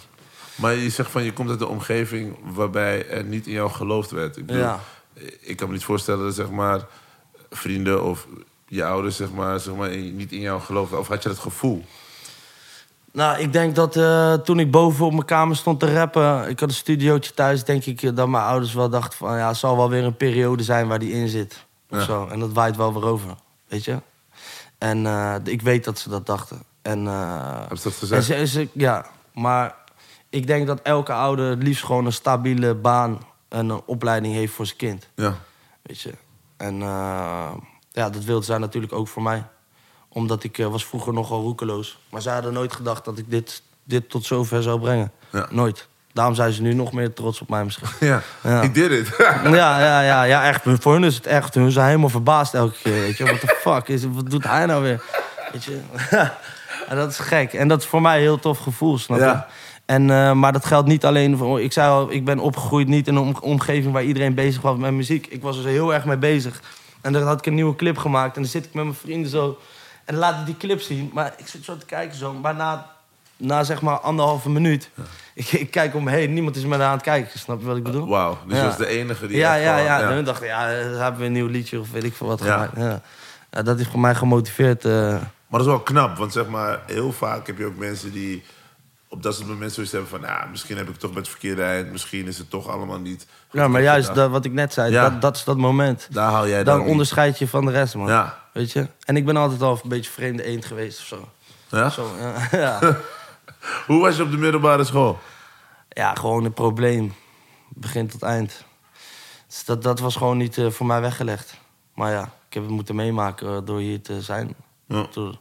Maar 0.55 0.75
je 0.75 0.89
zegt 0.89 1.11
van 1.11 1.23
je 1.23 1.33
komt 1.33 1.49
uit 1.49 1.61
een 1.61 1.67
omgeving 1.67 2.37
waarbij 2.53 3.07
er 3.09 3.23
niet 3.23 3.47
in 3.47 3.53
jou 3.53 3.69
geloofd 3.69 4.11
werd. 4.11 4.37
Ik, 4.37 4.45
bedoel, 4.45 4.61
Ja. 4.61 4.79
ik 5.39 5.57
kan 5.57 5.67
me 5.67 5.73
niet 5.73 5.83
voorstellen 5.83 6.25
dat 6.25 6.35
zeg 6.35 6.49
maar, 6.49 6.81
vrienden 7.49 8.03
of 8.03 8.27
je 8.71 8.85
ouders 8.85 9.15
zeg 9.15 9.31
maar, 9.31 9.59
zeg 9.59 9.75
maar, 9.75 9.89
niet 9.97 10.31
in 10.31 10.39
jou 10.39 10.61
geloofden. 10.61 10.99
Of 10.99 11.07
had 11.07 11.23
je 11.23 11.29
dat 11.29 11.39
gevoel? 11.39 11.85
Nou, 13.11 13.39
ik 13.39 13.53
denk 13.53 13.75
dat 13.75 13.95
eh, 13.95 14.33
toen 14.33 14.59
ik 14.59 14.71
boven 14.71 15.05
op 15.05 15.11
mijn 15.11 15.25
kamer 15.25 15.55
stond 15.55 15.79
te 15.79 15.93
rappen... 15.93 16.49
ik 16.49 16.59
had 16.59 16.69
een 16.69 16.75
studiootje 16.75 17.33
thuis, 17.33 17.63
denk 17.63 17.85
ik 17.85 18.01
eh, 18.03 18.15
dat 18.15 18.27
mijn 18.27 18.43
ouders 18.43 18.73
wel 18.73 18.89
dachten 18.89 19.17
van... 19.17 19.37
ja, 19.37 19.47
het 19.47 19.57
zal 19.57 19.75
wel 19.77 19.89
weer 19.89 20.03
een 20.03 20.17
periode 20.17 20.63
zijn 20.63 20.87
waar 20.87 20.99
die 20.99 21.11
in 21.13 21.27
zit. 21.27 21.65
Of 21.89 21.97
Ja. 21.97 22.03
zo. 22.03 22.27
En 22.27 22.39
dat 22.39 22.51
waait 22.53 22.75
wel 22.75 22.93
weer 22.93 23.05
over, 23.05 23.29
weet 23.67 23.85
je. 23.85 23.97
En 24.77 25.05
eh, 25.05 25.35
ik 25.43 25.61
weet 25.61 25.83
dat 25.83 25.99
ze 25.99 26.09
dat 26.09 26.25
dachten. 26.25 26.63
En, 26.81 27.05
Hebben 27.05 27.77
ze 27.77 27.83
dat 27.89 27.93
en 27.93 27.99
gezegd? 27.99 28.25
ze, 28.25 28.45
ze- 28.47 28.69
ja, 28.73 29.05
maar 29.33 29.75
ik 30.29 30.47
denk 30.47 30.67
dat 30.67 30.81
elke 30.81 31.13
ouder 31.13 31.49
het 31.49 31.63
liefst 31.63 31.83
gewoon 31.83 32.05
een 32.05 32.13
stabiele 32.13 32.75
baan... 32.75 33.19
en 33.49 33.69
een 33.69 33.81
opleiding 33.85 34.33
heeft 34.33 34.53
voor 34.53 34.65
zijn 34.65 34.77
kind, 34.77 35.07
Ja. 35.15 35.35
weet 35.81 36.01
je. 36.01 36.13
En 36.57 36.81
ja, 37.91 38.09
dat 38.09 38.23
wilde 38.23 38.45
zij 38.45 38.57
natuurlijk 38.57 38.93
ook 38.93 39.07
voor 39.07 39.21
mij 39.23 39.43
omdat 40.13 40.43
ik 40.43 40.57
eh, 40.57 40.67
was 40.67 40.85
vroeger 40.85 41.13
nogal 41.13 41.41
roekeloos. 41.41 41.99
Maar 42.09 42.21
zij 42.21 42.33
hadden 42.33 42.53
nooit 42.53 42.73
gedacht 42.73 43.05
dat 43.05 43.17
ik 43.17 43.25
dit, 43.27 43.61
dit 43.83 44.09
tot 44.09 44.25
zover 44.25 44.63
zou 44.63 44.79
brengen. 44.79 45.11
Ja. 45.31 45.47
Nooit. 45.49 45.87
Daarom 46.13 46.35
zijn 46.35 46.51
ze 46.51 46.61
nu 46.61 46.73
nog 46.73 46.91
meer 46.91 47.13
trots 47.13 47.41
op 47.41 47.49
mij 47.49 47.63
misschien. 47.63 47.87
Ja, 47.99 48.21
Ja. 48.43 48.61
ik 48.61 48.73
did 48.73 48.91
it. 48.91 49.07
ja, 49.43 49.79
ja, 49.79 50.01
ja, 50.01 50.23
ja, 50.23 50.43
echt. 50.47 50.61
Voor 50.65 50.93
hun 50.93 51.03
is 51.03 51.15
het 51.15 51.25
echt. 51.25 51.53
Hun 51.53 51.71
zijn 51.71 51.85
helemaal 51.87 52.09
verbaasd 52.09 52.53
elke 52.53 52.75
keer. 52.83 52.93
Weet 53.01 53.17
je, 53.17 53.23
what 53.23 53.39
the 53.39 53.57
fuck? 53.61 53.87
Is, 53.87 54.03
wat 54.09 54.29
doet 54.29 54.43
hij 54.43 54.65
nou 54.65 54.83
weer? 54.83 55.03
Weet 55.51 55.63
je? 55.63 55.79
en 56.89 56.95
dat 56.95 57.09
is 57.11 57.17
gek. 57.19 57.53
En 57.53 57.67
dat 57.67 57.79
is 57.81 57.87
voor 57.87 58.01
mij 58.01 58.15
een 58.15 58.21
heel 58.21 58.39
tof 58.39 58.57
gevoel, 58.59 58.97
snap 58.97 59.17
je? 59.17 59.23
Ja. 59.23 59.47
En, 59.85 60.09
eh, 60.09 60.31
maar 60.33 60.51
dat 60.53 60.65
geldt 60.65 60.87
niet 60.87 61.05
alleen 61.05 61.37
voor... 61.37 61.61
Ik 61.61 61.73
zei 61.73 61.89
al, 61.89 62.11
ik 62.11 62.25
ben 62.25 62.39
opgegroeid 62.39 62.87
niet 62.87 63.07
in 63.07 63.15
een 63.15 63.21
om- 63.21 63.37
omgeving 63.41 63.93
waar 63.93 64.03
iedereen 64.03 64.33
bezig 64.33 64.61
was 64.61 64.77
met 64.77 64.91
muziek. 64.91 65.27
Ik 65.27 65.41
was 65.41 65.57
er 65.57 65.65
heel 65.65 65.93
erg 65.93 66.05
mee 66.05 66.17
bezig. 66.17 66.61
En 67.01 67.13
dan 67.13 67.23
had 67.23 67.37
ik 67.39 67.45
een 67.45 67.53
nieuwe 67.55 67.75
clip 67.75 67.97
gemaakt. 67.97 68.35
En 68.35 68.41
dan 68.41 68.51
zit 68.51 68.65
ik 68.65 68.73
met 68.73 68.83
mijn 68.83 68.95
vrienden 68.95 69.29
zo... 69.31 69.57
En 70.05 70.13
dan 70.13 70.23
laat 70.23 70.39
ik 70.39 70.45
die 70.45 70.57
clip 70.57 70.81
zien. 70.81 71.09
Maar 71.13 71.33
ik 71.37 71.47
zit 71.47 71.63
zo 71.63 71.77
te 71.77 71.85
kijken 71.85 72.17
zo. 72.17 72.33
Maar 72.33 72.55
na, 72.55 72.85
na 73.37 73.63
zeg 73.63 73.81
maar 73.81 73.99
anderhalve 73.99 74.49
minuut... 74.49 74.89
Ik, 75.33 75.51
ik 75.51 75.71
kijk 75.71 75.95
om 75.95 76.03
me 76.03 76.11
heen. 76.11 76.33
Niemand 76.33 76.55
is 76.55 76.65
me 76.65 76.83
aan 76.83 76.91
het 76.91 77.01
kijken. 77.01 77.39
Snap 77.39 77.59
je 77.59 77.65
wat 77.65 77.77
ik 77.77 77.83
bedoel? 77.83 78.07
Wauw, 78.07 78.37
dus 78.47 78.55
Ja. 78.57 78.61
je 78.63 78.67
was 78.67 78.77
de 78.77 78.87
enige 78.87 79.27
die 79.27 79.37
Ja, 79.37 79.53
ja, 79.55 79.77
ja. 79.77 80.01
En 80.01 80.07
hun 80.13 80.23
dachten, 80.25 80.47
ja, 80.47 80.69
eh, 80.71 80.77
hebben 80.99 81.19
we 81.19 81.25
een 81.25 81.31
nieuw 81.31 81.47
liedje 81.47 81.79
of 81.79 81.91
weet 81.91 82.03
ik 82.03 82.13
veel 82.13 82.27
wat 82.27 82.39
Ja. 82.43 82.53
gemaakt. 82.53 82.77
Ja. 82.77 83.01
Ja, 83.51 83.61
dat 83.61 83.79
is 83.79 83.87
voor 83.87 83.99
mij 83.99 84.15
gemotiveerd. 84.15 84.85
eh. 84.85 84.91
Maar 85.11 85.59
dat 85.59 85.59
is 85.59 85.65
wel 85.65 85.79
knap, 85.79 86.17
want 86.17 86.33
zeg 86.33 86.47
maar, 86.47 86.79
heel 86.87 87.11
vaak 87.11 87.47
heb 87.47 87.57
je 87.57 87.65
ook 87.65 87.77
mensen 87.77 88.11
die 88.11 88.43
op 89.11 89.23
dat 89.23 89.35
soort 89.35 89.47
momenten 89.47 89.71
zoiets 89.71 89.91
hebben 89.91 90.09
van, 90.09 90.21
ja, 90.21 90.47
misschien 90.51 90.77
heb 90.77 90.89
ik 90.89 90.95
toch 90.95 91.09
met 91.09 91.19
het 91.19 91.29
verkeerde 91.29 91.63
eind, 91.63 91.91
misschien 91.91 92.27
is 92.27 92.37
het 92.37 92.49
toch 92.49 92.67
allemaal 92.67 92.99
niet. 92.99 93.27
Ja, 93.51 93.67
maar 93.67 93.81
juist 93.81 94.07
gedaan. 94.07 94.23
dat, 94.23 94.31
wat 94.31 94.45
ik 94.45 94.51
net 94.53 94.73
zei, 94.73 94.91
Ja. 94.91 95.09
dat, 95.09 95.21
dat 95.21 95.35
is 95.35 95.43
dat 95.43 95.57
moment. 95.57 96.07
Daar 96.11 96.31
haal 96.31 96.47
jij 96.47 96.63
dan. 96.63 96.79
Dan 96.79 96.87
onderscheid 96.87 97.39
je 97.39 97.47
van 97.47 97.65
de 97.65 97.71
rest, 97.71 97.95
man. 97.95 98.07
Ja. 98.07 98.39
Weet 98.53 98.71
je? 98.71 98.87
En 99.05 99.15
ik 99.17 99.25
ben 99.25 99.37
altijd 99.37 99.61
al 99.61 99.79
een 99.83 99.89
beetje 99.89 100.11
vreemde 100.11 100.43
eend 100.43 100.65
geweest 100.65 100.99
of 100.99 101.05
zo. 101.05 101.29
Ja? 101.69 101.89
Zo, 101.89 102.07
ja. 102.19 102.47
ja. 102.79 102.97
Hoe 103.85 104.01
was 104.01 104.15
je 104.15 104.23
op 104.23 104.31
de 104.31 104.37
middelbare 104.37 104.83
school? 104.83 105.19
ja, 105.89 106.13
gewoon 106.15 106.45
een 106.45 106.53
probleem. 106.53 107.13
Begin 107.69 108.07
tot 108.07 108.21
eind. 108.23 108.63
Dus 109.47 109.65
dat, 109.65 109.83
dat 109.83 109.99
was 109.99 110.15
gewoon 110.15 110.37
niet 110.37 110.57
eh, 110.57 110.69
voor 110.69 110.85
mij 110.85 111.01
weggelegd. 111.01 111.53
Maar 111.95 112.11
ja, 112.11 112.23
ik 112.47 112.53
heb 112.53 112.63
het 112.63 112.71
moeten 112.71 112.95
meemaken 112.95 113.55
eh, 113.55 113.57
door 113.65 113.79
hier 113.79 114.01
te 114.01 114.21
zijn. 114.21 114.55
Ja. 114.87 115.05
Door- 115.11 115.37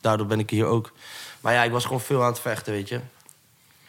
daardoor 0.00 0.26
ben 0.26 0.38
ik 0.38 0.50
hier 0.50 0.64
ook. 0.66 0.92
Maar 1.40 1.52
ja, 1.52 1.62
ik 1.62 1.70
was 1.70 1.84
gewoon 1.84 2.00
veel 2.00 2.22
aan 2.22 2.30
het 2.32 2.40
vechten, 2.40 2.72
weet 2.72 2.88
je. 2.88 3.00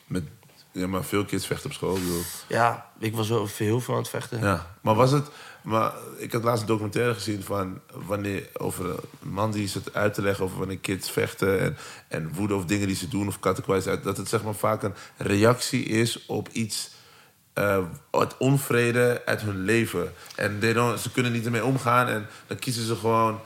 Met, 0.06 0.24
ja, 0.72 0.88
maar 0.88 1.04
veel 1.04 1.26
kids 1.26 1.46
vechten 1.46 1.70
op 1.70 1.76
school. 1.76 1.94
bedoel. 1.94 2.22
Ja, 2.48 2.90
ik 3.00 3.16
was 3.16 3.30
wel 3.30 3.48
veel, 3.48 3.66
heel 3.66 3.82
veel 3.82 3.94
aan 3.94 4.00
het 4.00 4.10
vechten. 4.10 4.40
Ja, 4.40 4.76
maar 4.82 4.96
was 4.96 5.12
het... 5.12 5.28
Maar 5.62 5.94
ik 6.18 6.32
had 6.32 6.44
laatst 6.44 6.62
een 6.62 6.68
documentaire 6.68 7.14
gezien 7.14 7.44
van 7.44 7.80
wanneer, 7.94 8.50
over 8.58 8.86
een 8.90 9.00
man 9.20 9.52
die 9.52 9.68
zit 9.68 9.94
uit 9.94 10.14
te 10.14 10.22
leggen 10.22 10.44
over 10.46 10.58
wanneer 10.58 10.78
kids 10.78 11.12
vechten 11.12 11.60
en, 11.60 11.78
en 12.08 12.34
woede 12.34 12.56
of 12.56 12.66
dingen 12.66 12.88
die 12.88 12.96
ze 12.96 13.08
doen 13.08 13.28
of 13.28 13.40
kattenkwijt 13.40 13.88
uit. 13.88 14.04
Dat 14.04 14.18
het 14.18 14.30
zeg 14.30 14.44
maar 14.44 14.56
vaak 14.56 14.84
een 14.84 14.94
reactie 15.18 15.84
is 15.84 16.26
op 16.26 16.50
iets, 16.52 16.90
eh 17.54 17.78
uit 18.12 18.38
onvrede 18.38 19.22
uit 19.26 19.42
hun 19.42 19.62
leven. 19.64 20.14
En 20.36 20.60
they 20.60 20.74
don't- 20.74 21.00
ze 21.00 21.12
kunnen 21.12 21.32
niet 21.32 21.46
ermee 21.46 21.66
omgaan 21.66 22.08
en 22.08 22.28
dan 22.48 22.60
kiezen 22.60 22.86
ze 22.86 22.96
gewoon 22.96 23.40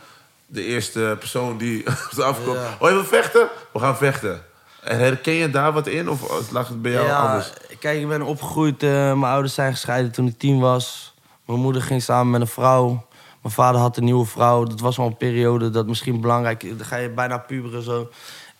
de 0.45 0.63
eerste 0.63 1.15
persoon 1.19 1.58
die 1.58 1.86
op 1.88 2.10
ze 2.13 2.23
afkomt. 2.23 2.58
Ja. 2.58 2.77
Oh, 2.79 2.88
je 2.89 2.95
wil 2.95 3.03
vechten? 3.06 3.47
We 3.73 3.79
gaan 3.79 3.97
vechten. 3.97 4.41
En 4.84 4.97
herken 4.97 5.34
je 5.34 5.49
daar 5.49 5.73
wat 5.73 5.88
in 5.88 6.10
of 6.10 6.51
lag 6.51 6.67
het 6.67 6.82
bij 6.82 6.91
jou 6.91 7.10
anders? 7.12 7.53
Kijk, 7.79 7.99
ik 7.99 8.08
ben 8.08 8.21
opgegroeid. 8.21 8.84
eh, 8.84 8.89
mijn 8.89 9.23
ouders 9.23 9.53
zijn 9.53 9.71
gescheiden 9.71 10.12
toen 10.12 10.27
ik 10.27 10.38
tien 10.38 10.60
was. 10.60 11.13
Mijn 11.45 11.60
moeder 11.60 11.82
ging 11.82 12.01
samen 12.01 12.32
met 12.32 12.41
een 12.41 12.47
vrouw. 12.47 13.06
Mijn 13.41 13.53
vader 13.53 13.82
had 13.82 13.97
een 13.97 14.03
nieuwe 14.03 14.25
vrouw. 14.25 14.63
Dat 14.63 14.79
was 14.79 14.97
wel 14.97 15.06
een 15.06 15.17
periode 15.17 15.69
dat 15.69 15.88
misschien 15.88 16.21
belangrijk 16.21 16.63
is. 16.63 16.77
Dan 16.77 16.86
ga 16.86 16.95
je 16.95 17.10
bijna 17.10 17.38
puberen 17.38 17.84
zo. 17.84 18.10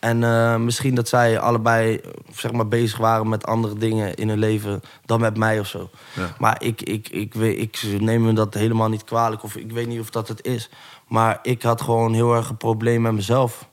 En 0.04 0.24
eh, 0.24 0.56
misschien 0.56 0.94
dat 0.94 1.08
zij 1.08 1.38
allebei 1.38 2.00
zeg 2.34 2.52
maar, 2.52 2.68
bezig 2.68 2.98
waren 2.98 3.28
met 3.28 3.46
andere 3.46 3.74
dingen 3.74 4.14
in 4.14 4.28
hun 4.28 4.38
leven 4.38 4.80
dan 5.04 5.20
met 5.20 5.36
mij 5.36 5.60
of 5.60 5.66
zo. 5.66 5.90
Ja. 6.14 6.34
Maar 6.38 6.62
ik, 6.62 6.82
ik, 6.82 7.08
ik, 7.08 7.34
weet, 7.34 7.58
ik 7.58 8.00
neem 8.00 8.22
me 8.22 8.32
dat 8.32 8.54
helemaal 8.54 8.88
niet 8.88 9.04
kwalijk. 9.04 9.42
Of 9.42 9.56
ik 9.56 9.72
weet 9.72 9.86
niet 9.86 10.00
of 10.00 10.10
dat 10.10 10.28
het 10.28 10.46
is. 10.46 10.70
Maar 11.08 11.38
ik 11.42 11.62
had 11.62 11.82
gewoon 11.82 12.14
heel 12.14 12.34
erg 12.34 12.48
een 12.48 12.56
probleem 12.56 13.02
met 13.02 13.12
mezelf. 13.12 13.68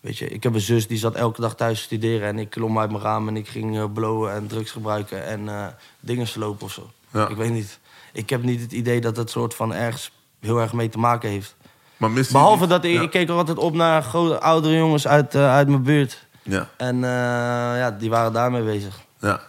Weet 0.00 0.18
je, 0.18 0.28
ik 0.28 0.42
heb 0.42 0.54
een 0.54 0.60
zus 0.60 0.86
die 0.86 0.98
zat 0.98 1.14
elke 1.14 1.40
dag 1.40 1.54
thuis 1.54 1.78
te 1.78 1.84
studeren. 1.84 2.28
En 2.28 2.38
ik 2.38 2.50
klom 2.50 2.78
uit 2.78 2.90
mijn 2.90 3.02
raam 3.02 3.28
en 3.28 3.36
ik 3.36 3.48
ging 3.48 3.78
eh, 3.78 3.84
blowen 3.92 4.32
en 4.32 4.46
drugs 4.46 4.70
gebruiken 4.70 5.24
en 5.26 5.48
eh, 5.48 5.66
dingen 6.00 6.26
slopen 6.26 6.66
of 6.66 6.72
zo. 6.72 6.90
Ja. 7.10 7.28
Ik 7.28 7.36
weet 7.36 7.52
niet. 7.52 7.78
Ik 8.12 8.30
heb 8.30 8.42
niet 8.42 8.60
het 8.60 8.72
idee 8.72 9.00
dat 9.00 9.16
het 9.16 9.30
soort 9.30 9.54
van 9.54 9.74
ergens 9.74 10.12
heel 10.40 10.60
erg 10.60 10.72
mee 10.72 10.88
te 10.88 10.98
maken 10.98 11.30
heeft. 11.30 11.56
Maar 12.12 12.24
Behalve 12.32 12.66
dat 12.66 12.84
ik, 12.84 12.92
Ja. 12.94 13.00
ik 13.00 13.10
keek 13.10 13.28
er 13.28 13.34
altijd 13.34 13.58
op 13.58 13.74
naar 13.74 14.02
grote, 14.02 14.40
oudere 14.40 14.76
jongens 14.76 15.06
uit, 15.06 15.34
eh, 15.34 15.52
uit 15.54 15.68
mijn 15.68 15.82
buurt. 15.82 16.26
Ja, 16.42 16.68
En 16.76 16.94
eh, 17.04 17.10
ja, 17.78 17.90
die 17.98 18.10
waren 18.10 18.32
daarmee 18.32 18.62
bezig. 18.62 19.00
ja, 19.20 19.40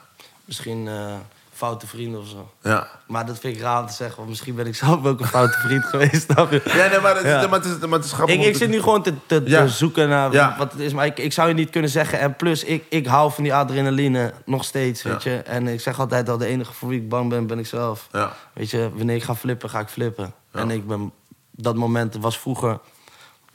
Misschien 0.45 0.87
eh, 0.87 1.13
foute 1.53 1.87
vrienden 1.87 2.19
of 2.19 2.27
zo. 2.27 2.51
ja. 2.61 2.87
Maar 3.07 3.25
dat 3.25 3.39
vind 3.39 3.55
ik 3.55 3.61
raar 3.61 3.79
om 3.81 3.87
te 3.87 3.93
zeggen, 3.93 4.17
want 4.17 4.29
misschien 4.29 4.55
ben 4.55 4.67
ik 4.67 4.75
zelf 4.85 5.05
ook 5.05 5.19
een 5.19 5.27
foute 5.27 5.57
vriend 5.57 5.83
geweest. 5.85 6.33
Ja, 6.35 6.87
nee, 6.89 6.99
maar 6.99 7.15
het, 7.15 7.25
Ja. 7.25 7.47
maar 7.47 7.59
het 7.59 7.65
is, 7.65 7.77
maar 7.77 7.97
het 7.97 8.05
is 8.05 8.11
grappig. 8.11 8.35
Ik, 8.35 8.43
ik 8.45 8.55
zit 8.55 8.69
nu 8.69 8.79
gewoon 8.81 9.01
te, 9.03 9.13
te, 9.25 9.63
zoeken 9.67 10.09
naar 10.09 10.31
Ja. 10.31 10.55
wat 10.57 10.71
het 10.71 10.81
is. 10.81 10.93
Maar 10.93 11.05
ik, 11.05 11.17
ik 11.19 11.33
zou 11.33 11.47
je 11.47 11.53
niet 11.53 11.69
kunnen 11.69 11.89
zeggen. 11.89 12.19
En 12.19 12.35
plus, 12.35 12.63
ik, 12.63 12.83
ik 12.89 13.05
hou 13.07 13.31
van 13.31 13.43
die 13.43 13.53
adrenaline 13.53 14.33
nog 14.45 14.63
steeds, 14.63 15.03
weet 15.03 15.23
je. 15.23 15.35
En 15.35 15.67
ik 15.67 15.81
zeg 15.81 15.99
altijd 15.99 16.29
al, 16.29 16.37
de 16.37 16.45
enige 16.45 16.73
voor 16.73 16.89
wie 16.89 16.99
ik 17.01 17.09
bang 17.09 17.29
ben, 17.29 17.47
ben 17.47 17.59
ik 17.59 17.67
zelf. 17.67 18.07
Ja, 18.11 18.31
Weet 18.53 18.69
je, 18.69 18.89
wanneer 18.95 19.15
ik 19.15 19.23
ga 19.23 19.35
flippen, 19.35 19.69
ga 19.69 19.79
ik 19.79 19.87
flippen. 19.87 20.33
En 20.51 20.69
ik 20.71 20.87
ben, 20.87 21.11
dat 21.55 21.75
moment 21.75 22.15
was 22.15 22.37
vroeger 22.39 22.79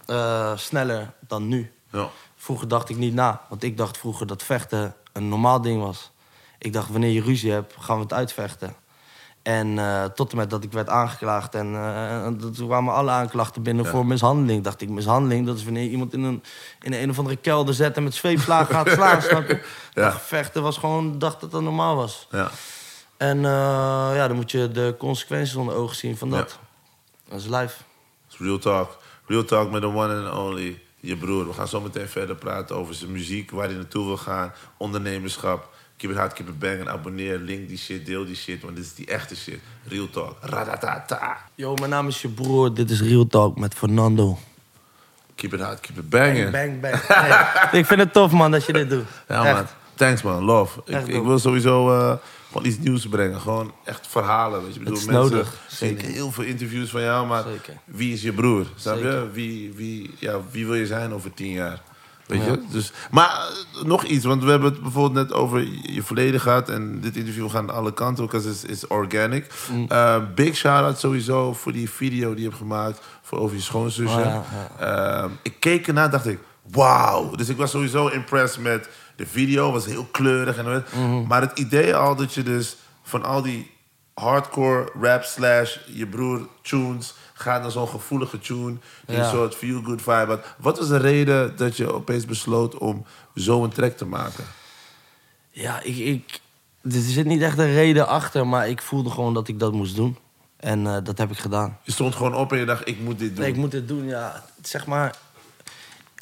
eh, 0.06 0.56
sneller 0.56 1.12
dan 1.26 1.48
nu. 1.48 1.72
ja. 1.92 2.08
Vroeger 2.36 2.68
dacht 2.68 2.88
ik 2.88 2.96
niet 2.96 3.14
na. 3.14 3.40
Want 3.48 3.62
ik 3.62 3.76
dacht 3.76 3.98
vroeger 3.98 4.26
dat 4.26 4.42
vechten 4.42 4.94
een 5.12 5.28
normaal 5.28 5.60
ding 5.60 5.82
was. 5.82 6.10
Ik 6.58 6.72
dacht, 6.72 6.90
wanneer 6.90 7.10
je 7.10 7.22
ruzie 7.22 7.52
hebt, 7.52 7.74
gaan 7.78 7.96
we 7.96 8.02
het 8.02 8.12
uitvechten. 8.12 8.74
En 9.42 9.78
eh, 9.78 10.04
tot 10.04 10.30
en 10.30 10.36
met 10.36 10.50
dat 10.50 10.64
ik 10.64 10.72
werd 10.72 10.88
aangeklaagd. 10.88 11.54
En 11.54 11.74
eh, 11.74 12.24
en 12.24 12.38
toen 12.54 12.66
kwamen 12.66 12.94
alle 12.94 13.10
aanklachten 13.10 13.62
binnen 13.62 13.84
Ja. 13.84 13.90
voor 13.90 14.06
mishandeling. 14.06 14.64
Dacht 14.64 14.80
ik, 14.80 14.88
mishandeling, 14.88 15.46
dat 15.46 15.56
is 15.56 15.64
wanneer 15.64 15.88
iemand 15.88 16.12
in 16.12 16.22
een, 16.22 16.42
in 16.80 16.92
een 16.92 17.10
of 17.10 17.18
andere 17.18 17.36
kelder 17.36 17.74
zet... 17.74 17.96
en 17.96 18.02
met 18.02 18.14
zweepslagen 18.14 18.74
gaat 18.76 18.88
slaan, 18.90 19.22
snap 19.22 19.48
je? 19.48 19.62
Ja. 19.94 20.02
Dacht, 20.02 20.22
vechten 20.22 20.62
was 20.62 20.76
gewoon, 20.78 21.18
dacht 21.18 21.40
dat 21.40 21.50
dat 21.50 21.62
normaal 21.62 21.96
was. 21.96 22.26
ja. 22.30 22.50
En 23.16 23.36
eh, 23.36 24.10
ja, 24.14 24.26
dan 24.28 24.36
moet 24.36 24.50
je 24.50 24.70
de 24.70 24.94
consequenties 24.98 25.54
onder 25.54 25.74
ogen 25.74 25.96
zien 25.96 26.16
van 26.16 26.30
dat. 26.30 26.58
Dat 27.28 27.38
is 27.40 27.46
live. 27.46 27.74
Real 28.40 28.58
talk. 28.58 28.98
Real 29.26 29.44
talk 29.44 29.70
met 29.70 29.80
de 29.80 29.86
one 29.86 30.24
and 30.28 30.36
only, 30.38 30.82
je 31.00 31.16
broer. 31.16 31.46
We 31.46 31.52
gaan 31.52 31.68
zo 31.68 31.80
meteen 31.80 32.08
verder 32.08 32.36
praten 32.36 32.76
over 32.76 32.94
zijn 32.94 33.12
muziek, 33.12 33.50
waar 33.50 33.66
hij 33.66 33.74
naartoe 33.76 34.06
wil 34.06 34.16
gaan, 34.16 34.52
ondernemerschap. 34.76 35.68
Keep 35.96 36.10
it 36.10 36.16
hard, 36.18 36.32
keep 36.32 36.48
it 36.48 36.58
bang. 36.58 36.88
Abonneer, 36.88 37.38
link 37.38 37.68
die 37.68 37.78
shit, 37.78 38.06
deel 38.06 38.24
die 38.24 38.36
shit, 38.36 38.62
want 38.62 38.76
dit 38.76 38.84
is 38.84 38.94
die 38.94 39.06
echte 39.06 39.36
shit. 39.36 39.58
Real 39.88 40.10
talk. 40.10 40.36
Radatata. 40.40 41.36
Yo, 41.54 41.74
mijn 41.74 41.90
naam 41.90 42.08
is 42.08 42.22
je 42.22 42.28
broer. 42.28 42.74
Dit 42.74 42.90
is 42.90 43.00
Real 43.00 43.26
Talk 43.26 43.58
met 43.58 43.74
Fernando. 43.74 44.38
Keep 45.34 45.52
it 45.54 45.60
hard, 45.60 45.80
keep 45.80 45.98
it 45.98 46.08
banging. 46.08 46.50
Bang, 46.50 46.80
bang. 46.80 46.94
Nee, 47.72 47.80
ik 47.80 47.86
vind 47.86 48.00
het 48.00 48.12
tof, 48.12 48.32
man, 48.32 48.50
dat 48.50 48.66
je 48.66 48.72
dit 48.72 48.90
doet. 48.90 49.04
Ja, 49.28 49.44
Echt. 49.44 49.54
man. 49.54 49.66
Thanks, 49.94 50.22
man. 50.22 50.44
Love. 50.44 50.80
Ik, 50.84 50.94
Echt 50.94 51.08
ik 51.08 51.14
dope. 51.14 51.26
wil 51.28 51.38
sowieso... 51.38 51.98
eh, 51.98 52.14
gewoon 52.52 52.66
iets 52.66 52.78
nieuws 52.78 53.06
brengen. 53.06 53.40
Gewoon 53.40 53.72
echt 53.84 54.06
verhalen. 54.06 54.62
Weet 54.64 54.72
je. 54.74 54.78
Ik 54.78 54.84
bedoel, 54.84 54.98
is 54.98 55.04
mensen 55.06 55.30
nodig, 55.32 55.54
zeker. 55.68 56.08
heel 56.08 56.30
veel 56.32 56.44
interviews 56.44 56.90
van 56.90 57.00
jou, 57.02 57.26
maar 57.26 57.42
Zeker. 57.42 57.74
wie 57.84 58.12
is 58.12 58.22
je 58.22 58.32
broer? 58.32 58.66
Snap 58.76 58.98
je? 58.98 59.28
Wie, 59.32 59.72
wie, 59.76 60.10
ja, 60.18 60.38
wie 60.50 60.66
wil 60.66 60.74
je 60.74 60.86
zijn 60.86 61.12
over 61.12 61.34
tien 61.34 61.52
jaar? 61.52 61.82
Weet 62.26 62.44
Ja. 62.44 62.50
je? 62.50 62.60
Dus, 62.70 62.92
maar 63.10 63.28
eh, 63.76 63.82
nog 63.84 64.04
iets, 64.04 64.24
want 64.24 64.44
we 64.44 64.50
hebben 64.50 64.70
het 64.72 64.82
bijvoorbeeld 64.82 65.28
net 65.28 65.36
over 65.36 65.66
je 65.82 66.02
verleden 66.02 66.40
gehad. 66.40 66.68
En 66.68 67.00
dit 67.00 67.16
interview 67.16 67.50
gaat 67.50 67.60
aan 67.62 67.70
alle 67.70 67.92
kanten, 67.92 68.24
because 68.24 68.48
it's, 68.48 68.62
it's 68.64 68.86
organic. 68.86 69.46
Mm. 69.72 69.86
Eh, 69.88 70.16
big 70.34 70.56
shout-out 70.56 70.98
sowieso 70.98 71.52
voor 71.52 71.72
die 71.72 71.90
video 71.90 72.28
die 72.30 72.38
je 72.42 72.48
hebt 72.48 72.56
gemaakt 72.60 73.00
voor 73.22 73.38
over 73.38 73.56
je 73.56 73.62
schoonzusje. 73.62 74.16
Oh, 74.18 74.40
ja, 74.78 75.24
Eh, 75.24 75.30
ik 75.42 75.54
keek 75.58 75.86
ernaar 75.86 76.04
en 76.04 76.10
dacht 76.10 76.26
ik, 76.26 76.38
wauw. 76.70 77.30
Dus 77.36 77.48
ik 77.48 77.56
was 77.56 77.70
sowieso 77.70 78.06
impressed 78.06 78.62
met 78.62 78.88
de 79.20 79.26
video. 79.26 79.72
was 79.72 79.86
heel 79.86 80.04
kleurig. 80.10 80.56
En, 80.56 80.84
Mhm. 80.94 81.26
Maar 81.26 81.40
het 81.40 81.58
idee 81.58 81.94
al 81.94 82.16
dat 82.16 82.34
je 82.34 82.42
dus 82.42 82.76
van 83.02 83.22
al 83.24 83.42
die 83.42 83.70
hardcore 84.14 84.92
rap 85.00 85.22
slash 85.22 85.76
je 85.86 86.06
broer 86.06 86.48
tunes... 86.62 87.14
gaat 87.34 87.62
naar 87.62 87.70
zo'n 87.70 87.88
gevoelige 87.88 88.38
tune. 88.38 88.76
Die 89.06 89.16
Ja. 89.16 89.30
soort 89.30 89.54
feel-good 89.54 90.02
vibe 90.02 90.26
had. 90.26 90.44
Wat 90.58 90.78
was 90.78 90.88
de 90.88 90.96
reden 90.96 91.56
dat 91.56 91.76
je 91.76 91.92
opeens 91.92 92.24
besloot 92.24 92.78
om 92.78 93.04
zo 93.34 93.64
een 93.64 93.70
track 93.70 93.96
te 93.96 94.04
maken? 94.04 94.44
Ja, 95.50 95.80
ik, 95.82 95.96
ik, 95.96 96.40
er 96.82 96.90
zit 97.00 97.26
niet 97.26 97.42
echt 97.42 97.58
een 97.58 97.72
reden 97.72 98.08
achter, 98.08 98.46
maar 98.46 98.68
ik 98.68 98.82
voelde 98.82 99.10
gewoon 99.10 99.34
dat 99.34 99.48
ik 99.48 99.58
dat 99.58 99.72
moest 99.72 99.96
doen. 99.96 100.16
En 100.56 100.86
eh, 100.86 100.96
dat 101.04 101.18
heb 101.18 101.30
ik 101.30 101.38
gedaan. 101.38 101.78
Je 101.82 101.92
stond 101.92 102.14
gewoon 102.14 102.34
op 102.34 102.52
en 102.52 102.58
je 102.58 102.64
dacht, 102.64 102.88
ik 102.88 103.00
moet 103.00 103.18
dit 103.18 103.30
doen. 103.30 103.40
Nee, 103.44 103.52
ik 103.52 103.58
moet 103.58 103.70
dit 103.70 103.88
doen, 103.88 104.04
ja. 104.04 104.44
Zeg 104.62 104.86
maar, 104.86 105.14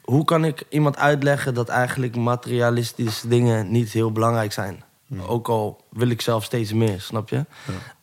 hoe 0.09 0.25
kan 0.25 0.45
ik 0.45 0.65
iemand 0.69 0.97
uitleggen 0.97 1.55
dat 1.55 1.69
eigenlijk 1.69 2.17
materialistische 2.17 3.29
dingen 3.29 3.71
niet 3.71 3.93
heel 3.93 4.13
belangrijk 4.13 4.53
zijn? 4.53 4.85
Ook 5.27 5.49
al 5.49 5.85
wil 5.91 6.09
ik 6.09 6.21
zelf 6.21 6.45
steeds 6.45 6.73
meer, 6.73 7.01
snap 7.01 7.29
je? 7.29 7.47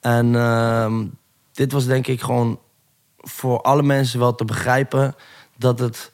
En 0.02 0.36
ehm, 0.36 1.06
dit 1.52 1.72
was 1.72 1.86
denk 1.86 2.08
ik 2.08 2.22
gewoon 2.22 2.60
voor 3.18 3.62
alle 3.62 3.84
mensen 3.84 4.20
wel 4.20 4.36
te 4.36 4.46
begrijpen 4.46 5.16
dat 5.58 5.80
het 5.80 6.12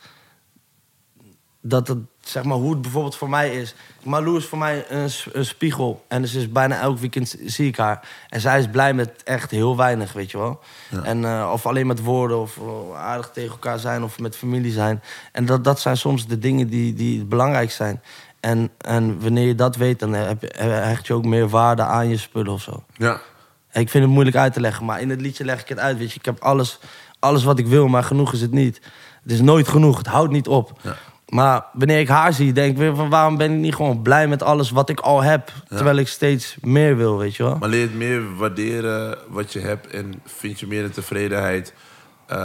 dat 1.62 1.88
het, 1.88 2.00
zeg 2.32 2.44
maar, 2.44 2.58
hoe 2.58 2.72
het 2.72 2.82
bijvoorbeeld 2.82 3.15
voor 3.15 3.30
mij 3.30 3.56
is. 3.56 3.76
Malou 4.04 4.38
is 4.38 4.46
voor 4.46 4.58
mij 4.58 4.86
een, 4.89 5.10
een 5.32 5.46
spiegel. 5.46 6.06
En 6.08 6.22
dus 6.22 6.34
is 6.34 6.52
bijna 6.52 6.80
elk 6.80 6.98
weekend 6.98 7.36
zie 7.46 7.67
ik 7.67 7.78
haar. 7.78 8.08
En 8.30 8.41
zij 8.41 8.60
is 8.60 8.67
blij 8.67 8.94
met 8.94 9.24
echt 9.24 9.52
heel 9.52 9.78
weinig, 9.78 10.13
weet 10.13 10.32
je 10.32 10.38
wel. 10.38 10.60
En, 11.04 11.26
eh, 11.26 11.50
of 11.54 11.65
alleen 11.65 11.88
met 11.88 12.04
woorden, 12.04 12.39
of 12.39 12.58
eh, 12.58 13.00
aardig 13.00 13.30
tegen 13.34 13.52
elkaar 13.52 13.80
zijn, 13.80 14.04
of 14.04 14.20
met 14.20 14.36
familie 14.36 14.72
zijn. 14.72 15.02
En 15.32 15.46
dat, 15.46 15.63
dat 15.63 15.80
zijn 15.80 15.98
soms 15.98 16.28
de 16.28 16.39
dingen 16.39 16.67
die, 16.67 16.94
die 16.94 17.26
belangrijk 17.26 17.72
zijn. 17.72 18.02
En, 18.39 18.70
en 18.78 19.22
wanneer 19.22 19.48
je 19.48 19.56
dat 19.56 19.76
weet, 19.76 20.00
dan 20.00 20.13
heb 20.13 20.41
je, 20.41 20.63
hecht 20.63 21.08
je 21.08 21.13
ook 21.13 21.26
meer 21.26 21.50
waarde 21.50 21.84
aan 21.84 22.10
je 22.10 22.17
spullen 22.17 22.54
of 22.54 22.62
zo. 22.62 22.84
Ja. 22.98 23.22
Ik 23.72 23.89
vind 23.89 24.04
het 24.04 24.13
moeilijk 24.13 24.36
uit 24.36 24.54
te 24.54 24.62
leggen, 24.62 24.86
maar 24.86 25.02
in 25.02 25.10
het 25.10 25.22
liedje 25.22 25.46
leg 25.46 25.62
ik 25.62 25.67
het 25.67 25.80
uit. 25.80 25.98
Weet 25.98 26.12
je, 26.12 26.20
ik 26.20 26.26
heb 26.26 26.39
alles, 26.39 26.80
alles 27.20 27.44
wat 27.44 27.60
ik 27.60 27.67
wil, 27.67 27.88
maar 27.88 28.04
genoeg 28.04 28.34
is 28.34 28.41
het 28.41 28.52
niet. 28.52 28.82
Het 29.24 29.32
is 29.32 29.41
nooit 29.41 29.67
genoeg, 29.67 29.98
het 29.98 30.08
houdt 30.08 30.32
niet 30.32 30.48
op. 30.48 30.80
Ja. 30.82 30.96
Maar 31.32 31.65
wanneer 31.74 32.00
ik 32.00 32.08
haar 32.08 32.34
zie, 32.34 32.54
denk 32.54 32.72
ik 32.72 32.78
weer 32.78 32.96
van 32.96 33.10
waarom 33.10 33.38
ben 33.38 33.54
ik 33.54 33.60
niet 33.60 33.76
gewoon 33.76 34.02
blij 34.02 34.28
met 34.28 34.44
alles 34.44 34.72
wat 34.72 34.89
ik 34.89 35.00
al 35.00 35.22
heb, 35.22 35.52
terwijl 35.67 35.98
ik 35.98 36.08
steeds 36.08 36.58
meer 36.62 36.98
wil, 36.98 37.17
weet 37.17 37.36
je 37.36 37.44
wel? 37.44 37.58
Maar 37.58 37.70
leer 37.70 37.89
je 37.89 37.96
meer 37.96 38.36
waarderen 38.36 39.17
wat 39.28 39.54
je 39.54 39.60
hebt 39.60 39.88
en 39.88 40.22
vind 40.26 40.60
je 40.60 40.67
meer 40.67 40.84
de 40.84 40.89
tevredenheid 40.89 41.74
eh, 42.26 42.38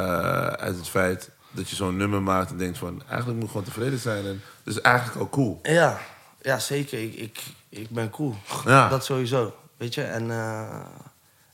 uit 0.47 0.77
het 0.77 0.89
feit 0.89 1.31
dat 1.51 1.71
je 1.71 1.77
zo'n 1.77 1.97
nummer 1.97 2.23
maakt 2.23 2.51
en 2.51 2.59
denkt 2.59 2.79
van 2.79 3.03
eigenlijk 3.09 3.35
moet 3.35 3.45
ik 3.45 3.51
gewoon 3.51 3.67
tevreden 3.67 3.99
zijn. 3.99 4.27
En 4.27 4.43
dat 4.65 4.75
is 4.75 4.81
eigenlijk 4.81 5.19
al 5.21 5.29
cool. 5.29 5.59
Ja, 5.63 5.99
ja 6.43 6.59
zeker. 6.59 7.03
Ik, 7.03 7.15
ik, 7.15 7.43
ik 7.69 7.91
ben 7.91 8.11
cool. 8.11 8.35
Ja. 8.65 8.89
Dat 8.89 9.05
sowieso. 9.05 9.55
Weet 9.77 9.95
je, 9.95 10.03
en 10.03 10.23
eh, 10.23 10.81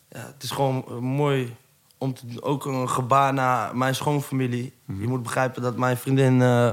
ja, 0.08 0.26
het 0.34 0.42
is 0.42 0.50
gewoon 0.50 1.04
mooi 1.04 1.56
om 2.02 2.14
te, 2.14 2.24
ook 2.40 2.64
een 2.64 2.88
gebaar 2.88 3.34
naar 3.34 3.76
mijn 3.76 3.94
schoonfamilie. 3.94 4.72
Je 4.98 5.08
moet 5.08 5.22
begrijpen 5.22 5.62
dat 5.62 5.76
mijn 5.76 5.96
vriendin 5.96 6.42
eh, 6.42 6.70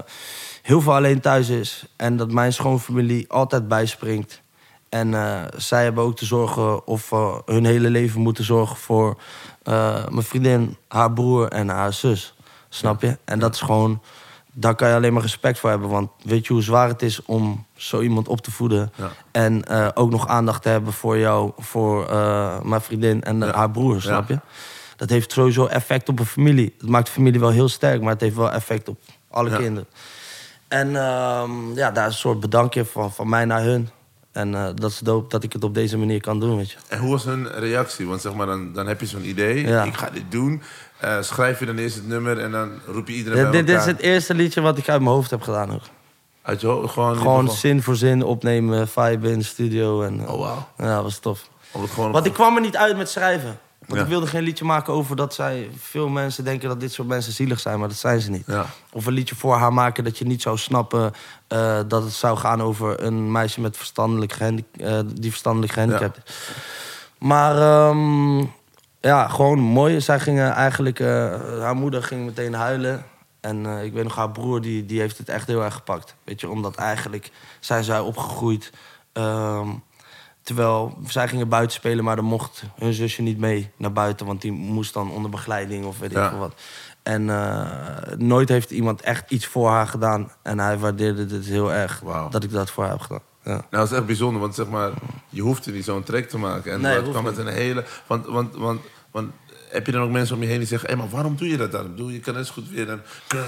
heel 0.61 0.81
veel 0.81 0.93
alleen 0.93 1.21
thuis 1.21 1.49
is. 1.49 1.85
En 1.95 2.17
dat 2.17 2.31
mijn 2.31 2.53
schoonfamilie 2.53 3.31
altijd 3.31 3.67
bijspringt. 3.67 4.41
En 4.89 5.13
eh, 5.13 5.41
zij 5.55 5.83
hebben 5.83 6.03
ook 6.03 6.15
te 6.15 6.25
zorgen 6.25 6.87
of 6.87 7.09
hun 7.45 7.65
hele 7.65 7.89
leven 7.89 8.21
moeten 8.21 8.43
zorgen 8.43 8.75
voor 8.75 9.21
eh, 9.63 10.07
mijn 10.07 10.25
vriendin, 10.25 10.77
haar 10.87 11.11
broer 11.13 11.47
en 11.47 11.69
haar 11.69 11.93
zus. 11.93 12.35
Snap 12.69 13.01
je? 13.01 13.17
En 13.25 13.39
dat 13.39 13.53
is 13.53 13.61
gewoon, 13.61 14.01
daar 14.53 14.75
kan 14.75 14.89
je 14.89 14.95
alleen 14.95 15.13
maar 15.13 15.21
respect 15.21 15.59
voor 15.59 15.69
hebben. 15.69 15.89
Want 15.89 16.09
weet 16.23 16.47
je 16.47 16.53
hoe 16.53 16.61
zwaar 16.61 16.87
het 16.87 17.01
is 17.01 17.25
om 17.25 17.65
zo 17.75 18.01
iemand 18.01 18.27
op 18.27 18.41
te 18.41 18.51
voeden. 18.51 18.91
Ja. 18.95 19.11
En 19.31 19.67
ook 19.95 20.09
nog 20.09 20.27
aandacht 20.27 20.61
te 20.61 20.69
hebben 20.69 20.93
voor 20.93 21.17
jou, 21.17 21.51
voor 21.57 22.05
mijn 22.63 22.81
vriendin 22.81 23.23
en 23.23 23.39
Ja. 23.39 23.53
haar 23.53 23.71
broer, 23.71 24.01
snap 24.01 24.27
je? 24.27 24.39
Dat 24.99 25.09
heeft 25.09 25.31
sowieso 25.31 25.65
effect 25.65 26.09
op 26.09 26.19
een 26.19 26.25
familie. 26.25 26.73
Het 26.79 26.89
maakt 26.89 27.05
de 27.05 27.11
familie 27.11 27.39
wel 27.39 27.49
heel 27.49 27.69
sterk, 27.69 28.01
maar 28.01 28.11
het 28.11 28.21
heeft 28.21 28.35
wel 28.35 28.51
effect 28.51 28.87
op 28.89 28.99
alle 29.29 29.49
Ja. 29.49 29.57
kinderen. 29.57 29.87
En 30.67 30.95
ehm, 30.95 31.73
ja, 31.75 31.91
daar 31.91 32.07
is 32.07 32.13
een 32.13 32.19
soort 32.19 32.39
bedankje 32.39 32.85
van, 32.85 33.11
van 33.11 33.29
mij 33.29 33.45
naar 33.45 33.61
hun. 33.63 33.89
En 34.31 34.55
eh, 34.55 34.69
dat 34.75 34.91
is 34.91 34.99
dope 34.99 35.29
dat 35.29 35.43
ik 35.43 35.53
het 35.53 35.63
op 35.63 35.73
deze 35.73 35.97
manier 35.97 36.21
kan 36.21 36.39
doen, 36.39 36.57
weet 36.57 36.71
je. 36.71 36.77
En 36.87 36.99
hoe 36.99 37.09
was 37.11 37.23
hun 37.23 37.47
reactie? 37.51 38.07
Want 38.07 38.21
zeg 38.21 38.33
maar, 38.33 38.45
dan, 38.47 38.73
dan 38.73 38.87
heb 38.87 38.99
je 38.99 39.05
zo'n 39.05 39.25
idee, 39.27 39.67
Ja. 39.67 39.83
ik 39.83 39.93
ga 39.95 40.09
dit 40.09 40.23
doen. 40.31 40.61
Eh, 40.97 41.21
schrijf 41.21 41.59
je 41.59 41.65
dan 41.65 41.77
eerst 41.77 41.95
het 41.95 42.07
nummer 42.07 42.39
en 42.39 42.51
dan 42.51 42.71
roep 42.87 43.07
je 43.07 43.13
iedereen 43.13 43.41
Dit, 43.41 43.51
bij 43.51 43.59
dit 43.59 43.69
is 43.69 43.75
elkaar. 43.75 43.87
het 43.93 43.99
eerste 44.01 44.33
liedje 44.33 44.61
wat 44.61 44.77
ik 44.77 44.89
uit 44.89 45.01
mijn 45.01 45.13
hoofd 45.15 45.29
heb 45.29 45.41
gedaan 45.41 45.73
ook. 45.73 45.81
Uit 46.41 46.61
je 46.61 46.67
hoofd, 46.67 46.93
gewoon... 46.93 47.17
Gewoon 47.17 47.49
zin 47.51 47.81
voor 47.83 47.95
zin 47.95 48.23
opnemen, 48.23 48.87
vibe 48.87 49.31
in 49.31 49.37
de 49.39 49.45
studio. 49.45 50.01
En, 50.01 50.19
eh, 50.19 50.33
Oh, 50.33 50.39
wauw. 50.39 50.67
Ja, 50.77 50.93
dat 50.95 51.03
was 51.03 51.17
tof. 51.19 51.49
Gewoon 51.93 52.11
Want 52.11 52.25
ik 52.25 52.33
kwam 52.33 52.55
er 52.55 52.61
niet 52.61 52.77
uit 52.77 52.97
met 52.97 53.09
schrijven. 53.09 53.59
Want 53.79 53.99
Ja. 53.99 54.05
ik 54.05 54.11
wilde 54.11 54.27
geen 54.27 54.43
liedje 54.43 54.65
maken 54.65 54.93
over 54.93 55.15
dat 55.15 55.33
zij... 55.33 55.69
Veel 55.77 56.07
mensen 56.09 56.43
denken 56.43 56.69
dat 56.69 56.79
dit 56.79 56.91
soort 56.93 57.07
mensen 57.07 57.33
zielig 57.33 57.59
zijn, 57.59 57.79
maar 57.79 57.87
dat 57.87 57.97
zijn 57.97 58.19
ze 58.21 58.29
niet. 58.29 58.43
Ja. 58.47 58.65
Of 58.91 59.05
een 59.05 59.13
liedje 59.13 59.35
voor 59.35 59.55
haar 59.55 59.73
maken 59.73 60.03
dat 60.03 60.17
je 60.17 60.25
niet 60.25 60.41
zou 60.41 60.57
snappen... 60.57 61.13
eh, 61.47 61.79
dat 61.87 62.03
het 62.03 62.13
zou 62.13 62.37
gaan 62.37 62.61
over 62.61 63.03
een 63.03 63.31
meisje 63.31 63.61
met 63.61 63.77
verstandelijk 63.77 64.31
eh, 64.31 64.99
die 65.13 65.29
verstandelijk 65.29 65.71
gehandicapt 65.73 66.17
is. 66.25 66.33
Maar 67.17 67.55
ehm, 67.57 68.37
ja, 69.01 69.27
gewoon 69.27 69.59
mooi. 69.59 70.01
Zij 70.01 70.19
gingen 70.19 70.51
eigenlijk... 70.51 70.99
eh, 70.99 71.07
haar 71.59 71.75
moeder 71.75 72.03
ging 72.03 72.25
meteen 72.25 72.53
huilen. 72.53 73.05
En 73.39 73.65
ik 73.65 73.93
weet 73.93 74.03
nog, 74.03 74.15
haar 74.15 74.31
broer 74.31 74.61
die, 74.61 74.85
die 74.85 74.99
heeft 74.99 75.17
het 75.17 75.29
echt 75.29 75.47
heel 75.47 75.63
erg 75.63 75.73
gepakt. 75.73 76.15
Weet 76.23 76.39
je, 76.41 76.49
omdat 76.49 76.75
eigenlijk 76.75 77.31
zijn 77.59 77.83
zij 77.83 77.99
opgegroeid... 77.99 78.71
ehm, 79.13 79.67
Terwijl 80.49 80.97
zij 81.07 81.27
gingen 81.27 81.49
buiten 81.49 81.75
spelen, 81.75 82.03
maar 82.03 82.15
dan 82.15 82.25
mocht 82.25 82.63
hun 82.75 82.93
zusje 82.93 83.21
niet 83.21 83.37
mee 83.37 83.71
naar 83.77 83.91
buiten. 83.91 84.25
Want 84.25 84.41
die 84.41 84.51
moest 84.51 84.93
dan 84.93 85.11
onder 85.11 85.31
begeleiding 85.31 85.85
of 85.85 85.99
weet 85.99 86.11
ik 86.11 86.17
veel 86.29 86.37
wat. 86.37 86.53
En 87.03 87.29
eh, 87.29 88.17
nooit 88.17 88.49
heeft 88.49 88.71
iemand 88.71 89.01
echt 89.01 89.31
iets 89.31 89.45
voor 89.45 89.69
haar 89.69 89.87
gedaan. 89.87 90.31
En 90.41 90.59
hij 90.59 90.77
waardeerde 90.77 91.35
het 91.35 91.45
heel 91.45 91.73
erg 91.73 92.03
dat 92.29 92.43
ik 92.43 92.51
dat 92.51 92.71
voor 92.71 92.83
haar 92.83 92.91
heb 92.91 93.01
gedaan. 93.01 93.21
Ja. 93.43 93.51
Nou, 93.51 93.65
dat 93.69 93.91
is 93.91 93.97
echt 93.97 94.05
bijzonder, 94.05 94.41
want 94.41 94.55
zeg 94.55 94.67
maar, 94.67 94.91
je 95.29 95.41
hoefde 95.41 95.71
niet 95.71 95.83
zo'n 95.83 96.03
track 96.03 96.25
te 96.25 96.37
maken. 96.37 96.71
En 96.71 96.81
Nee, 96.81 96.95
het 96.95 97.09
kwam 97.09 97.23
met 97.23 97.37
een 97.37 97.47
hele... 97.47 97.85
Want, 98.07 98.25
want, 98.25 98.55
want, 98.55 98.81
want 99.11 99.31
heb 99.69 99.85
je 99.85 99.91
dan 99.91 100.01
ook 100.01 100.09
mensen 100.09 100.35
om 100.35 100.41
je 100.41 100.47
heen 100.47 100.57
die 100.57 100.67
zeggen... 100.67 100.89
hé, 100.89 100.95
maar 100.95 101.09
waarom 101.09 101.35
doe 101.35 101.47
je 101.49 101.57
dat 101.57 101.71
dan? 101.71 101.89
Bedoel, 101.89 102.09
je 102.09 102.19
kan 102.19 102.33
net 102.33 102.47
zo 102.47 102.53
goed 102.53 102.69
weer 102.69 102.89
een... 102.89 103.01
kun, 103.27 103.45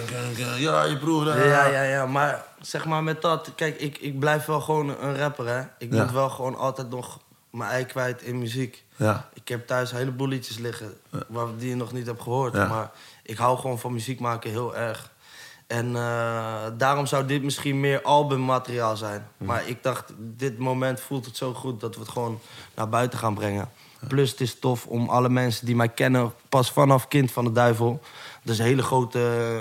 Ja, 0.60 0.84
je 0.84 0.98
broer... 0.98 1.30
ah. 1.30 1.46
Ja, 1.46 1.66
ja, 1.66 1.84
ja, 1.84 2.06
maar 2.06 2.44
zeg 2.62 2.86
maar 2.86 3.04
met 3.04 3.22
dat... 3.22 3.52
Kijk, 3.56 3.80
ik, 3.80 3.98
ik 3.98 4.20
blijf 4.20 4.46
wel 4.46 4.62
gewoon 4.62 4.90
een 5.02 5.18
rapper, 5.18 5.48
hè. 5.48 5.60
Ik 5.78 5.94
Ja. 5.94 6.04
moet 6.04 6.12
wel 6.12 6.30
gewoon 6.30 6.56
altijd 6.58 6.90
nog 6.90 7.20
mijn 7.52 7.72
ei 7.72 7.86
kwijt 7.86 8.22
in 8.22 8.40
muziek. 8.40 8.84
Ja. 8.96 9.30
Ik 9.34 9.48
heb 9.48 9.68
thuis 9.68 9.92
een 9.92 9.98
heleboel 9.98 10.28
liedjes 10.28 10.58
liggen 10.58 10.94
waar, 11.28 11.48
die 11.58 11.70
je 11.70 11.76
nog 11.76 11.92
niet 11.92 12.06
hebt 12.06 12.22
gehoord. 12.22 12.54
Ja. 12.56 12.68
Maar 12.68 12.92
ik 13.24 13.38
hou 13.38 13.58
gewoon 13.58 13.80
van 13.80 13.94
muziek 13.94 14.20
maken 14.20 14.50
heel 14.50 14.76
erg. 14.76 15.10
En 15.68 15.96
eh, 15.96 16.64
daarom 16.78 17.06
zou 17.06 17.26
dit 17.26 17.44
misschien 17.44 17.80
meer 17.80 18.02
albummateriaal 18.02 18.98
zijn. 18.98 19.28
Maar 19.38 19.68
ik 19.68 19.84
dacht, 19.84 20.12
dit 20.18 20.58
moment 20.58 21.02
voelt 21.02 21.26
het 21.26 21.38
zo 21.38 21.54
goed 21.54 21.80
dat 21.80 21.96
we 21.96 22.02
het 22.02 22.10
gewoon 22.10 22.40
naar 22.76 22.90
buiten 22.90 23.20
gaan 23.20 23.34
brengen. 23.34 23.70
Plus 24.08 24.32
het 24.32 24.42
is 24.42 24.60
tof 24.60 24.86
om 24.86 25.10
alle 25.10 25.30
mensen 25.30 25.66
die 25.66 25.76
mij 25.76 25.90
kennen, 25.90 26.34
pas 26.50 26.72
vanaf 26.72 27.08
kind 27.08 27.32
van 27.32 27.44
de 27.44 27.52
duivel. 27.52 28.02
Dus 28.44 28.60
een 28.60 28.66
hele 28.66 28.84
grote, 28.84 29.20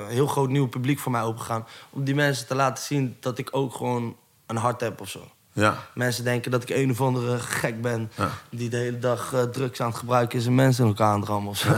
heel 0.09 0.27
groot 0.27 0.49
nieuw 0.49 0.69
publiek 0.69 0.99
voor 0.99 1.13
mij 1.13 1.23
opengaan. 1.23 1.67
Om 1.91 2.05
die 2.05 2.15
mensen 2.15 2.47
te 2.47 2.55
laten 2.55 2.85
zien 2.85 3.17
dat 3.21 3.39
ik 3.39 3.49
ook 3.51 3.75
gewoon 3.75 4.17
een 4.47 4.57
hart 4.57 4.81
heb 4.81 5.01
of 5.01 5.09
zo. 5.09 5.31
Ja. 5.53 5.79
Mensen 5.95 6.25
denken 6.25 6.51
dat 6.51 6.63
ik 6.63 6.69
een 6.69 6.91
of 6.91 7.01
andere 7.01 7.39
gek 7.39 7.83
ben... 7.83 8.11
Ja. 8.15 8.31
die 8.51 8.69
de 8.69 8.77
hele 8.77 8.99
dag 8.99 9.33
eh, 9.33 9.43
drugs 9.43 9.81
aan 9.81 9.89
het 9.89 9.99
gebruiken 9.99 10.39
is... 10.39 10.47
en 10.47 10.55
mensen 10.55 10.83
in 10.85 10.91
elkaar 10.91 11.13
aan 11.13 11.21
het 11.21 11.29
rammen 11.29 11.51
of 11.51 11.59
zo. 11.59 11.69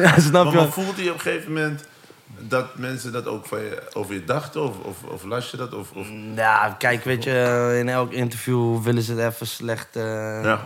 ja, 0.00 0.20
snap 0.30 0.50
je? 0.50 0.56
maar 0.56 0.68
voelde 0.68 1.02
je 1.02 1.08
op 1.08 1.14
een 1.14 1.20
gegeven 1.20 1.52
moment 1.52 1.84
dat 2.38 2.78
mensen 2.78 3.12
dat 3.12 3.26
ook 3.26 3.46
van 3.46 3.58
je, 3.58 3.82
over 3.92 4.14
je 4.14 4.24
dachten? 4.24 4.62
Of, 4.62 4.78
of, 4.78 5.02
of 5.02 5.24
las 5.24 5.50
je 5.50 5.56
dat? 5.56 5.74
Of, 5.74 5.90
of... 5.92 6.06
Ja, 6.34 6.74
kijk, 6.78 7.04
weet 7.04 7.24
je, 7.24 7.30
eh, 7.30 7.78
in 7.78 7.88
elk 7.88 8.12
interview 8.12 8.82
willen 8.82 9.02
ze 9.02 9.14
het 9.14 9.32
even 9.32 9.46
slecht 9.46 9.96
eh, 9.96 10.02
Ja. 10.42 10.60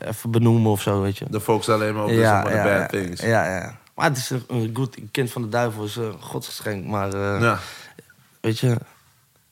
eh, 0.00 0.08
even 0.08 0.30
benoemen 0.30 0.70
of 0.70 0.82
zo, 0.82 1.00
weet 1.00 1.18
je. 1.18 1.24
De 1.30 1.40
focus 1.40 1.68
alleen 1.68 1.94
maar 1.94 2.04
op 2.04 2.10
de, 2.10 2.60
bad 2.64 2.88
things. 2.88 3.20
Ja, 3.20 3.56
ja. 3.56 3.78
Maar 3.94 4.08
het 4.08 4.16
is 4.16 4.30
een, 4.30 4.70
goed 4.74 4.96
kind 5.10 5.30
van 5.30 5.42
de 5.42 5.48
duivel, 5.48 5.84
is 5.84 5.96
een 5.96 6.20
godsgeschenk. 6.20 6.86
Maar 6.86 7.10
weet 8.40 8.58
je, 8.58 8.76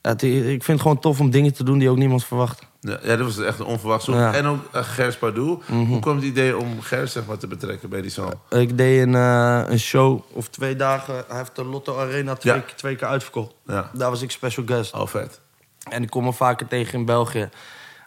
het, 0.02 0.22
ik 0.22 0.64
vind 0.64 0.66
het 0.66 0.80
gewoon 0.80 0.98
tof 0.98 1.20
om 1.20 1.30
dingen 1.30 1.52
te 1.52 1.64
doen 1.64 1.78
die 1.78 1.90
ook 1.90 1.96
niemand 1.96 2.24
verwacht. 2.24 2.66
Ja, 2.80 2.98
dat 3.16 3.20
was 3.20 3.38
echt 3.38 3.58
een 3.58 3.66
onverwacht 3.66 4.04
zoek. 4.04 4.14
Ja. 4.14 4.26
Mhm. 4.28 4.34
En 4.36 4.46
ook 4.46 4.64
uh, 4.74 4.82
Gers 4.82 5.16
Pardoel. 5.16 5.62
Hoe 5.66 6.00
kwam 6.00 6.16
het 6.16 6.24
idee 6.24 6.56
om 6.56 6.80
Gers 6.80 7.12
zeg 7.12 7.26
maar, 7.26 7.38
te 7.38 7.46
betrekken 7.46 7.88
bij 7.88 8.00
die 8.00 8.10
song? 8.10 8.32
Ik 8.50 8.76
deed 8.78 9.02
een, 9.02 9.14
eh, 9.14 9.62
een 9.66 9.78
show 9.78 10.20
of 10.32 10.48
twee 10.48 10.76
dagen. 10.76 11.24
Hij 11.28 11.36
heeft 11.36 11.56
de 11.56 11.64
Lotto 11.64 11.98
Arena 11.98 12.34
twee, 12.34 12.54
Ja. 12.54 12.62
twee 12.76 12.96
keer 12.96 13.08
uitverkocht. 13.08 13.54
Ja. 13.66 13.90
Daar 13.92 14.10
was 14.10 14.22
ik 14.22 14.30
special 14.30 14.66
guest. 14.66 14.94
Oh, 14.94 15.06
vet. 15.06 15.40
En 15.90 16.02
ik 16.02 16.10
kom 16.10 16.24
hem 16.24 16.34
vaker 16.34 16.66
tegen 16.68 16.98
in 16.98 17.04
België. 17.04 17.48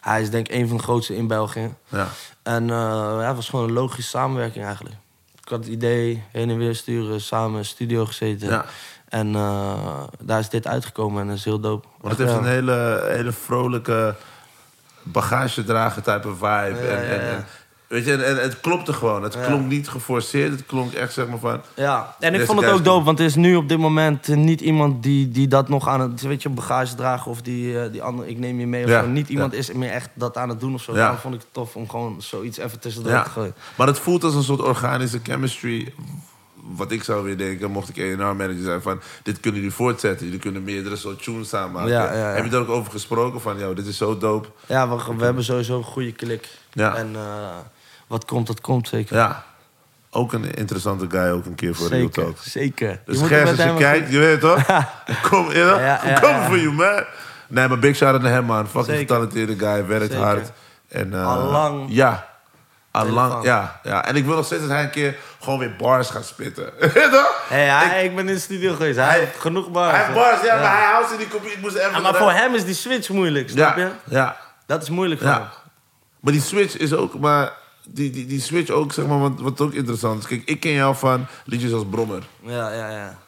Hij 0.00 0.22
is 0.22 0.30
denk 0.30 0.48
ik 0.48 0.54
een 0.54 0.68
van 0.68 0.76
de 0.76 0.82
grootste 0.82 1.16
in 1.16 1.26
België. 1.26 1.74
Ja. 1.88 2.08
En 2.42 2.62
eh, 2.70 2.76
ja, 3.20 3.26
het 3.26 3.36
was 3.36 3.48
gewoon 3.48 3.64
een 3.64 3.72
logische 3.74 4.10
samenwerking 4.10 4.64
eigenlijk. 4.64 4.96
Ik 5.42 5.48
had 5.48 5.58
het 5.58 5.68
idee, 5.72 6.22
heen 6.32 6.50
en 6.50 6.58
weer 6.58 6.74
sturen, 6.74 7.20
samen 7.20 7.52
in 7.54 7.60
de 7.60 7.66
studio 7.66 8.04
gezeten. 8.06 8.48
Ja. 8.48 8.64
En 9.08 9.34
eh, 9.34 10.02
daar 10.20 10.38
is 10.38 10.48
dit 10.48 10.66
uitgekomen 10.66 11.20
en 11.20 11.28
dat 11.28 11.36
is 11.36 11.44
heel 11.44 11.60
dope. 11.60 11.86
Want 12.00 12.18
het 12.18 12.26
Echt, 12.26 12.36
heeft 12.36 12.46
een 12.46 12.52
hele, 12.52 13.08
hele 13.08 13.32
vrolijke 13.32 14.14
bagagedragen 15.02 16.02
type 16.02 16.28
vibe. 16.28 16.78
Ja, 16.82 16.96
en, 16.96 17.20
En, 17.20 17.46
weet 17.92 18.04
je, 18.04 18.12
en, 18.12 18.24
en 18.24 18.42
het 18.42 18.60
klopte 18.60 18.92
gewoon. 18.92 19.22
Het 19.22 19.36
klonk 19.46 19.68
niet 19.68 19.88
geforceerd. 19.88 20.50
Het 20.50 20.66
klonk 20.66 20.92
echt 20.92 21.12
zeg 21.12 21.28
maar 21.28 21.38
van... 21.38 21.60
Ja, 21.74 22.16
en 22.20 22.34
ik 22.34 22.46
vond 22.46 22.60
het 22.60 22.70
ook 22.70 22.84
dope, 22.84 23.04
want 23.04 23.18
er 23.18 23.24
is 23.24 23.34
nu 23.34 23.56
op 23.56 23.68
dit 23.68 23.78
moment 23.78 24.28
eh, 24.28 24.36
niet 24.36 24.60
iemand 24.60 25.02
die, 25.02 25.28
die 25.28 25.48
dat 25.48 25.68
nog 25.68 25.88
aan 25.88 26.00
het, 26.00 26.22
weet 26.22 26.42
je, 26.42 26.48
bagage 26.48 26.94
dragen 26.94 27.30
of 27.30 27.42
die, 27.42 27.80
eh, 27.80 27.92
die 27.92 28.02
andere, 28.02 28.28
ik 28.28 28.38
neem 28.38 28.60
je 28.60 28.66
mee 28.66 28.84
of 28.84 28.90
zo. 28.90 29.06
Niet 29.06 29.28
iemand 29.28 29.52
is 29.52 29.72
meer 29.72 29.90
echt 29.90 30.08
dat 30.14 30.36
aan 30.36 30.48
het 30.48 30.60
doen 30.60 30.74
of 30.74 30.82
zo. 30.82 30.92
Ja. 30.92 30.98
Daarom 30.98 31.18
vond 31.18 31.34
ik 31.34 31.40
het 31.40 31.52
tof 31.52 31.76
om 31.76 31.88
gewoon 31.88 32.22
zoiets 32.22 32.58
even 32.58 32.80
tussendoor 32.80 33.22
te 33.22 33.30
gooien. 33.30 33.54
Maar 33.76 33.86
het 33.86 33.98
voelt 33.98 34.24
als 34.24 34.34
een 34.34 34.42
soort 34.42 34.60
organische 34.60 35.20
chemistry. 35.22 35.92
Wat 36.64 36.90
ik 36.90 37.02
zou 37.04 37.24
weer 37.24 37.36
denken, 37.36 37.70
mocht 37.70 37.96
ik 37.96 37.98
A&R 37.98 38.36
manager 38.36 38.62
zijn, 38.62 38.82
van 38.82 39.00
dit 39.22 39.40
kunnen 39.40 39.60
jullie 39.60 39.76
voortzetten. 39.76 40.26
Jullie 40.26 40.40
kunnen 40.40 40.64
meerdere 40.64 40.96
soort 40.96 41.22
tunes 41.22 41.48
samenmaken. 41.48 41.90
Ja, 41.90 42.04
ja, 42.04 42.18
ja. 42.18 42.34
Heb 42.34 42.44
je 42.44 42.50
daar 42.50 42.60
ook 42.60 42.68
over 42.68 42.92
gesproken? 42.92 43.40
Van, 43.40 43.58
joh, 43.58 43.76
dit 43.76 43.86
is 43.86 43.96
zo 43.96 44.18
dope. 44.18 44.48
Ja, 44.66 44.88
we, 44.88 45.14
we 45.16 45.24
hebben 45.24 45.44
sowieso 45.44 45.76
een 45.76 45.84
goede 45.84 46.12
klik. 46.12 46.48
En 46.74 47.10
eh, 47.14 47.56
wat 48.06 48.24
komt, 48.24 48.46
dat 48.46 48.60
komt 48.60 48.88
zeker. 48.88 49.16
Ja. 49.16 49.44
Ook 50.10 50.32
een 50.32 50.54
interessante 50.54 51.06
guy, 51.08 51.30
ook 51.30 51.44
een 51.44 51.54
keer 51.54 51.74
voor 51.74 51.88
Real 51.88 52.00
zeker, 52.00 52.24
Talk. 52.24 52.36
zeker. 52.38 53.00
Dus 53.04 53.20
Gers, 53.20 53.30
er 53.30 53.48
als 53.48 53.56
je 53.56 53.74
kijkt, 53.78 54.10
je 54.10 54.18
weet 54.18 54.40
toch? 54.40 54.64
Kom, 55.30 55.52
ja. 55.52 56.00
for 56.48 56.58
you, 56.58 56.72
man. 56.72 57.04
Nee, 57.48 57.68
maar 57.68 57.78
big 57.78 57.96
shout 57.96 58.12
out 58.12 58.22
naar 58.22 58.32
hem, 58.32 58.44
man. 58.44 58.68
Fucking 58.68 58.98
getalenteerde 58.98 59.58
guy, 59.58 59.86
werkt 59.86 60.10
Zeker. 60.12 60.26
hard. 60.26 60.52
En, 60.88 61.14
Allang. 61.14 61.86
Ja. 61.88 62.31
Allang, 62.92 63.44
ja, 63.44 63.80
ja. 63.82 64.04
En 64.04 64.16
ik 64.16 64.24
wil 64.24 64.36
nog 64.36 64.44
steeds 64.46 64.60
dat 64.60 64.70
hij 64.70 64.82
een 64.82 64.90
keer 64.90 65.16
gewoon 65.40 65.58
weer 65.58 65.76
bars 65.78 66.10
gaat 66.10 66.24
spitten. 66.26 66.72
toch? 67.12 67.44
Hey, 67.48 67.66
hij, 67.66 68.04
ik, 68.04 68.14
ben 68.16 68.28
in 68.28 68.34
de 68.34 68.40
studio 68.40 68.72
geweest. 68.74 68.96
Hij, 68.96 69.06
Hij- 69.06 69.18
heeft 69.18 69.40
genoeg 69.40 69.70
bars. 69.70 69.90
Hij 69.96 70.00
heeft 70.04 70.14
bars, 70.14 70.42
ja, 70.42 70.54
maar 70.60 70.76
hij 70.76 70.90
houdt 70.92 71.12
in 71.12 71.18
die 71.18 71.28
computer. 71.28 71.56
Ik 71.56 71.62
moest 71.62 71.76
even... 71.76 71.90
Ja, 71.92 71.98
maar 72.00 72.14
voor 72.14 72.32
hem 72.32 72.54
is 72.54 72.64
die 72.64 72.74
switch 72.74 73.08
moeilijk, 73.08 73.50
snap 73.50 73.76
je? 73.76 73.88
Ja, 74.04 74.36
Dat 74.66 74.82
is 74.82 74.88
moeilijk 74.90 75.20
voor 75.20 75.30
hem. 75.30 75.38
ja. 75.40 75.52
Maar 76.20 76.32
die 76.32 76.42
switch 76.42 76.76
is 76.76 76.92
ook... 76.94 77.18
Maar 77.18 77.52
die, 77.88 78.10
die, 78.10 78.26
die 78.26 78.40
switch 78.40 78.70
ook, 78.70 78.92
zeg 78.92 79.06
maar, 79.06 79.18
wat, 79.18 79.32
wat 79.36 79.60
ook 79.60 79.72
interessant 79.72 80.22
is. 80.22 80.28
Kijk, 80.28 80.42
ik 80.44 80.60
ken 80.60 80.72
jou 80.72 80.96
van 80.96 81.26
liedjes 81.44 81.72
als 81.72 81.84
Brommer. 81.90 82.22
Ja, 82.40 82.70
ja, 82.72 82.90
ja. 82.90 83.18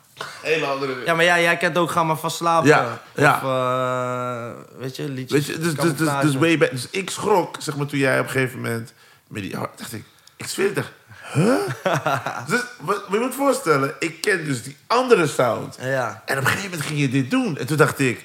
Hele 0.43 0.67
andere... 0.67 0.95
Ja, 1.05 1.15
maar 1.15 1.25
ja, 1.25 1.41
jij 1.41 1.57
kent 1.57 1.79
ook 1.79 1.91
Ga 1.91 2.03
maar 2.05 2.17
van 2.17 2.31
slapen. 2.31 2.69
Ja, 2.69 2.99
ja. 3.15 3.35
Of, 3.35 3.43
eh, 3.43 4.81
weet 4.81 4.97
je, 4.97 5.09
liedjes. 5.09 5.47
Weet 5.47 5.57
je, 5.57 5.63
dus, 5.63 5.75
dus, 5.75 5.95
dus, 5.97 6.09
dus, 6.23 6.35
way 6.37 6.59
back- 6.59 6.71
dus 6.71 6.89
ik 6.91 7.11
schrok, 7.11 7.57
zeg 7.59 7.77
maar, 7.77 7.87
toen 7.87 7.99
jij 7.99 8.19
op 8.21 8.25
een 8.25 8.31
gegeven 8.31 8.61
moment 8.61 8.93
met 9.29 9.43
die 9.43 9.57
hart, 9.57 9.79
dacht 9.79 9.93
ik, 9.93 10.05
ik 10.37 10.47
zweer 10.47 10.71
het 10.75 10.85
huh? 11.33 11.59
dus, 12.51 12.61
wat, 12.81 13.03
je 13.11 13.19
moet 13.19 13.35
voorstellen, 13.35 13.95
ik 13.99 14.21
ken 14.21 14.45
dus 14.45 14.63
die 14.63 14.77
andere 14.87 15.27
sound. 15.27 15.77
Ja. 15.81 16.23
En 16.27 16.39
op 16.39 16.45
een 16.45 16.51
gegeven 16.51 16.71
moment 16.71 16.89
ging 16.89 17.01
je 17.01 17.09
dit 17.09 17.31
doen. 17.31 17.57
En 17.59 17.67
toen 17.67 17.77
dacht 17.77 17.99
ik, 17.99 18.25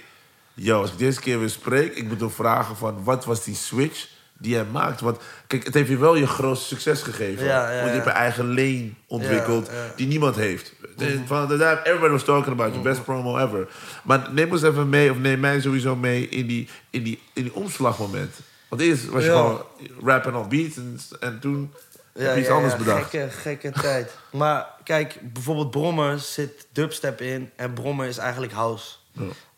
yo, 0.54 0.82
als 0.82 0.92
ik 0.92 0.98
deze 0.98 1.20
keer 1.20 1.40
weer 1.40 1.50
spreek, 1.50 1.96
ik 1.96 2.08
moet 2.08 2.20
hem 2.20 2.32
vragen 2.32 2.78
van, 2.78 3.04
wat 3.04 3.26
was 3.26 3.44
die 3.44 3.56
switch 3.56 4.08
die 4.38 4.56
hij 4.56 4.66
maakt? 4.72 5.02
Want 5.02 5.18
kijk, 5.48 5.66
het 5.66 5.74
heeft 5.74 5.90
je 5.90 5.98
wel 5.98 6.16
je 6.16 6.28
grootste 6.28 6.68
succes 6.68 7.02
gegeven. 7.02 7.46
Ja, 7.46 7.72
ja, 7.72 7.76
Want 7.78 7.88
je 7.90 7.96
hebt 7.96 8.06
een 8.06 8.12
eigen 8.12 8.48
lane 8.48 8.90
ontwikkeld 9.08 9.70
die 9.96 10.08
niemand 10.08 10.36
heeft. 10.36 10.74
De- 10.98 11.22
Van, 11.26 11.48
de- 11.48 11.58
daar- 11.58 11.82
everybody 11.82 12.12
was 12.12 12.24
talking 12.24 12.54
about 12.54 12.72
you, 12.72 12.84
best 12.84 13.04
promo 13.04 13.38
ever. 13.38 13.68
Maar 14.04 14.28
neem 14.32 14.52
ons 14.52 14.62
even 14.62 14.90
mee, 14.90 15.12
of 15.12 15.18
neem 15.18 15.40
mij 15.40 15.62
sowieso 15.62 15.96
mee 15.96 16.30
in 16.30 16.48
die, 16.48 16.68
in 16.90 17.04
die, 17.04 17.22
in 17.34 17.44
die 17.44 17.54
omslagmoment. 17.54 18.36
Want 18.70 18.82
eerst 18.82 19.10
was 19.10 19.24
je 19.24 19.30
Ja. 19.30 19.36
gewoon 19.36 19.62
rappen 20.04 20.36
op 20.36 20.50
beats 20.50 20.78
en, 20.78 21.00
en 21.20 21.40
toen 21.40 21.74
heb 22.14 22.36
je 22.36 22.42
iets 22.42 22.50
anders 22.50 22.76
bedacht. 22.76 23.10
Gekke, 23.10 23.32
gekke 23.32 23.72
tijd. 23.72 24.18
Maar 24.32 24.68
kijk, 24.84 25.20
bijvoorbeeld 25.34 25.72
Brommer 25.72 26.20
zit 26.20 26.68
dubstep 26.72 27.22
in 27.22 27.52
en 27.56 27.74
Brommer 27.74 28.08
is 28.08 28.18
eigenlijk 28.18 28.54
house. 28.54 28.96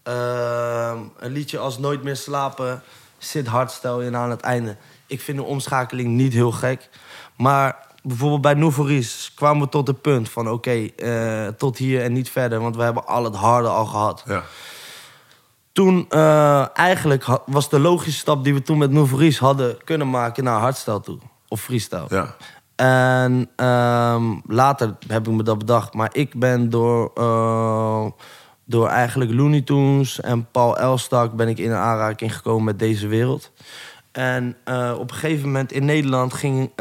Ehm, 0.03 0.97
een 1.17 1.31
liedje 1.31 1.57
als 1.57 1.77
Nooit 1.77 2.03
meer 2.03 2.15
slapen 2.15 2.83
zit 3.17 3.47
hardstyle 3.47 4.03
in 4.05 4.15
aan 4.15 4.29
het 4.29 4.41
einde. 4.41 4.75
Ik 5.07 5.21
vind 5.21 5.37
de 5.37 5.43
omschakeling 5.43 6.09
niet 6.09 6.33
heel 6.33 6.51
gek. 6.51 6.89
Maar 7.35 7.77
bijvoorbeeld 8.03 8.41
bij 8.41 8.53
Nouveauris 8.53 9.31
kwamen 9.35 9.61
we 9.63 9.69
tot 9.69 9.87
het 9.87 10.01
punt 10.01 10.29
van... 10.29 10.49
oké, 10.49 10.87
eh, 10.95 11.47
tot 11.47 11.77
hier 11.77 12.01
en 12.01 12.13
niet 12.13 12.29
verder, 12.29 12.59
want 12.59 12.75
we 12.75 12.83
hebben 12.83 13.05
al 13.07 13.23
het 13.23 13.35
harde 13.35 13.67
al 13.67 13.85
gehad. 13.85 14.23
Ja. 14.25 14.43
Toen 15.73 16.05
eh, 16.09 16.77
eigenlijk 16.77 17.25
was 17.45 17.69
de 17.69 17.79
logische 17.79 18.19
stap 18.19 18.43
die 18.43 18.53
we 18.53 18.61
toen 18.61 18.77
met 18.77 18.91
Nouveauris 18.91 19.39
hadden 19.39 19.83
kunnen 19.83 20.09
maken 20.09 20.43
naar 20.43 20.59
hardstyle 20.59 21.01
toe. 21.01 21.17
Of 21.47 21.61
freestyle. 21.61 22.05
Ja. 22.09 22.35
En 22.75 23.49
ehm, 23.55 24.23
later 24.45 24.95
heb 25.07 25.27
ik 25.27 25.33
me 25.33 25.43
dat 25.43 25.57
bedacht. 25.57 25.93
Maar 25.93 26.09
ik 26.11 26.39
ben 26.39 26.69
door, 26.69 27.11
eh, 27.13 28.05
door 28.65 28.87
eigenlijk 28.87 29.31
Looney 29.31 29.61
Tunes 29.61 30.21
en 30.21 30.47
Paul 30.51 30.77
Elstak... 30.77 31.33
ben 31.33 31.47
ik 31.47 31.57
in 31.57 31.71
aanraking 31.71 32.35
gekomen 32.35 32.63
met 32.63 32.79
deze 32.79 33.07
wereld. 33.07 33.51
En 34.11 34.57
eh, 34.63 34.95
op 34.99 35.11
een 35.11 35.17
gegeven 35.17 35.45
moment 35.45 35.71
in 35.71 35.85
Nederland 35.85 36.33
ging... 36.33 36.71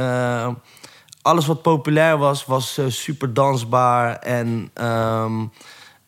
alles 1.22 1.46
wat 1.46 1.62
populair 1.62 2.18
was, 2.18 2.46
was 2.46 2.80
super 2.88 3.34
dansbaar 3.34 4.16
en 4.16 4.70
ehm, 4.74 5.42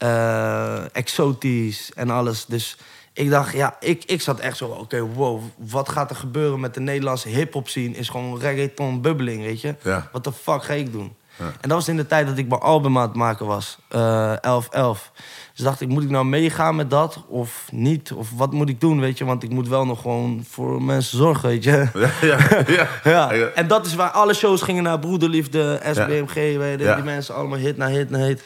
eh, 0.03 0.97
exotisch 0.97 1.91
en 1.95 2.11
alles. 2.11 2.45
Dus 2.47 2.77
ik 3.13 3.31
dacht, 3.31 3.53
ja, 3.53 3.77
ik, 3.81 4.05
ik 4.05 4.21
zat 4.21 4.41
echt 4.41 4.57
zo, 4.57 4.67
oké, 4.67 5.01
wow, 5.01 5.43
wat 5.57 5.89
gaat 5.89 6.11
er 6.11 6.17
gebeuren 6.17 6.61
met 6.61 6.75
de 6.75 6.81
Nederlandse 6.81 7.29
hip-hop 7.29 7.69
scene? 7.69 7.97
Is 7.97 8.09
gewoon 8.09 8.39
reggaeton 8.41 9.01
bubbeling, 9.01 9.43
weet 9.43 9.61
je? 9.61 9.75
Ja. 9.83 10.09
Wat 10.13 10.25
de 10.25 10.33
fuck 10.33 10.63
ga 10.65 10.73
ik 10.73 10.93
doen? 10.93 11.15
En 11.39 11.69
dat 11.69 11.71
was 11.71 11.89
in 11.89 11.97
de 11.97 12.07
tijd 12.07 12.27
dat 12.27 12.39
ik 12.39 12.49
mijn 12.49 12.61
album 12.61 12.99
aan 12.99 13.07
het 13.07 13.17
maken 13.17 13.47
was, 13.47 13.79
eh 13.89 14.33
11-11. 14.37 15.11
Dus 15.55 15.65
dacht 15.65 15.81
ik, 15.81 15.89
moet 15.89 16.03
ik 16.03 16.11
nou 16.11 16.25
meegaan 16.25 16.77
met 16.77 16.91
dat 16.91 17.23
of 17.29 17.69
niet? 17.73 18.13
Of 18.13 18.29
wat 18.37 18.53
moet 18.53 18.69
ik 18.69 18.81
doen, 18.81 19.01
weet 19.01 19.19
je? 19.19 19.25
Want 19.25 19.43
ik 19.43 19.51
moet 19.51 19.69
wel 19.69 19.87
nog 19.87 20.01
gewoon 20.01 20.45
voor 20.49 20.83
mensen 20.83 21.19
zorgen, 21.19 21.49
weet 21.49 21.65
je? 21.65 21.89
Ja, 21.95 22.11
ja, 22.21 22.39
ja. 22.65 22.89
Ja, 23.35 23.47
en 23.55 23.67
dat 23.69 23.87
is 23.87 23.95
waar 23.95 24.11
alle 24.11 24.35
shows 24.35 24.63
gingen 24.63 24.83
naar 24.83 24.99
Broederliefde, 24.99 25.81
SBMG, 25.93 26.35
weet 26.35 26.79
je, 26.79 26.85
Ja. 26.85 26.95
die 26.95 27.05
mensen 27.05 27.35
allemaal 27.35 27.59
hit 27.59 27.77
na 27.77 27.87
hit 27.89 28.11
na 28.11 28.19
hit. 28.19 28.43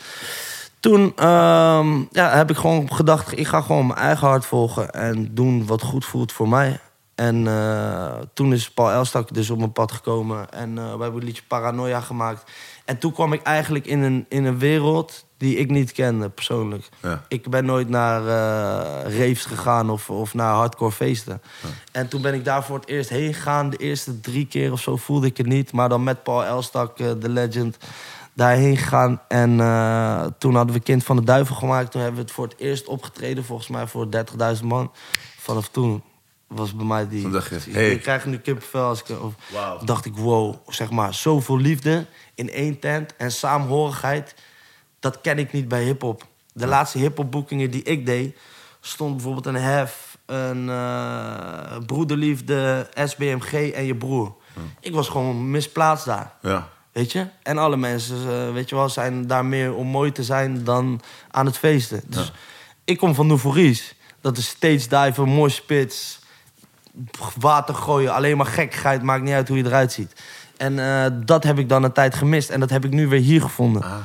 Toen 0.87 1.13
ehm, 1.17 1.99
ja, 2.11 2.37
heb 2.37 2.51
ik 2.51 2.57
gewoon 2.57 2.93
gedacht, 2.93 3.39
ik 3.39 3.47
ga 3.47 3.61
gewoon 3.61 3.87
mijn 3.87 3.99
eigen 3.99 4.29
hart 4.29 4.47
volgen 4.47 4.91
en 4.91 5.35
doen 5.35 5.67
wat 5.67 5.83
goed 5.83 6.05
voelt 6.05 6.33
voor 6.33 6.49
mij. 6.49 6.81
En 7.15 7.47
eh, 7.47 8.15
toen 8.35 8.53
is 8.53 8.71
Paul 8.71 8.91
Elstak 8.91 9.35
dus 9.35 9.51
op 9.51 9.59
mijn 9.59 9.73
pad 9.73 9.93
gekomen 9.93 10.51
en 10.51 10.79
eh, 10.79 10.85
we 10.85 10.89
hebben 10.91 11.15
het 11.15 11.23
liedje 11.23 11.43
Paranoia 11.49 12.01
gemaakt. 12.01 12.51
En 12.85 12.99
toen 12.99 13.13
kwam 13.13 13.33
ik 13.33 13.43
eigenlijk 13.43 13.87
in 13.87 14.03
een, 14.03 14.27
in 14.29 14.45
een 14.45 14.59
wereld 14.59 15.25
die 15.37 15.57
ik 15.57 15.71
niet 15.71 15.93
kende, 15.93 16.29
persoonlijk. 16.29 16.89
Ja. 17.03 17.23
Ik 17.29 17.51
ben 17.51 17.65
nooit 17.65 17.89
naar 17.89 18.21
eh 18.21 19.19
raves 19.19 19.45
gegaan 19.45 19.91
of, 19.91 20.11
of 20.11 20.35
naar 20.35 20.55
hardcore 20.55 20.93
feesten. 20.93 21.43
En 21.93 22.09
toen 22.09 22.23
ben 22.23 22.35
ik 22.35 22.45
daar 22.45 22.65
voor 22.65 22.79
het 22.79 22.89
eerst 22.89 23.09
heen 23.09 23.35
gegaan. 23.35 23.71
De 23.71 23.77
eerste 23.77 24.21
drie 24.21 24.47
keer 24.47 24.73
of 24.73 24.81
zo 24.81 24.97
voelde 24.97 25.27
ik 25.27 25.37
het 25.37 25.47
niet. 25.47 25.73
Maar 25.73 25.89
dan 25.89 26.05
met 26.05 26.23
Paul 26.23 26.45
Elstak, 26.45 26.97
de 26.97 27.29
legend, 27.29 27.77
daarheen 28.37 28.77
gegaan. 28.77 29.21
En 29.29 29.61
eh, 29.61 30.25
toen 30.39 30.55
hadden 30.55 30.75
we 30.75 30.81
Kind 30.83 31.05
van 31.05 31.17
de 31.17 31.25
Duivel 31.25 31.55
gemaakt. 31.57 31.91
Toen 31.91 32.01
hebben 32.01 32.19
we 32.21 32.27
het 32.27 32.35
voor 32.35 32.45
het 32.49 32.59
eerst 32.59 32.87
opgetreden, 32.87 33.45
volgens 33.45 33.69
mij 33.69 33.87
voor 33.87 34.07
30.000 34.57 34.65
man. 34.65 34.93
Vanaf 35.39 35.69
toen 35.69 36.03
was 36.47 36.75
bij 36.77 36.85
mij 36.87 37.09
die... 37.09 37.23
Toen 37.23 37.33
dacht 37.33 37.49
je, 37.49 37.57
ik- 37.57 37.73
hey. 37.75 37.91
Ik 37.91 38.03
krijg 38.03 38.27
nu 38.27 38.39
kippenvel 38.39 38.85
als 38.89 39.03
ik... 39.03 39.23
Of, 39.23 39.35
Wauw. 39.53 39.85
dacht 39.85 40.05
ik, 40.05 40.17
wow, 40.17 40.55
zeg 40.67 40.91
maar, 40.91 41.15
zoveel 41.15 41.59
liefde 41.59 42.07
in 42.35 42.51
één 42.51 42.79
tent 42.79 43.17
en 43.17 43.33
saamhorigheid. 43.33 44.35
Dat 45.01 45.21
ken 45.21 45.39
ik 45.39 45.53
niet 45.53 45.69
bij 45.69 45.83
hip-hop. 45.83 46.27
De 46.53 46.67
laatste 46.67 46.99
hip-hop 46.99 47.31
boekingen 47.31 47.71
die 47.71 47.83
ik 47.83 48.07
deed, 48.07 48.37
stond 48.81 49.13
bijvoorbeeld 49.15 49.47
een 49.47 49.55
Hef, 49.55 50.19
een 50.27 50.69
eh, 50.71 51.77
Broederliefde, 51.87 52.89
SBMG 53.05 53.53
en 53.71 53.85
je 53.85 53.97
broer. 53.97 54.35
Ik 54.81 54.95
was 54.95 55.09
gewoon 55.09 55.51
misplaatst 55.51 56.05
daar. 56.07 56.33
Ja. 56.43 56.69
Weet 56.97 57.13
je? 57.13 57.27
En 57.43 57.59
alle 57.59 57.77
mensen, 57.77 58.17
eh, 58.17 58.53
weet 58.53 58.69
je 58.69 58.75
wel, 58.75 58.89
zijn 58.89 59.27
daar 59.27 59.45
meer 59.45 59.75
om 59.75 59.87
mooi 59.87 60.13
te 60.13 60.23
zijn 60.23 60.65
dan 60.65 61.01
aan 61.31 61.47
het 61.47 61.59
feesten. 61.59 62.03
Dus 62.07 62.33
ik 62.85 62.99
kom 62.99 63.15
van 63.15 63.27
Nouveauris. 63.27 63.95
Dat 64.21 64.37
is 64.37 64.49
stage 64.49 64.89
diven, 64.89 65.29
mooi 65.29 65.51
spits, 65.51 66.19
water 67.39 67.75
gooien, 67.75 68.15
alleen 68.15 68.37
maar 68.37 68.47
gekkigheid, 68.47 69.03
maakt 69.03 69.23
niet 69.23 69.33
uit 69.33 69.49
hoe 69.49 69.57
je 69.57 69.65
eruit 69.65 69.93
ziet. 69.93 70.13
En 70.57 70.79
eh, 70.79 71.11
dat 71.25 71.45
heb 71.45 71.59
ik 71.59 71.69
dan 71.69 71.83
een 71.83 71.93
tijd 71.93 72.15
gemist 72.15 72.51
en 72.51 72.61
dat 72.61 72.71
heb 72.71 72.85
ik 72.85 72.91
nu 72.91 73.09
weer 73.09 73.21
hier 73.21 73.41
gevonden. 73.41 73.83
Ah, 73.83 73.99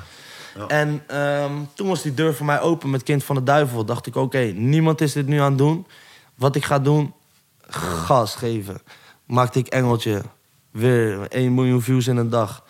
ja. 0.55 0.67
En 0.67 1.03
ehm, 1.07 1.53
toen 1.73 1.87
was 1.87 2.01
die 2.01 2.13
deur 2.13 2.33
voor 2.33 2.45
mij 2.45 2.61
open 2.61 2.89
met 2.89 3.03
Kind 3.03 3.23
van 3.23 3.35
de 3.35 3.43
Duivel. 3.43 3.85
Dacht 3.85 4.07
ik, 4.07 4.15
oké, 4.15 4.39
niemand 4.55 5.01
is 5.01 5.13
dit 5.13 5.27
nu 5.27 5.39
aan 5.39 5.49
het 5.49 5.57
doen. 5.57 5.87
Wat 6.35 6.55
ik 6.55 6.65
ga 6.65 6.79
doen, 6.79 7.13
gas 8.05 8.35
geven. 8.35 8.81
Maakte 9.25 9.59
ik 9.59 9.67
Engeltje. 9.67 10.21
Weer 10.71 11.27
1 11.27 11.53
miljoen 11.53 11.81
views 11.81 12.07
in 12.07 12.17
een 12.17 12.29
dag. 12.29 12.63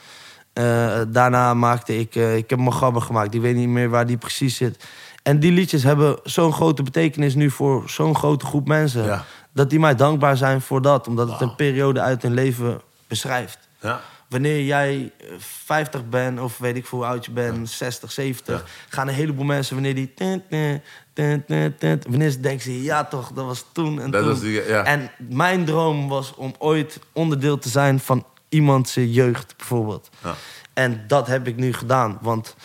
Eh, 0.53 1.01
daarna 1.07 1.53
maakte 1.53 1.97
ik... 1.99 2.15
eh, 2.15 2.35
ik 2.35 2.49
heb 2.49 2.59
mijn 2.59 2.73
gabber 2.73 3.01
gemaakt. 3.01 3.33
Ik 3.33 3.41
weet 3.41 3.55
niet 3.55 3.67
meer 3.67 3.89
waar 3.89 4.05
die 4.05 4.17
precies 4.17 4.55
zit. 4.55 4.83
En 5.23 5.39
die 5.39 5.51
liedjes 5.51 5.83
hebben 5.83 6.19
zo'n 6.23 6.53
grote 6.53 6.83
betekenis 6.83 7.35
nu 7.35 7.49
voor 7.49 7.83
zo'n 7.89 8.15
grote 8.15 8.45
groep 8.45 8.67
mensen. 8.67 9.03
Ja. 9.05 9.25
Dat 9.53 9.69
die 9.69 9.79
mij 9.79 9.95
dankbaar 9.95 10.37
zijn 10.37 10.61
voor 10.61 10.81
dat. 10.81 11.07
Omdat 11.07 11.31
het 11.31 11.41
een 11.41 11.55
periode 11.55 12.01
uit 12.01 12.21
hun 12.21 12.33
leven 12.33 12.81
beschrijft. 13.07 13.57
Ja. 13.81 14.01
Wanneer 14.29 14.63
jij 14.63 15.11
eh, 15.19 15.27
50 15.39 16.09
bent, 16.09 16.39
of 16.39 16.57
weet 16.57 16.75
ik 16.75 16.85
hoe 16.85 17.05
oud 17.05 17.25
je 17.25 17.31
bent, 17.31 17.69
60, 17.69 18.11
70, 18.11 18.65
gaan 18.89 19.07
een 19.07 19.13
heleboel 19.13 19.45
mensen, 19.45 19.73
wanneer 19.75 19.95
die. 19.95 20.13
tint, 20.13 20.43
tint, 20.49 20.81
tint, 21.13 21.47
tint, 21.47 21.79
tint, 21.79 22.05
wanneer 22.09 22.29
ze 22.31 22.39
denken 22.39 22.61
ze, 22.63 22.81
ja 22.83 23.03
toch, 23.05 23.31
dat 23.31 23.45
was 23.45 23.65
toen 23.71 24.01
en 24.01 24.11
Dat 24.11 24.23
toen. 24.23 24.39
die-. 24.39 24.61
En 24.61 25.11
mijn 25.17 25.65
droom 25.65 26.07
was 26.07 26.33
om 26.35 26.53
ooit 26.57 26.99
onderdeel 27.13 27.57
te 27.57 27.69
zijn 27.69 27.99
van 27.99 28.25
iemands 28.51 28.93
jeugd, 28.93 29.53
bijvoorbeeld. 29.57 30.09
Ja. 30.23 30.35
En 30.73 31.03
dat 31.07 31.27
heb 31.27 31.47
ik 31.47 31.55
nu 31.55 31.73
gedaan. 31.73 32.17
Want 32.21 32.55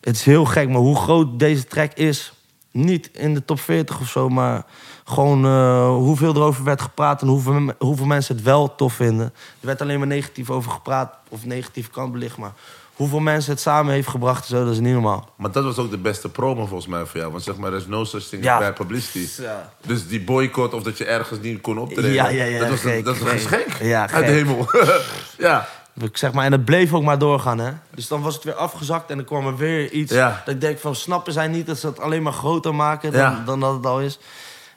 het 0.00 0.16
is 0.16 0.24
heel 0.24 0.44
gek, 0.44 0.68
maar 0.68 0.80
hoe 0.80 0.96
groot 0.96 1.38
deze 1.38 1.64
track 1.64 1.92
is... 1.92 2.32
niet 2.70 3.10
in 3.12 3.34
de 3.34 3.44
top 3.44 3.60
40 3.60 4.00
of 4.00 4.08
zo, 4.08 4.28
maar 4.28 4.64
gewoon 5.04 5.44
eh, 5.44 5.88
hoeveel 5.88 6.34
erover 6.34 6.64
werd 6.64 6.80
gepraat... 6.80 7.22
en 7.22 7.28
hoeveel, 7.28 7.72
hoeveel 7.78 8.06
mensen 8.06 8.36
het 8.36 8.44
wel 8.44 8.74
tof 8.74 8.94
vinden. 8.94 9.26
Er 9.60 9.66
werd 9.66 9.80
alleen 9.80 9.98
maar 9.98 10.06
negatief 10.06 10.50
over 10.50 10.70
gepraat, 10.70 11.16
of 11.28 11.44
negatief 11.44 11.90
kant 11.90 12.12
belicht... 12.12 12.36
maar 12.36 12.52
hoeveel 12.96 13.18
mensen 13.20 13.52
het 13.52 13.60
samen 13.60 13.92
heeft 13.92 14.08
gebracht, 14.08 14.42
en 14.42 14.48
zo, 14.56 14.64
dat 14.64 14.72
is 14.72 14.80
niet 14.80 14.92
normaal. 14.92 15.28
Maar 15.36 15.50
dat 15.52 15.64
was 15.64 15.78
ook 15.78 15.90
de 15.90 15.98
beste 15.98 16.28
promo 16.28 16.66
volgens 16.66 16.86
mij 16.90 17.04
voor 17.06 17.20
jou. 17.20 17.32
Want 17.32 17.42
zeg 17.44 17.56
maar, 17.56 17.70
er 17.72 17.78
is 17.78 17.86
no 17.86 18.04
such 18.04 18.22
thing 18.22 18.44
Ja. 18.44 18.58
bad 18.58 18.74
publicity. 18.74 19.42
Ja. 19.42 19.72
Dus 19.86 20.08
die 20.08 20.20
boycott 20.20 20.74
of 20.74 20.82
dat 20.82 20.98
je 20.98 21.04
ergens 21.04 21.40
niet 21.40 21.60
kon 21.60 21.78
optreden. 21.78 22.12
Ja, 22.12 22.28
ja, 22.28 22.44
ja, 22.44 22.58
dat 22.58 22.68
was 22.68 22.84
een, 22.84 23.04
dat 23.04 23.14
is 23.14 23.20
een 23.20 23.28
geschenk 23.28 23.72
Ja, 23.80 24.08
uit 24.10 24.26
de 24.26 24.32
hemel. 24.32 24.68
ja. 25.38 25.68
Ik 26.00 26.16
zeg 26.16 26.32
maar, 26.32 26.44
en 26.44 26.52
het 26.52 26.64
bleef 26.64 26.92
ook 26.94 27.02
maar 27.02 27.18
doorgaan, 27.18 27.58
hè. 27.58 27.70
Dus 27.94 28.08
dan 28.08 28.22
was 28.22 28.34
het 28.34 28.44
weer 28.44 28.54
afgezakt 28.54 29.10
en 29.10 29.16
dan 29.16 29.26
kwam 29.26 29.46
er 29.46 29.56
weer 29.56 29.90
iets... 29.90 30.12
Ja. 30.12 30.42
dat 30.44 30.54
ik 30.54 30.60
denk 30.60 30.78
van, 30.78 30.94
snappen 30.94 31.32
zij 31.32 31.48
niet 31.48 31.66
dat 31.66 31.78
ze 31.78 31.86
het 31.86 32.00
alleen 32.00 32.22
maar 32.22 32.32
groter 32.32 32.74
maken... 32.74 33.12
dan, 33.12 33.42
dan 33.44 33.60
dat 33.60 33.74
het 33.74 33.86
al 33.86 34.00
is? 34.00 34.18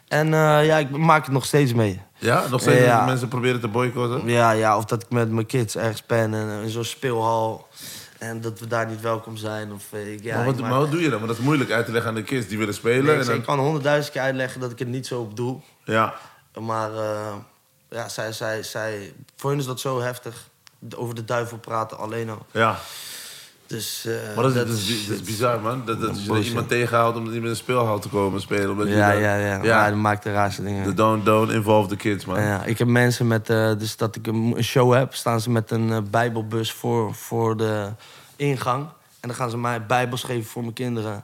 En 0.07 0.33
eh, 0.33 0.65
ja, 0.65 0.77
ik 0.77 0.89
maak 0.89 1.23
het 1.23 1.33
nog 1.33 1.45
steeds 1.45 1.73
mee. 1.73 2.01
ja, 2.17 2.43
nog 2.49 2.61
steeds 2.61 3.05
mensen 3.05 3.27
proberen 3.27 3.59
te 3.59 3.67
boycotten. 3.67 4.21
Ja, 4.25 4.51
ja, 4.51 4.77
of 4.77 4.85
dat 4.85 5.01
ik 5.03 5.09
met 5.09 5.31
mijn 5.31 5.45
kids 5.45 5.75
ergens 5.75 6.05
ben 6.05 6.33
en 6.33 6.63
in 6.63 6.69
zo'n 6.69 6.83
speelhal... 6.83 7.67
en 8.19 8.41
dat 8.41 8.59
we 8.59 8.67
daar 8.67 8.87
niet 8.87 9.01
welkom 9.01 9.37
zijn. 9.37 9.73
Of, 9.73 9.83
eh, 9.91 10.11
ik, 10.13 10.23
ja, 10.23 10.35
maar, 10.35 10.45
wat, 10.45 10.53
ik 10.55 10.61
maar 10.61 10.69
wat 10.79 10.91
doe 10.91 11.01
je 11.01 11.09
dan? 11.09 11.17
Want 11.19 11.27
dat 11.27 11.37
is 11.37 11.43
moeilijk 11.45 11.71
uit 11.71 11.85
te 11.85 11.91
leggen 11.91 12.09
aan 12.09 12.15
de 12.15 12.23
kids 12.23 12.47
die 12.47 12.57
willen 12.57 12.73
spelen. 12.73 13.03
Nee, 13.05 13.13
en 13.13 13.19
ik, 13.21 13.25
dan- 13.27 13.35
ik 13.35 13.43
kan 13.43 13.59
honderdduizend 13.59 14.13
keer 14.13 14.21
uitleggen 14.21 14.59
dat 14.61 14.71
ik 14.71 14.79
het 14.79 14.87
niet 14.87 15.07
zo 15.07 15.25
bedoel. 15.25 15.61
ja. 15.83 16.13
Maar 16.59 16.93
eh, 16.93 17.33
ja, 17.89 18.09
zij, 18.09 18.31
zij, 18.31 18.63
zij, 18.63 19.13
voor 19.35 19.49
hen 19.49 19.59
is 19.59 19.65
dat 19.65 19.79
zo 19.79 20.01
heftig. 20.01 20.47
Over 20.95 21.15
de 21.15 21.25
duivel 21.25 21.57
praten 21.57 21.97
alleen 21.97 22.29
al. 22.29 22.45
ja. 22.51 22.79
Dus, 23.69 24.07
Maar 24.35 24.43
dat 24.43 24.55
is, 24.55 24.57
dat 24.57 24.67
is, 24.67 25.07
dat 25.07 25.15
is 25.15 25.21
bizar, 25.23 25.61
man. 25.61 25.85
Dat, 25.85 26.01
dat, 26.01 26.25
je 26.25 26.43
iemand 26.43 26.69
tegenhoudt 26.69 27.17
om 27.17 27.23
niet 27.23 27.33
in 27.33 27.45
een 27.45 27.55
speelhal 27.55 27.99
te 27.99 28.09
komen 28.09 28.41
spelen. 28.41 28.69
Omdat 28.69 28.87
Ja, 28.87 29.11
dan- 29.11 29.21
ja, 29.21 29.35
ja. 29.35 29.63
ja. 29.63 29.77
Maar 29.77 29.89
dat 29.89 29.99
maakt 29.99 30.23
de 30.23 30.31
raarste 30.31 30.63
dingen. 30.63 30.83
De 30.83 30.93
don't, 30.93 31.25
don't 31.25 31.51
involve 31.51 31.89
the 31.89 31.95
kids, 31.95 32.25
man. 32.25 32.41
Ja, 32.41 32.63
ik 32.63 32.77
heb 32.77 32.87
mensen 32.87 33.27
met, 33.27 33.49
eh, 33.49 33.71
dus 33.77 33.97
dat 33.97 34.15
ik 34.15 34.27
een 34.27 34.53
een 34.57 34.63
show 34.63 34.93
heb, 34.93 35.13
staan 35.13 35.41
ze 35.41 35.49
met 35.49 35.71
een 35.71 35.91
eh, 35.91 35.97
bijbelbus 36.09 36.71
voor, 36.71 37.15
voor 37.15 37.57
de 37.57 37.89
ingang. 38.35 38.83
En 39.19 39.27
dan 39.27 39.35
gaan 39.37 39.49
ze 39.49 39.57
mij 39.57 39.85
bijbels 39.85 40.23
geven 40.23 40.49
voor 40.49 40.61
mijn 40.61 40.73
kinderen. 40.73 41.23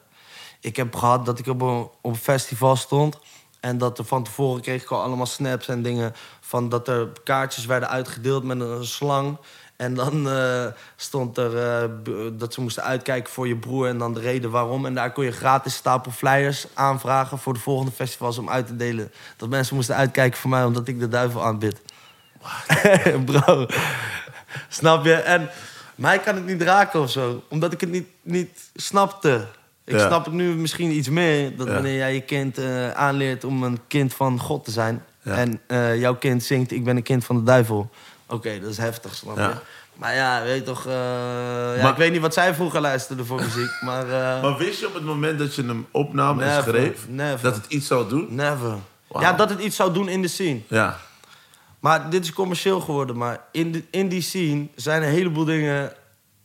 Ik 0.60 0.76
heb 0.76 0.96
gehad 0.96 1.26
dat 1.26 1.40
ik 1.40 1.48
op 1.48 1.62
een, 1.62 1.88
op 2.02 2.12
een 2.12 2.16
festival 2.16 2.76
stond. 2.76 3.18
En 3.60 3.78
dat 3.78 3.98
er 3.98 4.06
van 4.06 4.24
tevoren 4.24 4.62
kreeg 4.62 4.82
ik 4.84 4.90
al 4.92 5.02
allemaal 5.02 5.26
snaps 5.26 5.68
en 5.68 5.82
dingen. 5.82 6.14
Van 6.42 6.70
dat 6.70 6.88
er 6.88 7.08
kaartjes 7.24 7.66
werden 7.66 7.90
uitgedeeld 7.90 8.44
met 8.44 8.60
een 8.60 8.86
slang. 8.86 9.38
En 9.76 9.94
dan 9.94 10.30
eh, 10.30 10.66
stond 10.96 11.38
er 11.38 11.58
eh, 11.58 11.90
dat 12.34 12.54
ze 12.54 12.62
moesten 12.62 12.84
uitkijken 12.84 13.34
voor 13.34 13.48
je 13.48 13.56
broer 13.56 13.88
en 13.88 13.98
dan 13.98 14.14
de 14.14 14.20
reden 14.20 14.52
waarom. 14.52 14.86
En 14.86 14.94
daar 14.94 15.12
kon 15.12 15.24
je 15.26 15.32
gratis 15.32 15.76
stapel 15.76 16.12
flyers 16.12 16.66
aanvragen 16.74 17.38
voor 17.38 17.54
de 17.54 17.60
volgende 17.60 17.92
festivals 17.92 18.38
om 18.38 18.50
uit 18.50 18.68
te 18.68 18.76
delen. 18.76 19.12
Dat 19.38 19.50
mensen 19.50 19.76
moesten 19.76 19.96
uitkijken 19.96 20.40
voor 20.40 20.50
mij 20.50 20.64
omdat 20.64 20.88
ik 20.88 21.00
de 21.00 21.08
duivel 21.08 21.44
aanbid. 21.46 21.82
Bro, 23.26 23.66
snap 24.70 25.06
je? 25.06 25.14
En 25.14 25.50
mij 25.96 26.20
kan 26.20 26.36
het 26.36 26.46
niet 26.46 26.62
raken 26.62 27.00
of 27.02 27.12
zo, 27.12 27.44
omdat 27.50 27.74
ik 27.74 27.82
het 27.82 27.90
niet, 27.92 28.08
niet 28.22 28.70
snapte. 28.76 29.48
Ik 29.84 29.94
Ja. 30.00 30.08
snap 30.08 30.26
het 30.26 30.34
nu 30.34 30.56
misschien 30.56 30.92
iets 30.92 31.10
meer. 31.10 31.58
Dat 31.58 31.68
Ja. 31.68 31.74
wanneer 31.74 31.96
jij 31.98 32.14
je 32.14 32.22
kind 32.22 32.58
eh, 32.58 32.92
aanleert 32.92 33.44
om 33.44 33.64
een 33.64 33.80
kind 33.88 34.14
van 34.14 34.40
God 34.40 34.66
te 34.66 34.72
zijn. 34.72 35.04
Ja. 35.22 35.36
En 35.36 35.60
jouw 36.00 36.16
kind 36.16 36.44
zingt, 36.44 36.72
ik 36.72 36.84
ben 36.84 36.96
een 36.98 37.04
kind 37.04 37.26
van 37.26 37.36
de 37.36 37.44
duivel. 37.44 37.90
Oké, 38.28 38.60
dat 38.60 38.70
is 38.70 38.78
heftig, 38.78 39.16
snap 39.16 39.36
je? 39.36 39.42
Ja. 39.42 39.62
Maar 39.94 40.16
ja, 40.16 40.44
weet 40.44 40.66
toch... 40.66 40.86
eh, 40.86 40.92
ja, 41.76 41.82
Maar- 41.82 41.92
ik 41.92 41.98
weet 41.98 42.12
niet 42.12 42.22
wat 42.22 42.34
zij 42.34 42.54
vroeger 42.54 42.82
luisterden 42.82 43.26
voor 43.26 43.42
muziek, 43.42 43.72
maar... 43.86 44.04
eh, 44.04 44.42
Maar 44.42 44.58
wist 44.58 44.80
je 44.80 44.88
op 44.88 44.94
het 44.94 45.04
moment 45.04 45.40
dat 45.40 45.56
je 45.56 45.64
hem 45.66 45.88
opnam 45.92 46.40
en 46.40 46.64
schreef... 46.64 47.06
never. 47.08 47.42
dat 47.42 47.56
het 47.56 47.66
iets 47.68 47.88
zou 47.88 48.10
doen? 48.10 48.28
never. 48.30 48.76
Ja, 49.20 49.34
dat 49.34 49.50
het 49.50 49.60
iets 49.60 49.76
zou 49.76 49.94
doen 49.94 50.10
in 50.10 50.22
de 50.22 50.28
scene. 50.28 50.60
Ja. 50.68 50.98
Maar 51.80 52.10
dit 52.10 52.24
is 52.24 52.34
commercieel 52.34 52.80
geworden. 52.80 53.18
Maar 53.18 53.40
in, 53.52 53.72
de, 53.72 53.84
in 53.92 54.08
die 54.10 54.22
scene 54.22 54.68
zijn 54.76 55.04
een 55.04 55.10
heleboel 55.10 55.46
dingen 55.46 55.94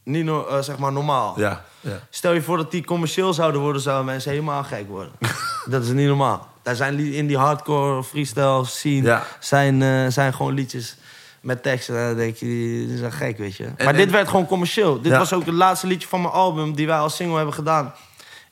niet 0.04 0.24
no- 0.24 0.46
eh, 0.46 0.58
zeg 0.62 0.78
maar 0.78 0.92
normaal. 0.92 1.34
Ja. 1.40 1.64
ja. 1.80 2.00
Stel 2.10 2.32
je 2.32 2.42
voor 2.42 2.56
dat 2.56 2.70
die 2.70 2.84
commercieel 2.84 3.32
zouden 3.32 3.60
worden, 3.60 3.82
zouden 3.82 4.06
mensen 4.06 4.30
helemaal 4.30 4.62
gek 4.64 4.88
worden. 4.88 5.12
dat 5.70 5.82
is 5.82 5.88
niet 5.88 6.06
normaal. 6.06 6.48
Daar 6.62 6.74
zijn 6.76 6.98
in 6.98 7.26
die 7.26 7.38
hardcore 7.38 8.04
freestyle 8.04 8.64
scene 8.64 9.02
Ja. 9.06 9.26
zijn, 9.40 10.12
zijn 10.12 10.34
gewoon 10.34 10.54
liedjes 10.54 10.96
met 11.40 11.62
teksten. 11.62 11.96
En 11.98 12.06
dan 12.06 12.16
denk 12.16 12.36
je, 12.36 12.46
die 12.46 12.96
zijn 12.96 13.12
gek, 13.12 13.38
weet 13.38 13.56
je. 13.56 13.64
maar 13.78 13.86
en- 13.86 13.96
dit 13.96 14.10
werd 14.10 14.28
gewoon 14.28 14.46
commercieel. 14.46 15.00
Dit 15.00 15.12
Ja. 15.12 15.18
was 15.18 15.32
ook 15.32 15.46
het 15.46 15.54
laatste 15.54 15.86
liedje 15.86 16.08
van 16.08 16.20
mijn 16.20 16.32
album 16.32 16.74
die 16.74 16.86
wij 16.86 16.98
als 16.98 17.16
single 17.16 17.36
hebben 17.36 17.54
gedaan. 17.54 17.92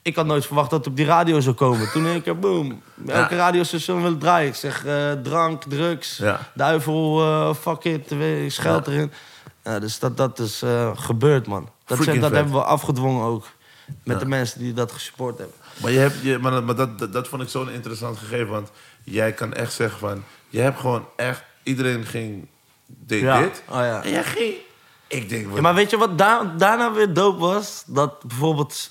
Ik 0.03 0.17
had 0.17 0.27
nooit 0.27 0.47
verwacht 0.47 0.71
dat 0.71 0.79
het 0.79 0.89
op 0.89 0.97
die 0.97 1.07
radio 1.07 1.41
zou 1.41 1.55
komen. 1.55 1.91
Toen 1.91 2.07
ik 2.07 2.27
er, 2.27 2.39
boom, 2.39 2.83
elke 3.07 3.37
radiostation 3.37 4.03
wil 4.03 4.19
draaien. 4.19 4.49
Ik 4.49 4.55
zeg 4.55 4.85
eh, 4.87 5.13
drank, 5.13 5.63
drugs, 5.63 6.17
Ja. 6.17 6.51
duivel, 6.55 7.21
eh, 7.23 7.55
fuck 7.55 7.85
it, 7.85 8.15
scheld 8.53 8.87
Ja. 8.87 8.93
erin. 8.93 9.13
Ja, 9.65 9.79
dus 9.79 9.99
dat, 9.99 10.17
dat 10.17 10.39
is 10.39 10.63
eh, 10.63 10.91
gebeurd, 10.95 11.47
man. 11.47 11.69
Dat, 11.85 12.03
zijn- 12.03 12.21
dat 12.21 12.31
hebben 12.33 12.53
we 12.53 12.63
afgedwongen 12.63 13.25
ook. 13.25 13.47
Met 14.05 14.17
Ja. 14.17 14.23
de 14.23 14.29
mensen 14.29 14.59
die 14.61 14.73
dat 14.73 14.93
gesupport 14.93 15.39
hebben. 15.39 15.57
Maar, 15.83 15.91
je 15.91 15.99
hebt, 15.99 16.15
je, 16.23 16.39
maar, 16.39 16.63
maar 16.65 16.75
dat, 16.77 16.99
dat, 16.99 17.13
dat 17.13 17.29
vond 17.29 17.43
ik 17.43 17.49
zo'n 17.49 17.71
interessant 17.71 18.19
gegeven. 18.19 18.49
Want 18.49 18.71
jij 19.05 19.33
kan 19.33 19.53
echt 19.53 19.73
zeggen 19.73 19.99
van... 19.99 20.23
Je 20.49 20.61
hebt 20.61 20.81
gewoon 20.81 21.05
echt... 21.17 21.43
Iedereen 21.63 22.05
ging... 22.05 22.49
Deed 22.89 23.21
Ja. 23.21 23.41
dit. 23.41 23.63
Oh, 23.69 23.75
ja. 23.77 24.03
En 24.03 24.11
jij 24.11 24.25
ging... 24.25 24.55
Ik 25.07 25.29
denk... 25.29 25.55
Ja, 25.55 25.61
maar 25.61 25.75
weet 25.75 25.91
je 25.91 25.97
wat 25.97 26.19
da- 26.19 26.53
daarna 26.57 26.93
weer 26.93 27.13
dope 27.13 27.39
was? 27.39 27.83
Dat 27.87 28.23
bijvoorbeeld 28.23 28.91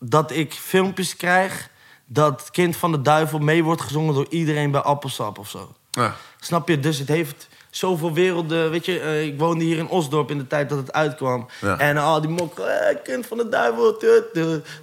dat 0.00 0.30
ik 0.30 0.52
filmpjes 0.52 1.16
krijg... 1.16 1.68
dat 2.06 2.48
kind 2.50 2.76
van 2.76 2.92
de 2.92 3.02
duivel 3.02 3.38
mee 3.38 3.64
wordt 3.64 3.82
gezongen 3.82 4.14
door 4.14 4.26
iedereen 4.28 4.70
bij 4.70 4.80
Appelsap 4.80 5.38
of 5.38 5.48
zo. 5.48 5.74
Ja. 5.90 6.14
Snap 6.40 6.68
je? 6.68 6.80
Dus 6.80 6.98
het 6.98 7.08
heeft 7.08 7.48
zoveel 7.70 8.12
werelden. 8.12 8.70
Weet 8.70 8.84
je, 8.84 9.00
eh, 9.00 9.26
ik 9.26 9.38
woonde 9.38 9.64
hier 9.64 9.78
in 9.78 9.88
Osdorp 9.88 10.30
in 10.30 10.38
de 10.38 10.46
tijd 10.46 10.68
dat 10.68 10.78
het 10.78 10.92
uitkwam. 10.92 11.46
Ja. 11.60 11.78
En 11.78 11.96
al 11.96 12.20
die 12.20 12.30
mokken, 12.30 12.88
eh, 12.88 12.96
kind 13.02 13.26
van 13.26 13.36
de 13.36 13.48
duivel. 13.48 13.96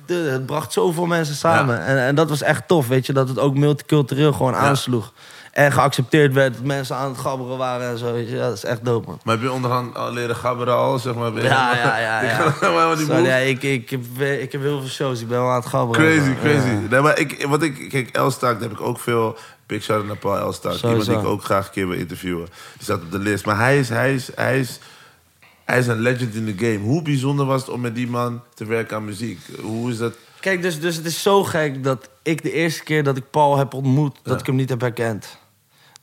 Het 0.05 0.45
bracht 0.45 0.73
zoveel 0.73 1.05
mensen 1.05 1.35
samen. 1.35 1.85
En, 1.85 1.97
en 1.97 2.15
dat 2.15 2.29
was 2.29 2.41
echt 2.41 2.67
tof, 2.67 2.87
weet 2.87 3.05
je. 3.05 3.13
Dat 3.13 3.27
het 3.29 3.39
ook 3.39 3.55
multicultureel 3.55 4.33
gewoon 4.33 4.55
aansloeg. 4.55 5.13
En 5.53 5.71
geaccepteerd 5.71 6.33
werd 6.33 6.53
dat 6.53 6.63
mensen 6.63 6.95
aan 6.95 7.09
het 7.09 7.19
gabberen 7.19 7.57
waren 7.57 7.89
en 7.89 7.97
zo. 7.97 8.15
Ja, 8.15 8.47
dat 8.47 8.57
is 8.57 8.63
echt 8.63 8.85
dope, 8.85 9.07
man. 9.07 9.19
Maar 9.23 9.33
heb 9.33 9.43
je 9.43 9.51
onderhand 9.51 9.95
al 9.95 10.11
leren 10.11 10.35
gabberen 10.35 10.75
al, 10.75 10.99
zeg 10.99 11.13
maar? 11.15 11.33
Ja, 11.33 11.75
ja, 11.75 11.97
ja. 11.97 12.19
Ik 12.21 12.29
ja. 12.29 12.53
helemaal 12.59 12.95
die 12.95 13.05
Sorry, 13.05 13.25
ja, 13.25 13.35
ik, 13.35 13.63
ik, 13.63 13.89
heb, 13.89 14.01
ik 14.19 14.51
heb 14.51 14.61
heel 14.61 14.79
veel 14.79 14.89
shows. 14.89 15.21
Ik 15.21 15.27
ben 15.27 15.39
wel 15.39 15.49
aan 15.49 15.55
het 15.55 15.65
gabberen. 15.65 16.05
Crazy, 16.05 16.35
crazy. 16.39 16.67
Ja. 16.67 16.79
Nee, 16.89 17.01
maar 17.01 17.19
ik, 17.19 17.45
wat 17.49 17.63
ik, 17.63 17.89
kijk, 17.89 18.09
Elstak, 18.15 18.59
daar 18.59 18.69
heb 18.69 18.79
ik 18.79 18.81
ook 18.81 18.99
veel. 18.99 19.37
Big 19.65 19.83
shout 19.83 20.05
naar 20.05 20.17
Paul 20.17 20.37
Elstak. 20.37 20.73
Iemand 20.73 21.05
die 21.05 21.17
ik 21.17 21.25
ook 21.25 21.43
graag 21.43 21.65
een 21.65 21.71
keer 21.71 21.87
wil 21.87 21.97
interviewen. 21.97 22.45
Die 22.73 22.83
staat 22.83 23.01
op 23.01 23.11
de 23.11 23.19
list. 23.19 23.45
Maar 23.45 23.57
hij 23.57 23.79
is, 23.79 23.89
hij 23.89 24.13
is, 24.13 24.29
hij 24.35 24.59
is, 24.59 24.79
hij 25.65 25.79
is 25.79 25.87
een 25.87 25.99
legend 25.99 26.35
in 26.35 26.55
the 26.55 26.65
game. 26.65 26.79
Hoe 26.79 27.01
bijzonder 27.01 27.45
was 27.45 27.61
het 27.61 27.69
om 27.69 27.81
met 27.81 27.95
die 27.95 28.07
man 28.07 28.41
te 28.53 28.65
werken 28.65 28.95
aan 28.97 29.05
muziek? 29.05 29.39
Hoe 29.61 29.91
is 29.91 29.97
dat? 29.97 30.13
Kijk, 30.39 30.61
dus, 30.61 30.79
dus 30.79 30.95
het 30.95 31.05
is 31.05 31.21
zo 31.21 31.43
gek 31.43 31.83
dat 31.83 32.09
ik 32.23 32.43
de 32.43 32.51
eerste 32.51 32.83
keer 32.83 33.03
dat 33.03 33.17
ik 33.17 33.29
Paul 33.29 33.57
heb 33.57 33.73
ontmoet, 33.73 34.19
dat 34.23 34.33
Ja. 34.33 34.39
ik 34.39 34.45
hem 34.45 34.55
niet 34.55 34.69
heb 34.69 34.81
herkend. 34.81 35.37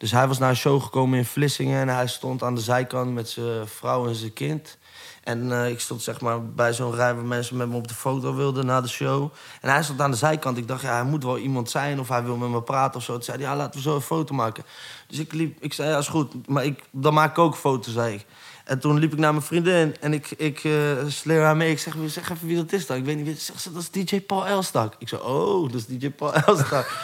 Dus 0.01 0.11
hij 0.11 0.29
was 0.29 0.39
naar 0.39 0.51
een 0.51 0.57
show 0.57 0.83
gekomen 0.83 1.19
in 1.19 1.25
Vlissingen 1.25 1.81
en 1.81 1.89
hij 1.89 2.07
stond 2.07 2.43
aan 2.43 2.55
de 2.55 2.61
zijkant 2.61 3.15
met 3.15 3.29
zijn 3.29 3.69
vrouw 3.69 4.09
en 4.09 4.15
zijn 4.15 4.33
kind. 4.33 4.79
En 5.25 5.53
eh, 5.53 5.71
ik 5.71 5.81
stond 5.81 6.03
zeg 6.03 6.21
maar 6.21 6.47
bij 6.47 6.73
zo'n 6.73 6.95
rij 6.95 7.15
waar 7.15 7.25
mensen 7.25 7.57
met 7.57 7.69
me 7.69 7.77
op 7.77 7.89
de 7.89 7.95
foto 7.95 8.35
wilden 8.35 8.67
na 8.67 8.81
de 8.81 8.89
show. 8.89 9.33
En 9.61 9.71
hij 9.71 9.83
stond 9.83 10.01
aan 10.01 10.11
de 10.11 10.17
zijkant. 10.17 10.57
Ik 10.57 10.69
dacht, 10.69 10.83
ja, 10.83 10.93
hij 10.93 11.05
moet 11.05 11.25
wel 11.25 11.39
iemand 11.39 11.71
zijn 11.71 12.01
of 12.01 12.09
hij 12.09 12.25
wil 12.25 12.37
met 12.37 12.49
me 12.49 12.63
praten 12.63 12.97
of 12.97 13.03
zo. 13.03 13.13
Toen 13.13 13.23
zei 13.23 13.37
hij, 13.37 13.47
ja, 13.47 13.57
laten 13.57 13.75
we 13.75 13.89
zo 13.89 13.95
een 13.95 14.01
foto 14.01 14.35
maken. 14.35 14.65
Dus 15.07 15.19
ik 15.19 15.33
liep, 15.33 15.63
ik 15.63 15.73
zei, 15.73 15.91
ja, 15.91 15.99
is 15.99 16.09
goed. 16.09 16.49
Maar 16.49 16.65
ik, 16.65 16.83
dan 16.91 17.15
maak 17.15 17.31
ik 17.31 17.39
ook 17.39 17.57
foto's, 17.57 17.93
zei 17.93 18.15
ik. 18.15 18.27
En 18.71 18.79
toen 18.79 18.99
liep 18.99 19.13
ik 19.13 19.19
naar 19.19 19.33
mijn 19.33 19.45
vriendin 19.45 19.97
en 20.01 20.13
ik, 20.13 20.31
ik 20.37 20.65
uh, 20.65 20.75
sleer 21.07 21.43
haar 21.43 21.57
mee. 21.57 21.71
Ik 21.71 21.79
zeg, 21.79 21.95
zeg 22.07 22.31
even 22.31 22.47
wie 22.47 22.57
dat 22.57 22.73
is 22.73 22.87
dan. 22.87 22.97
Ik 22.97 23.05
weet 23.05 23.17
niet 23.17 23.25
wie. 23.25 23.37
Zeg, 23.37 23.73
dat 23.73 23.83
is 23.83 23.91
DJ 23.91 24.21
Paul 24.21 24.47
Elstak. 24.47 24.95
Ik 24.99 25.09
zei, 25.09 25.23
oh, 25.23 25.73
dat 25.73 25.81
is 25.81 25.87
DJ 25.87 26.11
Paul 26.11 26.35
Elstak. 26.47 27.03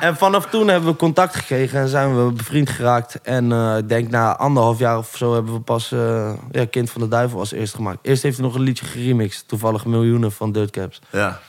en 0.00 0.16
vanaf 0.16 0.46
toen 0.46 0.68
hebben 0.68 0.90
we 0.90 0.96
contact 0.96 1.36
gekregen 1.36 1.80
en 1.80 1.88
zijn 1.88 2.24
we 2.24 2.32
bevriend 2.32 2.70
geraakt. 2.70 3.20
En 3.22 3.50
uh, 3.50 3.76
ik 3.76 3.88
denk 3.88 4.10
na 4.10 4.36
anderhalf 4.36 4.78
jaar 4.78 4.98
of 4.98 5.16
zo 5.16 5.34
hebben 5.34 5.52
we 5.52 5.60
pas 5.60 5.92
uh, 5.92 6.32
ja, 6.50 6.64
Kind 6.64 6.90
van 6.90 7.00
de 7.00 7.08
Duivel 7.08 7.38
als 7.38 7.52
eerst 7.52 7.74
gemaakt. 7.74 7.98
Eerst 8.02 8.22
heeft 8.22 8.36
hij 8.36 8.46
nog 8.46 8.54
een 8.54 8.62
liedje 8.62 8.84
geremixed. 8.84 9.48
Toevallig 9.48 9.84
miljoenen 9.84 10.32
van 10.32 10.52
Dirtcaps. 10.52 11.00
Ja. 11.10 11.40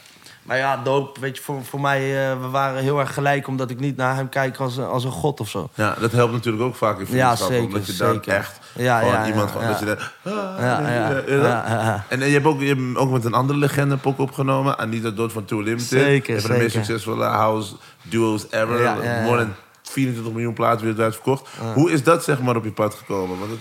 Maar 0.43 0.57
ja, 0.57 0.77
doop, 0.83 1.17
weet 1.17 1.37
je, 1.37 1.43
voor, 1.43 1.63
voor 1.63 1.81
mij, 1.81 2.31
uh, 2.31 2.41
we 2.41 2.47
waren 2.47 2.81
heel 2.81 2.99
erg 2.99 3.13
gelijk... 3.13 3.47
omdat 3.47 3.69
ik 3.69 3.79
niet 3.79 3.95
naar 3.95 4.15
hem 4.15 4.29
kijk 4.29 4.57
als, 4.57 4.79
als 4.79 5.03
een 5.03 5.11
god 5.11 5.39
of 5.39 5.49
zo. 5.49 5.69
Ja, 5.75 5.95
dat 5.99 6.11
helpt 6.11 6.33
natuurlijk 6.33 6.63
ook 6.63 6.75
vaak 6.75 6.99
in 6.99 7.05
vriendschap. 7.05 7.37
Ja, 7.37 7.45
zeker, 7.45 7.63
omdat 7.63 7.85
je 7.85 7.91
zeker. 7.91 8.13
dan 8.13 8.35
echt 8.35 8.59
ja, 8.73 8.99
gewoon 8.99 9.13
ja, 9.13 9.27
iemand... 9.27 9.49
ja, 9.49 9.51
gewoon, 9.51 9.63
ja. 9.63 9.71
Dat 9.71 9.79
je 9.79 9.85
denkt, 9.85 10.01
ah. 10.23 11.93
En, 12.09 12.21
en 12.21 12.27
je, 12.27 12.33
hebt 12.33 12.45
ook, 12.45 12.59
je 12.59 12.67
hebt 12.67 12.97
ook 12.97 13.11
met 13.11 13.25
een 13.25 13.33
andere 13.33 13.59
legende 13.59 13.97
pok 13.97 14.19
opgenomen. 14.19 14.77
Anita 14.77 15.09
Dood 15.09 15.31
van 15.31 15.45
Too 15.45 15.61
Limited. 15.61 15.87
Zeker, 15.87 16.35
Een 16.35 16.41
van 16.41 16.51
de 16.51 16.57
meest 16.57 16.71
zeker. 16.71 16.85
succesvolle 16.85 17.25
house 17.25 17.75
duo's 18.01 18.45
ever. 18.49 18.81
Ja, 18.81 18.95
ja, 19.03 19.15
ja. 19.15 19.21
More 19.21 19.37
dan 19.37 19.53
24 19.81 20.33
miljoen 20.33 20.53
plaatsen 20.53 20.79
wereldwijd 20.79 21.13
verkocht. 21.13 21.47
Hoe 21.73 21.91
is 21.91 22.03
dat 22.03 22.23
zeg 22.23 22.41
maar 22.41 22.55
op 22.55 22.63
je 22.63 22.71
pad 22.71 22.93
gekomen? 22.93 23.39
Want 23.39 23.51
het, 23.51 23.59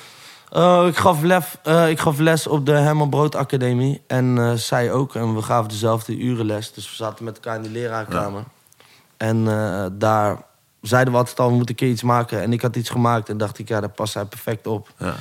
Oh, 0.55 0.87
ik, 0.87 0.97
gaf 0.97 1.23
lef, 1.23 1.59
eh, 1.63 1.89
ik 1.89 1.99
gaf 2.01 2.19
les 2.19 2.47
op 2.47 2.67
de 2.67 2.73
Herman 2.73 3.11
Brood 3.11 3.35
Academie. 3.37 4.03
En 4.07 4.39
eh, 4.39 4.53
zij 4.53 4.93
ook. 4.93 5.15
En 5.15 5.35
we 5.35 5.43
gaven 5.43 5.69
dezelfde 5.69 6.17
uren 6.19 6.47
les. 6.47 6.73
Dus 6.73 6.89
we 6.91 6.95
zaten 6.95 7.25
met 7.25 7.35
elkaar 7.35 7.57
in 7.57 7.63
die 7.63 7.71
leraarkamer. 7.71 8.45
En 9.17 9.49
eh, 9.49 9.87
daar 9.93 10.43
zeiden 10.81 11.13
we 11.13 11.19
altijd 11.19 11.41
al, 11.41 11.47
we 11.49 11.53
moeten 11.55 11.71
een 11.71 11.77
keer 11.81 11.89
iets 11.91 12.03
maken. 12.03 12.43
En 12.43 12.53
ik 12.53 12.63
had 12.63 12.77
iets 12.77 12.91
gemaakt 12.91 13.29
en 13.29 13.37
dacht 13.39 13.59
ik, 13.59 13.69
ja, 13.69 13.81
daar 13.81 13.89
past 13.91 14.15
hij 14.15 14.25
perfect 14.25 14.67
op. 14.67 14.89
ja, 14.99 15.15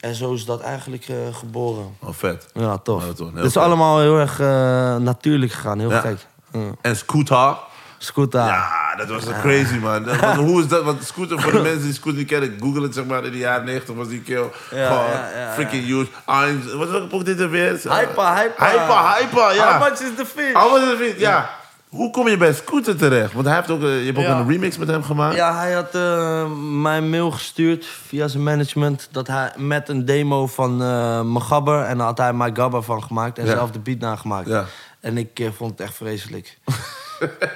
En 0.00 0.14
zo 0.14 0.32
is 0.32 0.44
dat 0.44 0.60
eigenlijk 0.60 1.08
eh, 1.08 1.16
geboren. 1.32 1.96
oh 2.00 2.12
vet. 2.12 2.48
Ja, 2.54 2.78
tof. 2.78 3.06
Ja, 3.06 3.12
tof. 3.12 3.26
Heel 3.28 3.36
Het 3.36 3.44
is 3.46 3.52
vet. 3.52 3.62
allemaal 3.62 4.00
heel 4.00 4.18
erg 4.18 4.40
eh, 4.40 4.96
natuurlijk 4.96 5.52
gegaan. 5.52 5.78
Heel 5.78 5.90
gek. 5.90 6.26
Ja. 6.52 6.60
En 6.80 6.96
Scooter. 6.96 7.56
Scooter. 7.98 8.40
Ja, 8.40 8.94
dat 8.96 9.08
was 9.08 9.24
crazy 9.40 9.76
man. 9.76 10.04
Want 10.04 10.36
hoe 10.36 10.60
is 10.60 10.68
dat? 10.68 10.84
Want 10.84 11.04
Scooter, 11.04 11.40
voor 11.40 11.52
de 11.52 11.60
mensen 11.70 11.82
die 11.82 11.92
Scooter 11.92 12.18
niet 12.18 12.28
kennen, 12.28 12.56
google 12.60 12.82
het 12.82 12.94
zeg 12.94 13.04
maar. 13.04 13.24
In 13.24 13.32
de 13.32 13.38
jaren 13.38 13.64
90 13.64 13.94
was 13.94 14.08
die 14.08 14.22
Ja, 14.24 14.42
gewoon 14.70 15.52
freaking 15.54 15.84
huge. 15.84 16.06
Arms, 16.24 16.72
wat 16.72 16.90
welke 16.90 17.06
pok 17.06 17.24
dit 17.24 17.40
er 17.40 17.50
weer? 17.50 17.70
Hyper, 17.70 18.34
hyper. 18.34 18.66
Hyper, 18.66 19.14
hyper, 19.16 19.54
ja. 19.54 19.78
How 19.78 19.88
much 19.88 20.00
is 20.00 20.10
the 20.16 20.26
fish? 20.26 20.52
How 20.52 20.72
much 20.72 20.82
is 20.82 20.88
the 20.98 21.04
fish? 21.04 21.20
Ja. 21.20 21.50
Hoe 21.88 22.10
kom 22.10 22.28
je 22.28 22.36
bij 22.36 22.52
Scooter 22.54 22.96
terecht? 22.96 23.32
Want 23.32 23.46
hij 23.46 23.54
heeft 23.56 23.70
ook, 23.70 23.82
eh, 23.82 23.98
je 23.98 24.04
hebt 24.06 24.18
ook 24.18 24.24
Ja. 24.24 24.38
een 24.38 24.48
remix 24.48 24.78
met 24.78 24.88
hem 24.88 25.02
gemaakt. 25.02 25.34
Ja, 25.36 25.56
hij 25.58 25.72
had 25.72 25.94
eh, 25.94 26.46
mij 26.82 26.96
een 26.96 27.10
mail 27.10 27.30
gestuurd 27.30 27.86
via 28.06 28.28
zijn 28.28 28.42
management... 28.42 29.08
dat 29.10 29.26
hij 29.26 29.52
met 29.56 29.88
een 29.88 30.04
demo 30.04 30.46
van 30.46 30.82
eh 30.82 31.22
Magabber... 31.22 31.82
en 31.84 31.96
daar 31.98 32.06
had 32.06 32.18
hij 32.18 32.32
My 32.32 32.50
Gabber 32.54 32.82
van 32.82 33.02
gemaakt 33.02 33.38
en 33.38 33.44
Ja. 33.46 33.50
zelf 33.52 33.70
de 33.70 33.78
beat 33.78 33.98
nagemaakt. 33.98 34.48
Ja. 34.48 34.64
En 35.00 35.16
ik 35.18 35.48
vond 35.56 35.70
het 35.70 35.80
echt 35.80 35.94
vreselijk. 35.94 36.58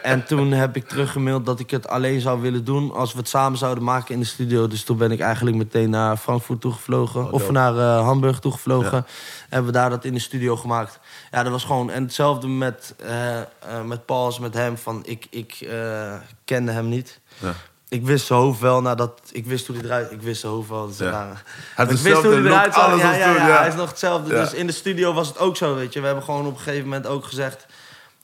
en 0.02 0.24
toen 0.24 0.52
heb 0.52 0.76
ik 0.76 0.88
teruggemaild 0.88 1.46
dat 1.46 1.60
ik 1.60 1.70
het 1.70 1.88
alleen 1.88 2.20
zou 2.20 2.40
willen 2.40 2.64
doen... 2.64 2.92
als 2.92 3.12
we 3.12 3.18
het 3.18 3.28
samen 3.28 3.58
zouden 3.58 3.84
maken 3.84 4.14
in 4.14 4.20
de 4.20 4.26
studio. 4.26 4.66
Dus 4.68 4.84
toen 4.84 4.96
ben 4.96 5.10
ik 5.10 5.20
eigenlijk 5.20 5.56
meteen 5.56 5.90
naar 5.90 6.16
Frankfurt 6.16 6.60
toegevlogen. 6.60 7.32
of 7.32 7.40
dope. 7.40 7.52
naar 7.52 7.76
eh, 7.76 8.04
Hamburg 8.04 8.38
toegevlogen. 8.38 9.06
Hebben 9.48 9.72
we 9.72 9.78
daar 9.78 9.90
dat 9.90 10.04
in 10.04 10.14
de 10.14 10.20
studio 10.20 10.56
gemaakt. 10.56 10.98
Ja, 11.30 11.42
dat 11.42 11.52
was 11.52 11.64
gewoon... 11.64 11.90
En 11.90 12.02
hetzelfde 12.02 12.48
met, 12.48 12.94
eh, 13.00 13.40
met 13.86 14.06
Paul 14.06 14.24
als 14.24 14.38
met 14.38 14.54
hem. 14.54 14.78
Van, 14.78 15.02
ik 15.04 15.26
ik 15.30 15.68
kende 16.44 16.72
hem 16.72 16.88
niet. 16.88 17.20
Ja. 17.38 17.54
Ik 17.92 18.06
wist 18.06 18.26
zijn 18.26 18.38
hoofd 18.38 18.60
wel 18.60 18.82
nadat... 18.82 19.20
Ik 19.32 19.46
wist 19.46 19.66
hoe 19.66 19.76
hij 19.76 19.84
eruit... 19.84 20.10
Ik 20.10 20.22
wist 20.22 20.40
zijn 20.40 20.52
hoofd 20.52 20.68
wel. 20.68 20.90
Ja. 20.98 21.32
Hij 21.74 21.84
ik 21.84 21.90
wist 21.90 22.22
hoe 22.22 22.32
hij 22.32 22.42
eruit 22.42 22.74
zag. 22.74 22.98
Ja, 22.98 23.14
ja, 23.14 23.34
ja, 23.34 23.46
ja. 23.46 23.58
hij 23.58 23.68
is 23.68 23.74
nog 23.74 23.88
hetzelfde. 23.88 24.34
Ja. 24.34 24.40
Dus 24.40 24.52
in 24.52 24.66
de 24.66 24.72
studio 24.72 25.12
was 25.12 25.28
het 25.28 25.38
ook 25.38 25.56
zo, 25.56 25.74
weet 25.74 25.92
je. 25.92 26.00
We 26.00 26.06
hebben 26.06 26.24
gewoon 26.24 26.46
op 26.46 26.54
een 26.54 26.60
gegeven 26.60 26.84
moment 26.84 27.06
ook 27.06 27.24
gezegd... 27.24 27.66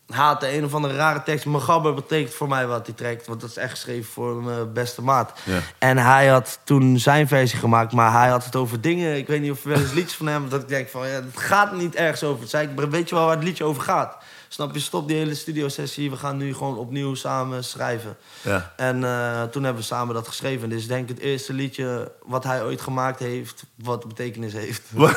Haat 0.09 0.40
de 0.40 0.56
een 0.56 0.64
of 0.64 0.74
andere 0.74 0.96
rare 0.96 1.22
tekst. 1.22 1.44
Magabber 1.44 1.94
betekent 1.94 2.34
voor 2.34 2.48
mij 2.48 2.66
wat 2.66 2.86
hij 2.86 2.94
trekt. 2.94 3.26
Want 3.26 3.40
dat 3.40 3.50
is 3.50 3.56
echt 3.56 3.70
geschreven 3.70 4.12
voor 4.12 4.42
mijn 4.42 4.72
beste 4.72 5.02
maat. 5.02 5.32
Ja. 5.44 5.61
En 5.78 5.98
hij 5.98 6.26
had 6.26 6.59
toen 6.64 6.98
zijn 6.98 7.28
versie 7.28 7.59
gemaakt. 7.59 7.92
Maar 7.92 8.12
hij 8.12 8.28
had 8.28 8.44
het 8.44 8.56
over 8.56 8.80
dingen... 8.80 9.16
Ik 9.16 9.26
weet 9.26 9.40
niet 9.40 9.50
of 9.50 9.62
er 9.62 9.68
wel 9.68 9.78
eens 9.78 9.92
liedjes 9.92 10.14
van 10.14 10.26
hem... 10.26 10.48
Dat 10.48 10.62
ik 10.62 10.68
denk 10.68 10.88
van... 10.88 11.09
Ja, 11.09 11.14
het 11.14 11.24
gaat 11.34 11.72
niet 11.72 11.94
ergens 11.94 12.22
over. 12.22 12.48
Zei 12.48 12.68
ik, 12.68 12.90
weet 12.90 13.09
je 13.09 13.14
wel 13.14 13.24
waar 13.24 13.34
het 13.34 13.44
liedje 13.44 13.64
over 13.64 13.82
gaat? 13.82 14.16
Snap 14.48 14.74
je? 14.74 14.80
Stop 14.80 15.09
die 15.09 15.16
hele 15.16 15.34
studiosessie. 15.34 16.11
We 16.11 16.16
gaan 16.16 16.36
nu 16.36 16.54
gewoon 16.54 16.76
opnieuw 16.76 17.14
samen 17.14 17.64
schrijven. 17.64 18.16
Ja. 18.40 18.72
En 18.76 19.04
eh, 19.04 19.42
toen 19.42 19.62
hebben 19.64 19.82
we 19.82 19.88
samen 19.88 20.14
dat 20.14 20.28
geschreven. 20.28 20.68
Dit 20.68 20.78
is 20.78 20.86
denk 20.86 21.02
ik 21.09 21.16
het 21.16 21.24
eerste 21.24 21.52
liedje 21.52 22.12
wat 22.22 22.44
hij 22.44 22.62
ooit 22.62 22.80
gemaakt 22.80 23.18
heeft... 23.18 23.62
wat 23.74 24.09
betekenis 24.09 24.52
heeft. 24.52 24.82
Hyper, 24.90 25.16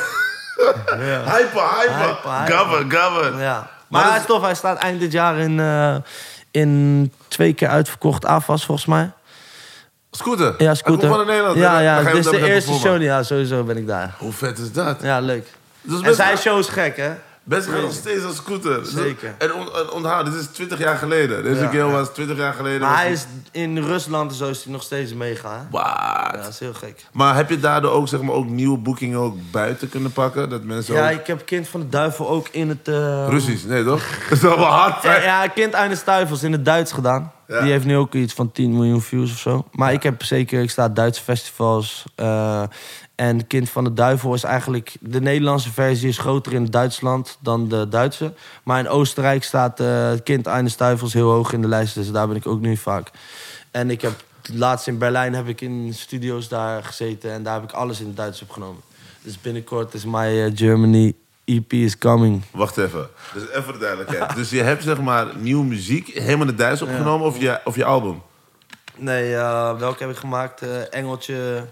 hyper. 0.96 1.32
Hyper, 1.32 1.68
hyper. 1.80 2.54
Gabber, 2.54 2.84
gabber. 2.88 3.40
Ja. 3.40 3.70
Maar 3.92 4.10
hij 4.10 4.18
is- 4.20 4.26
tof. 4.26 4.42
Hij 4.42 4.54
staat 4.54 4.78
eind 4.78 5.00
dit 5.00 5.12
jaar 5.12 5.38
in, 5.38 5.60
eh, 5.60 5.96
in 6.50 7.12
twee 7.28 7.52
keer 7.52 7.68
uitverkocht 7.68 8.26
AFAS, 8.26 8.64
volgens 8.64 8.86
mij. 8.86 9.10
Scooter. 10.10 10.54
Ja, 10.58 10.74
scooter. 10.74 11.14
Hij 11.14 11.24
Nederland. 11.24 11.56
Ja, 11.56 11.78
ja. 11.78 11.98
Je 11.98 12.04
Dit 12.04 12.14
is 12.14 12.30
de 12.30 12.46
eerste 12.46 12.72
show. 12.72 13.02
Ja, 13.02 13.22
sowieso 13.22 13.62
ben 13.64 13.76
ik 13.76 13.86
daar. 13.86 14.14
Hoe 14.18 14.32
vet 14.32 14.58
is 14.58 14.72
dat? 14.72 15.02
Ja, 15.02 15.20
leuk. 15.20 15.46
Dat 15.80 16.00
is 16.00 16.06
En 16.06 16.14
zijn 16.14 16.38
show 16.38 16.58
is 16.58 16.68
gek, 16.68 16.96
hè? 16.96 17.10
Best 17.44 17.68
nog 17.70 17.92
steeds 17.92 18.24
als 18.24 18.36
scooter. 18.36 18.86
Zeker. 18.86 19.34
En 19.38 19.54
on, 19.54 19.90
onthoud, 19.90 20.24
dit 20.24 20.34
is 20.34 20.46
20 20.46 20.78
jaar 20.78 20.96
geleden. 20.96 21.42
Deze 21.42 21.60
Ja. 21.62 21.68
kerel 21.68 21.90
was 21.90 22.08
20 22.08 22.36
jaar 22.36 22.52
geleden. 22.52 22.80
Maar 22.80 22.96
hij 22.96 23.12
is 23.12 23.26
in 23.50 23.78
Rusland 23.78 24.30
en 24.30 24.36
zo 24.36 24.48
is 24.48 24.62
hij 24.64 24.72
nog 24.72 24.82
steeds 24.82 25.14
mega. 25.14 25.50
hè? 25.50 25.58
What? 25.70 25.82
Ja, 25.86 26.30
dat 26.36 26.48
is 26.48 26.58
heel 26.58 26.74
gek. 26.74 27.04
Maar 27.12 27.34
heb 27.36 27.48
je 27.50 27.60
daardoor 27.60 27.90
ook, 27.90 28.08
zeg 28.08 28.20
maar, 28.22 28.34
ook 28.34 28.46
nieuwe 28.48 28.78
boekingen 28.78 29.18
ook 29.18 29.36
buiten 29.50 29.88
kunnen 29.88 30.12
pakken? 30.12 30.48
Dat 30.48 30.62
mensen 30.62 30.94
Ja, 30.94 31.12
ook... 31.12 31.18
ik 31.20 31.26
heb 31.26 31.46
Kind 31.46 31.68
van 31.68 31.80
de 31.80 31.88
Duivel 31.88 32.28
ook 32.28 32.48
in 32.50 32.68
het... 32.68 32.88
eh, 32.88 33.26
Russisch, 33.28 33.64
nee 33.64 33.84
toch? 33.84 34.02
Dat 34.28 34.38
is 34.38 34.40
wel 34.44 34.58
hard. 34.58 35.02
Ja, 35.02 35.16
ja, 35.22 35.46
Kind 35.46 35.72
Eines 35.72 36.04
Duivels 36.04 36.42
in 36.42 36.52
het 36.52 36.64
Duits 36.64 36.92
gedaan. 36.92 37.32
Ja. 37.48 37.60
Die 37.62 37.70
heeft 37.70 37.84
nu 37.84 37.96
ook 37.96 38.14
iets 38.14 38.34
van 38.34 38.52
10 38.52 38.72
miljoen 38.72 39.02
views 39.02 39.30
of 39.32 39.38
zo. 39.38 39.68
Maar 39.72 39.92
ik 39.92 40.02
heb 40.02 40.22
zeker, 40.24 40.62
ik 40.62 40.70
sta 40.70 40.88
Duitse 40.88 41.22
festivals. 41.22 42.04
eh, 42.14 42.62
en 43.14 43.46
Kind 43.46 43.70
van 43.70 43.84
de 43.84 43.92
Duivel 43.92 44.34
is 44.34 44.44
eigenlijk... 44.44 44.96
De 45.00 45.20
Nederlandse 45.20 45.72
versie 45.72 46.08
is 46.08 46.18
groter 46.18 46.52
in 46.52 46.64
Duitsland 46.64 47.38
dan 47.40 47.68
de 47.68 47.88
Duitse. 47.88 48.32
Maar 48.62 48.78
in 48.78 48.88
Oostenrijk 48.88 49.44
staat 49.44 49.80
eh 49.80 50.12
Kind 50.24 50.46
Eines 50.46 50.76
Duivels 50.76 51.12
heel 51.12 51.30
hoog 51.30 51.52
in 51.52 51.60
de 51.60 51.68
lijst. 51.68 51.94
Dus 51.94 52.10
daar 52.10 52.28
ben 52.28 52.36
ik 52.36 52.46
ook 52.46 52.60
nu 52.60 52.76
vaak. 52.76 53.10
En 53.70 53.90
ik 53.90 54.02
heb 54.02 54.24
laatst 54.54 54.86
in 54.86 54.98
Berlijn 54.98 55.34
heb 55.34 55.48
ik 55.48 55.60
in 55.60 55.94
studio's 55.94 56.48
daar 56.48 56.84
gezeten. 56.84 57.32
En 57.32 57.42
daar 57.42 57.54
heb 57.54 57.62
ik 57.62 57.72
alles 57.72 58.00
in 58.00 58.06
het 58.06 58.16
Duits 58.16 58.42
opgenomen. 58.42 58.82
Dus 59.22 59.40
binnenkort 59.40 59.94
is 59.94 60.04
My 60.04 60.44
eh, 60.44 60.50
Germany 60.54 61.14
EP 61.44 61.72
is 61.72 61.98
coming. 61.98 62.42
Wacht 62.50 62.76
even. 62.76 63.08
Dus 63.34 63.48
even 63.48 63.72
de 63.72 63.78
duidelijkheid. 63.78 64.34
dus 64.34 64.50
je 64.50 64.62
hebt, 64.62 64.82
zeg 64.82 65.00
maar, 65.00 65.26
nieuwe 65.36 65.64
muziek 65.64 66.06
helemaal 66.06 66.40
in 66.40 66.46
het 66.46 66.58
Duits 66.58 66.82
opgenomen 66.82 67.26
of, 67.26 67.40
je, 67.40 67.60
of 67.64 67.76
je 67.76 67.84
album? 67.84 68.22
Nee, 68.96 69.34
eh, 69.34 69.78
welke 69.78 70.02
heb 70.02 70.12
ik 70.12 70.18
gemaakt? 70.18 70.62
Eh, 70.62 70.94
Engeltje. 70.94 71.66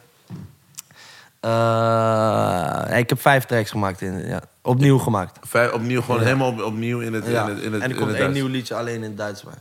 Eh, 1.41 2.99
ik 2.99 3.09
heb 3.09 3.20
vijf 3.20 3.45
tracks 3.45 3.70
gemaakt. 3.70 4.01
In, 4.01 4.26
ja, 4.26 4.41
opnieuw 4.62 4.99
gemaakt. 4.99 5.38
Vijf, 5.43 5.72
opnieuw, 5.72 6.01
gewoon 6.01 6.16
Ja. 6.20 6.24
helemaal 6.26 6.49
op- 6.51 6.62
opnieuw 6.62 7.01
in 7.01 7.12
het, 7.12 7.26
Ja. 7.26 7.43
in 7.43 7.49
het, 7.55 7.62
in 7.62 7.72
het, 7.72 7.82
en 7.82 7.91
er 7.91 7.97
komt 7.97 8.12
één 8.12 8.32
nieuw 8.32 8.47
liedje 8.47 8.74
alleen 8.74 8.95
in 8.95 9.03
het 9.03 9.16
Duits 9.16 9.43
bij. 9.43 9.55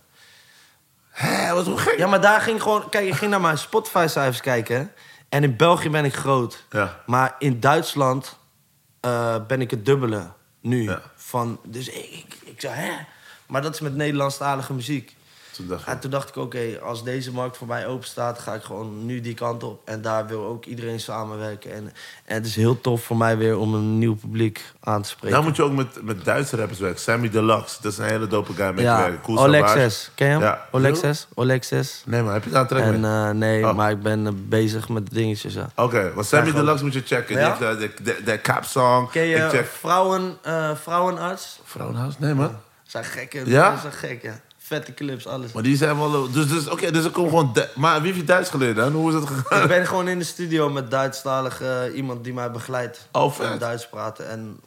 Hé, 1.10 1.54
wat 1.54 1.66
hoe 1.66 1.78
gek. 1.78 1.98
Ja, 1.98 2.08
maar 2.08 2.22
daar 2.22 2.42
ging 2.42 2.62
gewoon... 2.62 2.90
Kijk, 2.90 3.08
ik 3.08 3.14
ging 3.14 3.32
naar 3.32 3.42
mijn 3.42 3.58
Spotify-cijfers 3.58 4.42
kijken. 4.42 4.92
En 5.30 5.44
in 5.44 5.56
België 5.56 5.90
ben 5.90 6.06
ik 6.06 6.14
groot. 6.16 6.64
Ja. 6.72 7.00
Maar 7.06 7.36
in 7.40 7.60
Duitsland 7.60 8.38
eh, 9.00 9.36
ben 9.48 9.62
ik 9.62 9.72
het 9.72 9.86
dubbele 9.86 10.28
nu. 10.62 10.90
Van, 11.16 11.60
dus 11.64 11.88
ik, 11.90 12.04
ik, 12.06 12.38
ik 12.44 12.62
zei, 12.62 12.74
hè? 12.76 12.92
Maar 13.48 13.62
dat 13.62 13.74
is 13.74 13.80
met 13.80 13.96
Nederlandstalige 13.96 14.74
muziek. 14.74 15.16
Toen 15.60 15.68
dacht 15.68 15.88
En 15.88 16.00
toen 16.00 16.12
dacht 16.12 16.30
ik, 16.30 16.36
oké, 16.36 16.80
als 16.84 17.04
deze 17.04 17.32
markt 17.32 17.58
voor 17.58 17.68
mij 17.68 17.88
open 17.88 18.08
staat, 18.08 18.40
ga 18.40 18.54
ik 18.54 18.64
gewoon 18.64 19.06
nu 19.06 19.22
die 19.22 19.34
kant 19.34 19.64
op. 19.64 19.82
En 19.86 20.02
daar 20.02 20.28
wil 20.28 20.46
ook 20.46 20.66
iedereen 20.66 21.00
samenwerken. 21.00 21.74
En, 21.74 21.94
en 22.26 22.36
het 22.36 22.46
is 22.46 22.56
heel 22.56 22.82
tof 22.82 23.04
voor 23.04 23.18
mij 23.18 23.38
weer 23.38 23.58
om 23.58 23.74
een 23.74 23.98
nieuw 24.00 24.16
publiek 24.16 24.64
aan 24.80 25.02
te 25.02 25.10
spreken. 25.10 25.32
Nou 25.32 25.44
moet 25.44 25.56
je 25.56 25.64
ook 25.64 25.72
met, 25.72 26.04
met 26.04 26.26
Duitse 26.26 26.56
rappers 26.56 26.80
werken. 26.80 27.00
Sammy 27.02 27.30
Deluxe, 27.30 27.78
dat 27.82 27.92
is 27.92 27.98
een 27.98 28.06
hele 28.06 28.28
dope 28.28 28.54
guy 28.54 28.72
met 28.74 28.80
ja, 28.84 28.98
werken. 29.00 29.22
Cool. 29.22 29.40
Olexes. 29.40 30.12
Ken 30.16 30.28
je 30.28 30.34
hem? 30.34 30.42
Ja. 30.42 30.66
Olexes? 30.72 31.28
Olexes. 31.34 32.04
Nee, 32.06 32.22
maar 32.24 32.34
heb 32.34 32.44
je 32.44 32.56
een 32.56 32.68
track 32.68 32.82
En 32.84 33.06
eh, 33.06 33.30
nee, 33.30 33.68
Oh. 33.68 33.76
maar 33.76 33.92
ik 33.92 34.02
ben 34.02 34.28
eh, 34.28 34.34
bezig 34.36 34.90
met 34.90 35.10
dingetjes. 35.10 35.54
Ja. 35.54 35.70
Oké, 35.76 36.14
want 36.14 36.26
Sammy 36.28 36.50
gewoon- 36.50 36.62
Deluxe 36.66 36.84
moet 36.84 36.94
je 36.94 37.02
checken. 37.06 37.40
Ja? 37.40 37.56
Die 37.58 37.68
heeft 37.68 37.98
de, 37.98 38.04
de, 38.04 38.22
de 38.26 38.42
Cap 38.42 38.64
Song. 38.64 39.10
Ken 39.12 39.24
je 39.26 39.36
Ik 39.36 39.50
check... 39.50 39.66
vrouwen, 39.66 40.38
eh, 40.42 40.72
vrouwenarts? 40.76 41.60
Vrouwenhuis? 41.64 42.20
Nee, 42.20 42.34
man. 42.34 42.56
Zijn 42.84 43.04
gekke, 43.04 43.42
Ja? 43.46 43.78
zijn 43.78 43.94
gek, 43.94 44.22
ja. 44.22 44.40
Vette 44.70 44.94
clips, 44.94 45.28
alles. 45.28 45.52
Maar 45.52 45.64
die 45.64 45.78
zijn 45.78 45.98
wel... 45.98 46.32
Dus, 46.32 46.48
dus 46.48 46.68
oké, 46.68 46.92
dus 46.92 47.04
er 47.06 47.12
komt 47.12 47.30
gewoon... 47.30 47.54
Du- 47.54 47.68
Maar 47.76 47.96
wie 48.02 48.06
heeft 48.08 48.20
je 48.20 48.26
Duits 48.26 48.50
geleerd 48.50 48.76
dan? 48.76 48.92
Hoe 48.94 49.10
is 49.10 49.16
het 49.16 49.28
gegaan? 49.28 49.62
Ik 49.62 49.68
ben 49.68 49.88
gewoon 49.88 50.08
in 50.08 50.20
de 50.20 50.26
studio 50.26 50.70
met 50.70 50.92
Duitsstalig 50.92 51.62
eh, 51.62 51.78
iemand 51.96 52.24
die 52.24 52.34
mij 52.34 52.52
begeleidt. 52.52 53.08
Oh, 53.12 53.32
vet. 53.34 53.52
En 53.52 53.58
Duits 53.60 53.88
praten. 53.90 54.30
En 54.30 54.60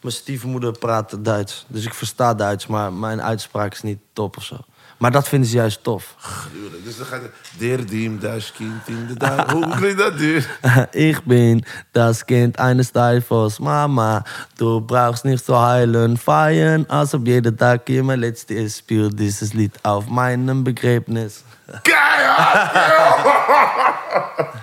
mijn 0.00 0.14
stiefmoeder 0.14 0.78
praat 0.78 1.24
Duits. 1.24 1.64
Dus 1.68 1.84
ik 1.84 1.94
versta 1.94 2.34
Duits, 2.34 2.66
maar 2.66 2.92
mijn 2.92 3.22
uitspraak 3.22 3.72
is 3.72 3.82
niet 3.82 3.98
top 4.12 4.36
of 4.36 4.44
zo. 4.44 4.56
Maar 4.98 5.10
dat 5.10 5.28
vinden 5.28 5.48
ze 5.48 5.56
juist 5.56 5.82
tof. 5.82 6.14
Gruwelijk. 6.18 6.84
Dus 6.84 6.96
dan 6.96 7.06
gaat 7.06 7.22
het... 7.22 7.30
Der 7.58 7.86
Diem, 7.86 8.20
das 8.20 8.52
Kind 8.52 8.88
in 8.88 9.06
de 9.06 9.14
dag. 9.14 9.50
Hoe 9.52 9.68
klinkt 9.76 9.98
dat, 9.98 10.18
dude? 10.18 10.44
ich 10.92 11.22
bin 11.22 11.64
das 11.92 12.24
Kind 12.24 12.58
eines 12.58 12.90
Teufels, 12.90 13.58
Mama. 13.58 14.22
Du 14.54 14.80
brauchst 14.80 15.24
nicht 15.24 15.44
zu 15.44 15.54
heilen, 15.66 16.16
feiern, 16.16 16.84
als 16.88 17.14
ob 17.14 17.26
jeder 17.26 17.56
Tag 17.56 17.88
immer 17.88 18.16
letzte 18.16 18.54
ist. 18.54 18.78
Spiel 18.78 19.10
dieses 19.10 19.52
Lied 19.52 19.78
auf 19.82 20.06
meinem 20.08 20.64
Begräbnis. 20.64 21.42
Keihard! 21.82 22.70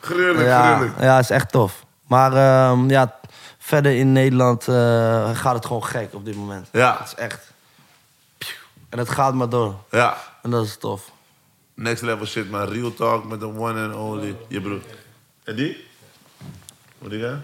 gruwelijk, 0.00 0.46
Ja, 0.46 0.66
gruwelijk. 0.76 1.00
ja, 1.00 1.18
is 1.18 1.30
echt 1.30 1.52
tof. 1.52 1.84
Maar 2.06 2.32
ehm, 2.32 2.88
ja, 2.90 3.14
verder 3.58 3.92
in 3.96 4.12
Nederland 4.12 4.68
eh, 4.68 4.74
gaat 5.32 5.54
het 5.54 5.66
gewoon 5.66 5.84
gek 5.84 6.08
op 6.14 6.24
dit 6.24 6.36
moment. 6.36 6.68
Ja. 6.72 6.96
Het 6.98 7.06
is 7.06 7.14
echt... 7.14 7.54
En 8.96 9.02
het 9.02 9.10
gaat 9.10 9.34
maar 9.34 9.48
door. 9.48 9.74
Ja. 9.90 10.16
En 10.42 10.50
dat 10.50 10.64
is 10.64 10.76
tof. 10.76 11.12
Next 11.74 12.02
level 12.02 12.26
shit, 12.26 12.50
man. 12.50 12.68
Real 12.68 12.94
talk 12.94 13.24
met 13.28 13.40
de 13.40 13.46
one 13.46 13.86
and 13.86 13.94
only. 13.94 14.36
Je 14.48 14.60
broer. 14.60 14.80
En 15.44 15.56
die? 15.56 15.84
Wat 16.98 17.10
die 17.10 17.20
gaan? 17.20 17.42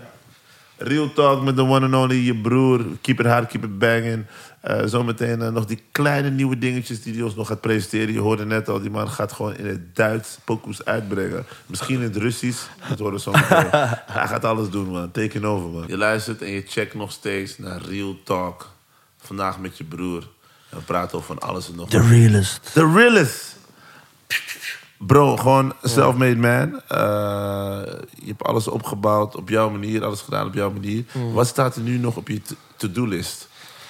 Real 0.76 1.12
talk 1.12 1.42
met 1.42 1.56
de 1.56 1.62
one 1.62 1.84
and 1.84 1.94
only. 1.94 2.16
Je 2.16 2.34
broer. 2.34 2.84
Keep 3.00 3.20
it 3.20 3.26
hard, 3.26 3.48
keep 3.48 3.64
it 3.64 3.78
banging. 3.78 4.24
Eh, 4.60 4.80
zometeen 4.84 5.42
eh, 5.42 5.48
nog 5.48 5.66
die 5.66 5.82
kleine 5.92 6.30
nieuwe 6.30 6.58
dingetjes 6.58 7.02
die 7.02 7.14
hij 7.14 7.22
ons 7.22 7.34
nog 7.34 7.46
gaat 7.46 7.60
presenteren. 7.60 8.12
Je 8.12 8.20
hoorde 8.20 8.44
net 8.44 8.68
al, 8.68 8.80
die 8.80 8.90
man 8.90 9.08
gaat 9.08 9.32
gewoon 9.32 9.56
in 9.56 9.66
het 9.66 9.96
Duits 9.96 10.38
pokoes 10.44 10.84
uitbrengen. 10.84 11.44
Misschien 11.66 11.96
in 11.96 12.02
het 12.02 12.16
Russisch. 12.16 12.66
Dat 12.88 12.98
horen 12.98 13.14
we 13.14 13.20
zo. 13.20 13.30
Hij 14.18 14.26
gaat 14.26 14.44
alles 14.44 14.70
doen, 14.70 14.88
man. 14.88 15.10
Taking 15.10 15.44
over, 15.44 15.68
man. 15.68 15.84
Je 15.86 15.96
luistert 15.96 16.42
en 16.42 16.50
je 16.50 16.62
checkt 16.66 16.94
nog 16.94 17.12
steeds 17.12 17.58
naar 17.58 17.82
Real 17.82 18.16
Talk. 18.24 18.70
Vandaag 19.18 19.58
met 19.58 19.78
je 19.78 19.84
broer. 19.84 20.28
We 20.72 20.80
praten 20.80 21.16
over 21.18 21.26
van 21.36 21.48
alles 21.48 21.68
en 21.68 21.74
nog 21.76 21.88
The 21.88 22.00
realest. 22.08 22.70
The 22.72 22.92
realest. 22.94 23.56
Bro, 24.98 25.36
gewoon 25.36 25.72
self-made 25.82 26.36
man. 26.36 26.80
Eh, 26.88 27.92
je 28.14 28.26
hebt 28.26 28.42
alles 28.42 28.68
opgebouwd 28.68 29.36
op 29.36 29.48
jouw 29.48 29.70
manier, 29.70 30.04
alles 30.04 30.20
gedaan 30.20 30.46
op 30.46 30.54
jouw 30.54 30.70
manier. 30.70 31.04
Mm. 31.12 31.32
Wat 31.32 31.46
staat 31.46 31.76
er 31.76 31.82
nu 31.82 31.98
nog 31.98 32.16
op 32.16 32.28
je 32.28 32.40
to-do-list? 32.76 33.48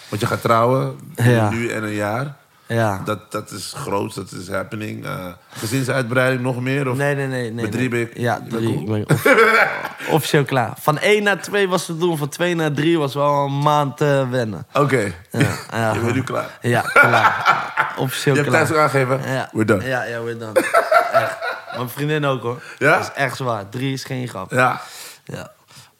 Want 0.09 0.21
je 0.21 0.27
gaat 0.29 0.41
trouwen, 0.43 0.99
Ja. 1.15 1.51
nu 1.51 1.69
en 1.69 1.83
een 1.83 1.95
jaar. 1.95 2.37
Ja. 2.67 3.01
Dat, 3.05 3.33
dat 3.33 3.51
is 3.51 3.73
groot, 3.77 4.15
dat 4.15 4.33
is 4.33 4.49
happening. 4.49 5.05
Eh 5.05 5.27
gezinsuitbreiding 5.49 6.43
nog 6.43 6.61
meer? 6.61 6.89
Of? 6.89 6.97
Nee, 6.97 7.15
nee, 7.15 7.27
nee. 7.27 7.51
nee 7.51 7.63
Met 7.65 7.73
drie 7.73 7.89
nee. 7.89 8.09
ben 8.09 8.23
Ja, 8.23 8.41
drie. 8.49 8.79
Ik 8.81 8.87
ben 8.87 9.05
off- 9.09 10.09
officieel 10.17 10.45
klaar. 10.45 10.73
Van 10.81 10.99
één 10.99 11.23
naar 11.23 11.43
twee 11.43 11.69
was 11.69 11.87
te 11.87 11.97
doen. 11.99 12.19
Van 12.19 12.29
twee 12.29 12.55
naar 12.55 12.73
drie 12.73 12.99
was 12.99 13.15
wel 13.15 13.45
een 13.45 13.59
maand 13.59 13.97
te 13.97 14.27
wennen. 14.31 14.67
Oké, 14.73 15.13
Ja, 15.31 15.41
ja. 15.71 15.93
je 15.95 16.01
bent 16.01 16.15
nu 16.15 16.23
klaar. 16.23 16.59
Ja, 16.61 16.81
klaar. 16.81 17.95
Officieel 17.99 18.35
Je 18.35 18.41
hebt 18.41 18.53
klaar. 18.55 18.67
thuis 18.67 18.79
ook 18.79 18.85
aangegeven? 18.85 19.33
Ja. 19.33 19.49
We're 19.53 19.65
done. 19.65 19.85
Ja, 19.87 20.05
ja, 20.05 20.23
we're 20.23 20.37
done. 20.37 20.61
echt. 21.13 21.37
Mijn 21.77 21.89
vriendin 21.89 22.25
ook 22.25 22.43
hoor. 22.43 22.63
Ja? 22.79 22.93
Dat 22.99 23.01
is 23.03 23.13
echt 23.23 23.37
zwaar. 23.37 23.69
Drie 23.69 23.93
is 23.93 24.05
geen 24.05 24.29
grap. 24.29 24.51
Ja. 24.51 24.81
Ja. 25.25 25.53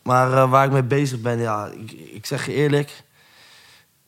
Maar 0.03 0.33
eh, 0.33 0.51
waar 0.51 0.65
ik 0.65 0.73
mee 0.73 0.83
bezig 0.85 1.21
ben, 1.21 1.39
ja, 1.39 1.69
ik, 1.81 1.91
ik 1.93 2.27
zeg 2.27 2.47
je 2.47 2.53
eerlijk. 2.53 3.03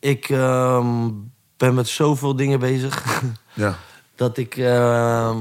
Ik 0.00 0.28
ehm, 0.28 1.08
ben 1.56 1.74
met 1.74 1.88
zoveel 1.88 2.36
dingen 2.36 2.58
bezig. 2.58 3.02
Ja. 3.56 3.76
dat 4.16 4.36
ik, 4.36 4.56
ehm, 4.56 5.36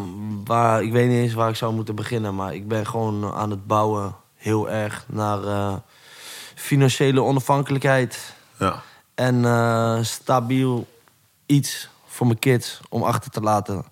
waar, 0.46 0.84
ik 0.84 0.92
weet 0.92 1.10
niet 1.10 1.18
eens 1.18 1.34
waar 1.34 1.50
ik 1.50 1.56
zou 1.56 1.74
moeten 1.74 1.96
beginnen. 1.96 2.36
Maar 2.36 2.54
ik 2.54 2.68
ben 2.68 2.88
gewoon 2.88 3.34
aan 3.34 3.50
het 3.50 3.68
bouwen 3.68 4.16
heel 4.36 4.70
erg 4.70 5.06
naar 5.08 5.44
eh, 5.44 5.76
financiële 6.56 7.22
onafhankelijkheid. 7.22 8.34
Ja. 8.58 8.82
En 9.16 9.46
eh, 9.46 9.98
stabiel 10.02 10.88
iets 11.46 11.90
voor 12.06 12.28
mijn 12.28 12.40
kids 12.40 12.80
om 12.90 13.04
achter 13.04 13.32
te 13.32 13.42
laten. 13.42 13.86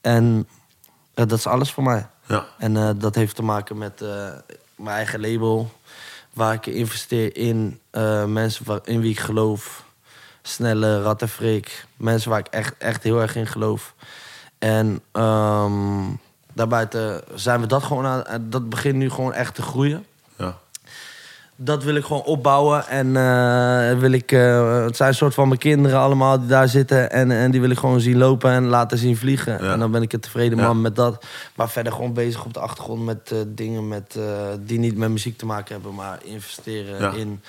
En 0.00 0.48
eh, 1.14 1.26
dat 1.26 1.38
is 1.38 1.46
alles 1.46 1.72
voor 1.72 1.82
mij. 1.82 2.06
Ja. 2.26 2.46
En 2.58 2.98
dat 2.98 3.14
heeft 3.14 3.36
te 3.36 3.42
maken 3.42 3.78
met 3.78 4.00
mijn 4.74 4.96
eigen 4.96 5.20
label. 5.20 5.72
Waar 6.32 6.54
ik 6.54 6.66
investeer 6.66 7.36
in 7.36 7.80
mensen 8.26 8.64
waar, 8.64 8.80
in 8.84 9.00
wie 9.00 9.10
ik 9.10 9.18
geloof. 9.18 9.81
Snelle, 10.42 11.02
rattenfreak. 11.02 11.84
Mensen 11.96 12.30
waar 12.30 12.38
ik 12.38 12.46
echt, 12.46 12.74
echt 12.78 13.02
heel 13.02 13.20
erg 13.20 13.36
in 13.36 13.46
geloof. 13.46 13.94
En 14.58 15.00
ehm, 15.12 15.72
daarbuiten 16.52 17.20
zijn 17.34 17.60
we 17.60 17.66
dat 17.66 17.82
gewoon 17.82 18.06
aan... 18.06 18.24
en 18.26 18.50
Dat 18.50 18.68
begint 18.68 18.94
nu 18.96 19.10
gewoon 19.10 19.32
echt 19.32 19.54
te 19.54 19.62
groeien 19.62 20.06
Ja. 20.36 20.58
dat 21.56 21.84
wil 21.84 21.94
ik 21.94 22.04
gewoon 22.04 22.22
opbouwen. 22.22 22.86
En 22.86 23.16
eh, 23.16 23.98
wil 23.98 24.12
ik, 24.12 24.32
eh, 24.32 24.84
het 24.84 24.96
zijn 24.96 25.08
een 25.08 25.14
soort 25.14 25.34
van 25.34 25.48
mijn 25.48 25.60
kinderen 25.60 25.98
allemaal 25.98 26.38
die 26.38 26.48
daar 26.48 26.68
zitten. 26.68 27.10
En, 27.10 27.30
en 27.30 27.50
die 27.50 27.60
wil 27.60 27.70
ik 27.70 27.78
gewoon 27.78 28.00
zien 28.00 28.16
lopen 28.18 28.50
en 28.50 28.64
laten 28.64 28.98
zien 28.98 29.16
vliegen. 29.16 29.64
Ja. 29.64 29.72
En 29.72 29.78
dan 29.78 29.90
ben 29.90 30.02
ik 30.02 30.12
een 30.12 30.20
tevreden 30.20 30.58
Ja. 30.58 30.66
man 30.66 30.80
met 30.80 30.96
dat. 30.96 31.24
Maar 31.54 31.70
verder 31.70 31.92
gewoon 31.92 32.12
bezig 32.12 32.44
op 32.44 32.54
de 32.54 32.60
achtergrond 32.60 33.04
met 33.04 33.30
eh, 33.32 33.38
dingen 33.46 33.88
met, 33.88 34.16
eh, 34.16 34.24
die 34.60 34.78
niet 34.78 34.96
met 34.96 35.10
muziek 35.10 35.38
te 35.38 35.46
maken 35.46 35.74
hebben. 35.74 35.94
Maar 35.94 36.18
investeren 36.24 37.16
in... 37.16 37.40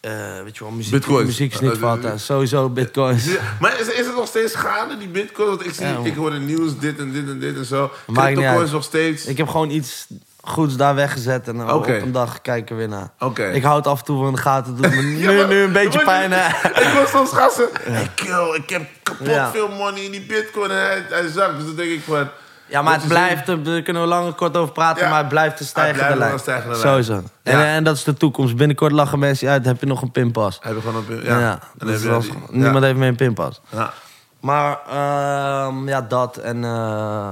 eh, 0.00 0.12
weet 0.44 0.56
je 0.56 0.64
wel, 0.64 0.72
muziek, 0.72 0.92
Bitcoins. 0.92 1.26
muziek 1.26 1.52
is 1.54 1.60
niet 1.60 1.72
Eh, 1.72 1.78
fout. 1.78 2.02
hè. 2.02 2.18
Sowieso 2.18 2.68
bitcoins. 2.68 3.24
Ja, 3.24 3.38
Maar 3.60 3.80
is, 3.80 3.86
is 3.88 4.06
het 4.06 4.14
nog 4.16 4.26
steeds 4.26 4.54
gaande, 4.54 4.98
die 4.98 5.08
bitcoin? 5.08 5.48
Want 5.48 5.64
ik, 5.66 5.74
zie, 5.74 5.86
Ja, 5.86 5.98
ik 6.02 6.14
hoor 6.14 6.32
het 6.32 6.42
nieuws 6.42 6.78
dit 6.78 6.98
en 6.98 7.12
dit 7.12 7.28
en 7.28 7.38
dit 7.38 7.56
en 7.56 7.64
zo. 7.64 7.90
Cryptocoins 8.12 8.70
nog 8.70 8.82
steeds. 8.84 9.24
Ik 9.26 9.36
heb 9.36 9.48
gewoon 9.48 9.70
iets 9.70 10.06
goeds 10.42 10.76
daar 10.76 10.94
weggezet. 10.94 11.48
En 11.48 11.56
dan 11.56 11.72
Oké. 11.72 11.94
op 11.96 12.02
een 12.02 12.12
dag 12.12 12.40
kijken 12.40 12.74
we 12.76 12.80
weer 12.80 12.90
naar. 12.90 13.10
Oké. 13.18 13.44
Ik 13.50 13.62
houd 13.62 13.86
af 13.86 13.98
en 13.98 14.04
toe 14.04 14.22
van 14.24 14.34
de 14.34 14.40
gaten. 14.40 14.76
Doet 14.76 14.94
me 14.94 15.02
nu, 15.02 15.18
Ja, 15.18 15.32
maar- 15.32 15.48
nu 15.48 15.60
een 15.62 15.72
beetje 15.72 16.04
pijn. 16.04 16.32
Ik 16.74 16.92
was 16.94 17.10
soms 17.10 17.30
gasten. 17.30 17.68
Hey, 17.82 18.10
kill, 18.14 18.54
ik 18.62 18.70
heb 18.70 18.82
kapot 19.02 19.50
veel 19.52 19.68
money 19.68 20.00
in 20.02 20.10
die 20.10 20.26
bitcoin 20.26 20.70
en 20.70 20.76
hij, 20.76 21.04
hij 21.08 21.28
zakt. 21.28 21.56
Dus 21.56 21.66
dan 21.66 21.76
denk 21.76 21.90
ik 21.90 22.02
van... 22.06 22.28
Ja, 22.68 22.82
maar 22.82 22.94
het 22.94 23.08
blijft, 23.08 23.46
daar 23.46 23.82
kunnen 23.82 24.02
we 24.02 24.08
lang 24.08 24.26
en 24.26 24.34
kort 24.34 24.56
over 24.56 24.72
praten, 24.72 25.02
Ja. 25.04 25.08
maar 25.10 25.18
het 25.18 25.28
blijft 25.28 25.60
een 25.60 25.66
stijgende 25.66 25.98
blijft 25.98 26.12
wel 26.14 26.22
lijn. 26.22 26.32
een 26.32 26.38
stijgende 26.38 26.76
lijn. 26.76 26.88
Sowieso. 26.88 27.22
En, 27.42 27.58
Ja. 27.58 27.64
en 27.64 27.84
dat 27.84 27.96
is 27.96 28.04
de 28.04 28.14
toekomst. 28.14 28.56
Binnenkort 28.56 28.92
lachen 28.92 29.18
mensen 29.18 29.48
uit, 29.48 29.64
heb 29.64 29.80
je 29.80 29.86
nog 29.86 30.02
een 30.02 30.10
pinpas. 30.10 30.58
Heb 30.62 30.74
je 30.74 30.80
gewoon 30.80 30.96
op... 31.02 31.08
Ja, 31.22 31.38
Ja. 31.38 31.50
Dat 31.50 31.60
dan 31.76 31.88
is 31.88 32.02
heb 32.04 32.22
je 32.22 32.30
die- 32.50 32.58
niemand 32.60 32.84
heeft 32.84 32.96
meer 32.96 33.08
een 33.08 33.16
pinpas. 33.16 33.60
Ja. 33.70 33.92
Maar 34.40 34.78
ehm, 34.88 35.88
ja, 35.88 36.00
dat. 36.02 36.36
En 36.36 36.64
eh, 36.64 37.30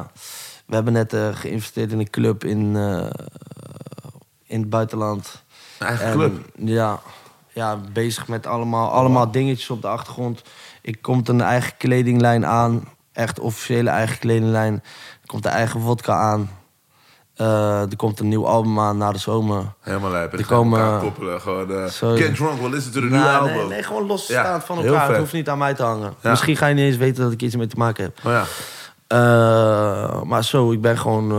we 0.67 0.75
hebben 0.75 0.93
net 0.93 1.13
eh, 1.13 1.29
geïnvesteerd 1.33 1.93
in 1.93 1.99
een 1.99 2.11
club 2.11 2.45
in, 2.45 2.77
eh, 2.77 3.07
in 4.47 4.61
het 4.61 4.71
buitenland. 4.71 5.43
Een 5.79 5.87
eigen 5.87 6.07
En, 6.07 6.13
club. 6.13 6.33
Ja, 6.57 6.99
ja, 7.53 7.77
bezig 7.93 8.29
met 8.29 8.47
allemaal, 8.47 8.91
allemaal 8.91 9.31
dingetjes 9.31 9.71
op 9.71 9.83
de 9.83 9.89
achtergrond. 9.89 10.43
Ik 10.83 11.03
komt 11.03 11.29
een 11.29 11.41
eigen 11.41 11.73
kledinglijn 11.77 12.47
aan. 12.47 12.85
Echt 13.13 13.39
officiële 13.41 13.91
eigen 13.91 14.19
kledinglijn. 14.19 14.83
Komt 15.27 15.45
een 15.45 15.51
eigen 15.51 15.81
vodka 15.81 16.13
aan. 16.15 16.51
Eh, 17.35 17.81
er 17.81 17.97
komt 17.97 18.21
een 18.21 18.29
nieuw 18.29 18.47
album 18.47 18.81
aan 18.81 18.97
na 18.97 19.13
de 19.13 19.19
zomer. 19.19 19.63
Helemaal 19.81 20.11
lijp. 20.11 20.37
Die 20.37 20.47
komen- 20.47 21.01
koppelen. 21.01 21.41
Gewoon, 21.41 21.91
Zo- 21.91 22.15
get 22.17 22.35
drunk, 22.35 22.61
we'll 22.61 22.71
listen 22.71 22.93
to 22.93 23.01
the 23.01 23.07
new 23.07 23.27
album. 23.27 23.55
nee, 23.57 23.67
nee, 23.67 23.83
gewoon 23.83 24.07
los 24.07 24.27
Ja, 24.27 24.43
staan 24.43 24.63
van 24.63 24.85
elkaar. 24.85 25.09
Het 25.09 25.19
hoeft 25.19 25.33
niet 25.33 25.49
aan 25.49 25.59
mij 25.59 25.75
te 25.75 25.83
hangen. 25.83 26.15
Ja. 26.21 26.31
Misschien 26.31 26.57
ga 26.57 26.67
je 26.67 26.75
niet 26.75 26.85
eens 26.85 26.97
weten 26.97 27.23
dat 27.23 27.33
ik 27.33 27.43
iets 27.43 27.57
mee 27.57 27.67
te 27.67 27.77
maken 27.77 28.05
heb. 28.05 28.19
Oh 28.25 28.33
ja. 28.33 28.45
Eh, 29.07 30.23
maar 30.23 30.45
zo, 30.45 30.73
ik 30.73 30.81
ben 30.81 30.99
gewoon 30.99 31.33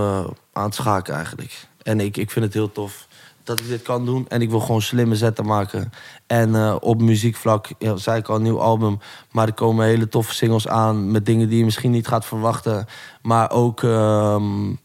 aan 0.53 0.63
het 0.63 0.75
schaken 0.75 1.15
eigenlijk. 1.15 1.67
En 1.83 1.99
ik, 1.99 2.17
ik 2.17 2.31
vind 2.31 2.45
het 2.45 2.53
heel 2.53 2.71
tof 2.71 3.06
dat 3.47 3.59
ik 3.59 3.67
dit 3.67 3.81
kan 3.81 4.05
doen. 4.05 4.25
En 4.27 4.41
ik 4.41 4.49
wil 4.49 4.59
gewoon 4.59 4.81
slimme 4.81 5.15
zetten 5.15 5.45
maken. 5.45 5.91
En 6.27 6.55
eh, 6.55 6.75
op 6.79 7.01
muziekvlak, 7.01 7.67
ja, 7.79 7.95
zei 7.95 8.17
ik 8.19 8.27
al, 8.27 8.35
een 8.35 8.41
nieuw 8.41 8.59
album. 8.61 8.99
Maar 9.31 9.47
er 9.47 9.53
komen 9.53 9.85
hele 9.85 10.07
toffe 10.07 10.33
singles 10.33 10.67
aan 10.67 11.11
met 11.11 11.25
dingen 11.25 11.49
die 11.49 11.57
je 11.57 11.63
misschien 11.65 11.91
niet 11.91 12.07
gaat 12.07 12.25
verwachten. 12.25 12.85
Maar 13.21 13.51
ook 13.51 13.83
ehm, 13.83 14.43
een 14.67 14.79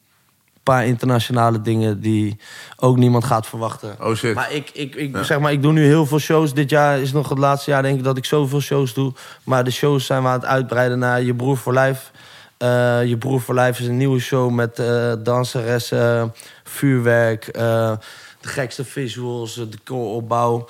paar 0.63 0.87
internationale 0.87 1.61
dingen 1.61 2.01
die 2.01 2.37
ook 2.77 2.97
niemand 2.97 3.25
gaat 3.25 3.47
verwachten. 3.47 3.97
Oh 4.01 4.15
shit. 4.15 4.35
Maar 4.35 4.53
ik, 4.53 4.71
ik, 4.73 4.95
ik, 4.95 5.17
Ja. 5.17 5.23
zeg 5.23 5.41
maar, 5.41 5.53
ik 5.53 5.63
doe 5.63 5.73
nu 5.73 5.85
heel 5.85 6.07
veel 6.07 6.19
shows. 6.19 6.55
Dit 6.55 6.71
jaar 6.71 7.01
is 7.01 7.13
nog 7.13 7.29
het 7.29 7.39
laatste 7.39 7.71
jaar, 7.71 7.83
denk 7.83 7.99
ik, 7.99 8.05
dat 8.05 8.17
ik 8.17 8.25
zoveel 8.25 8.61
shows 8.61 8.95
doe. 8.95 9.13
Maar 9.45 9.65
de 9.65 9.71
shows 9.71 10.07
zijn 10.07 10.23
we 10.23 10.29
aan 10.29 10.35
het 10.35 10.45
uitbreiden 10.45 10.99
naar 10.99 11.23
Je 11.23 11.35
Broer 11.35 11.57
voor 11.57 11.73
Lijf. 11.73 12.11
Eh, 12.57 13.05
je 13.05 13.17
Broer 13.19 13.41
voor 13.41 13.55
Lijf 13.55 13.81
is 13.81 13.87
een 13.87 13.97
nieuwe 13.97 14.19
show 14.21 14.51
met 14.51 14.79
eh 14.79 15.13
danseressen, 15.19 16.35
vuurwerk, 16.65 17.47
de 18.43 18.49
gekste 18.49 18.85
visuals, 18.85 19.55
de 19.55 19.69
decoropbouw. 19.69 20.69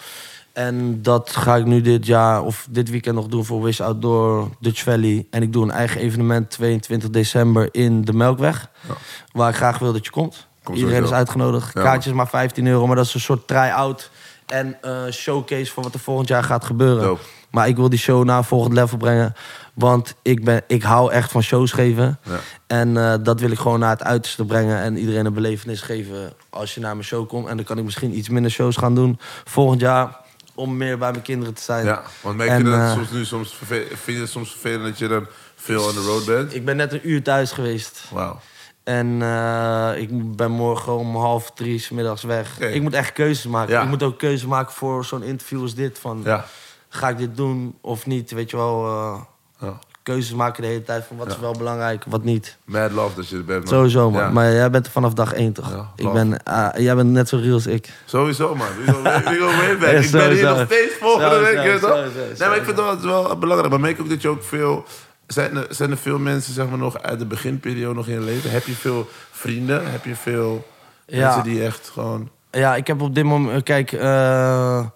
En 0.53 1.03
dat 1.03 1.31
ga 1.31 1.57
ik 1.57 1.65
nu 1.65 1.81
dit 1.81 2.07
jaar, 2.07 2.43
of 2.43 2.67
dit 2.71 2.91
weekend 2.91 3.15
nog 3.15 3.27
doen 3.27 3.45
voor 3.45 3.63
Wish 3.63 3.81
Outdoor 3.81 4.49
Dutch 4.61 4.83
Valley. 4.83 5.27
En 5.31 5.43
ik 5.43 5.53
doe 5.53 5.63
een 5.63 5.71
eigen 5.71 6.01
evenement 6.01 6.51
22 6.51 7.11
december 7.11 7.69
in 7.71 8.05
de 8.05 8.13
Melkweg. 8.13 8.69
Ja. 8.89 8.95
Waar 9.33 9.49
ik 9.49 9.57
graag 9.57 9.79
wil 9.79 9.93
dat 9.93 10.05
je 10.05 10.11
komt. 10.11 10.47
Kom 10.63 10.75
Iedereen 10.75 11.05
is 11.05 11.13
uitgenodigd. 11.13 11.75
Ja, 11.75 11.83
Kaartjes 11.83 12.13
maar 12.13 12.29
15 12.29 12.67
euro, 12.67 12.87
maar 12.87 12.97
dat 12.97 13.07
is 13.07 13.15
een 13.15 13.21
soort 13.21 13.47
try-out. 13.47 14.11
En 14.47 14.79
eh, 14.83 15.11
showcase 15.11 15.73
voor 15.73 15.83
wat 15.83 15.95
er 15.95 16.01
volgend 16.01 16.29
jaar 16.29 16.45
gaat 16.45 16.65
gebeuren. 16.65 17.03
Dope. 17.03 17.23
Maar 17.53 17.69
ik 17.69 17.77
wil 17.77 17.89
die 17.89 17.99
show 17.99 18.25
naar 18.25 18.45
volgend 18.45 18.73
level 18.73 18.99
brengen. 18.99 19.35
Want 19.75 20.15
ik, 20.23 20.45
ben, 20.45 20.63
ik 20.67 20.83
hou 20.83 21.13
echt 21.13 21.31
van 21.31 21.43
shows 21.43 21.73
geven. 21.73 22.19
Ja. 22.23 22.39
En 22.67 22.97
eh, 22.97 23.15
dat 23.23 23.41
wil 23.41 23.51
ik 23.51 23.59
gewoon 23.59 23.79
naar 23.79 23.91
het 23.91 24.03
uiterste 24.03 24.45
brengen. 24.45 24.79
En 24.79 24.97
iedereen 24.97 25.27
een 25.27 25.33
belevenis 25.35 25.81
geven 25.81 26.33
als 26.51 26.75
je 26.75 26.81
naar 26.81 26.95
mijn 26.95 27.07
show 27.07 27.29
komt. 27.29 27.49
En 27.49 27.57
dan 27.57 27.65
kan 27.65 27.79
ik 27.79 27.85
misschien 27.85 28.17
iets 28.17 28.29
minder 28.29 28.51
shows 28.51 28.77
gaan 28.77 28.95
doen 28.95 29.19
volgend 29.45 29.81
jaar. 29.81 30.21
Om 30.55 30.77
meer 30.77 30.99
bij 30.99 31.11
mijn 31.11 31.23
kinderen 31.23 31.55
te 31.55 31.63
zijn. 31.63 31.85
Ja, 31.85 32.03
want 32.21 32.37
merk 32.37 32.59
je 32.59 32.65
dat 32.65 32.75
eh, 32.75 32.93
soms 32.93 33.11
nu 33.11 33.25
soms 33.25 33.55
vind 33.65 34.17
je 34.17 34.21
het 34.21 34.31
soms 34.31 34.51
vervelend 34.51 34.85
dat 34.85 34.99
je 34.99 35.09
dan 35.09 35.27
veel 35.57 35.83
on 35.85 35.93
the 35.93 36.01
road 36.01 36.25
bent. 36.25 36.55
Ik 36.55 36.65
ben 36.65 36.77
net 36.77 36.93
een 36.93 37.09
uur 37.09 37.23
thuis 37.23 37.53
geweest. 37.53 38.05
Wauw. 38.11 38.41
En 38.85 39.23
eh, 39.23 39.91
ik 39.97 40.37
ben 40.37 40.51
morgen 40.51 40.97
om 40.97 41.17
half 41.17 41.51
drie 41.51 41.79
's 41.79 41.91
middags 41.91 42.23
weg. 42.23 42.61
Ik 42.61 42.83
moet 42.83 42.95
echt 42.95 43.13
keuzes 43.13 43.47
maken. 43.47 43.75
Ja. 43.75 43.83
Ik 43.83 43.89
moet 43.89 44.03
ook 44.03 44.19
keuzes 44.19 44.47
maken 44.47 44.73
voor 44.73 45.05
zo'n 45.05 45.23
interview 45.23 45.63
als 45.63 45.75
dit. 45.75 45.99
Van, 45.99 46.21
Ja. 46.25 46.45
Ga 46.95 47.09
ik 47.09 47.19
dit 47.19 47.37
doen 47.37 47.75
of 47.81 48.07
niet? 48.07 48.31
Weet 48.31 48.51
je 48.51 48.57
wel, 48.57 48.87
eh, 48.87 49.21
ja. 49.59 49.79
keuzes 50.03 50.35
maken 50.35 50.63
de 50.63 50.69
hele 50.69 50.83
tijd 50.83 51.05
van 51.05 51.17
wat 51.17 51.27
is 51.27 51.39
wel 51.39 51.53
belangrijk, 51.53 52.05
wat 52.09 52.25
niet. 52.25 52.57
Mad 52.65 52.93
love 52.93 53.17
dat 53.17 53.29
je 53.29 53.37
er 53.37 53.45
bent, 53.45 53.65
man. 53.65 53.75
Sowieso, 53.75 54.11
man. 54.11 54.23
Ja. 54.23 54.31
Maar 54.31 54.53
jij 54.53 54.71
bent 54.71 54.87
er 54.87 54.93
vanaf 54.93 55.13
dag 55.15 55.33
één, 55.33 55.53
toch? 55.53 55.93
Ik 55.97 56.13
ben, 56.13 56.43
ah, 56.45 56.77
jij 56.77 56.95
bent 56.95 57.11
net 57.11 57.29
zo 57.29 57.37
real 57.37 57.55
als 57.55 57.67
ik. 57.67 57.89
Sowieso, 58.05 58.55
man. 58.55 58.69
Back. 59.03 59.25
Ja, 59.33 59.69
ik 59.69 59.79
ben 60.11 60.33
hier 60.33 60.43
nog 60.43 60.65
steeds 60.65 60.95
volgende 61.01 61.39
week, 61.39 61.81
weet 61.81 62.39
Nee, 62.39 62.49
maar 62.49 62.57
ik 62.57 62.65
vind 62.65 62.77
dat 62.77 63.01
wel 63.01 63.37
belangrijk. 63.39 63.71
Maar 63.71 63.81
merk 63.81 64.01
ook 64.01 64.09
dat 64.09 64.23
je 64.23 64.29
ook 64.29 64.43
veel... 64.43 64.85
Zijn 65.27 65.57
er, 65.57 65.67
zijn 65.69 65.91
er 65.91 65.97
veel 65.97 66.19
mensen, 66.19 66.55
zeg 66.55 66.69
maar, 66.69 66.79
nog 66.79 67.03
uit 67.03 67.19
de 67.19 67.27
beginperiode 67.27 67.95
nog 67.95 68.07
in 68.07 68.15
je 68.15 68.21
leven? 68.21 68.51
Heb 68.51 68.67
je 68.67 68.73
veel 68.73 69.09
vrienden? 69.31 69.91
Heb 69.91 70.05
je 70.05 70.15
veel 70.15 70.67
mensen 71.07 71.43
die 71.43 71.65
echt 71.65 71.91
gewoon... 71.93 72.31
Ja, 72.51 72.77
ik 72.77 72.87
heb 72.87 73.01
op 73.01 73.15
dit 73.15 73.25
moment. 73.25 73.63
Kijk, 73.63 73.93
eh, 73.93 74.87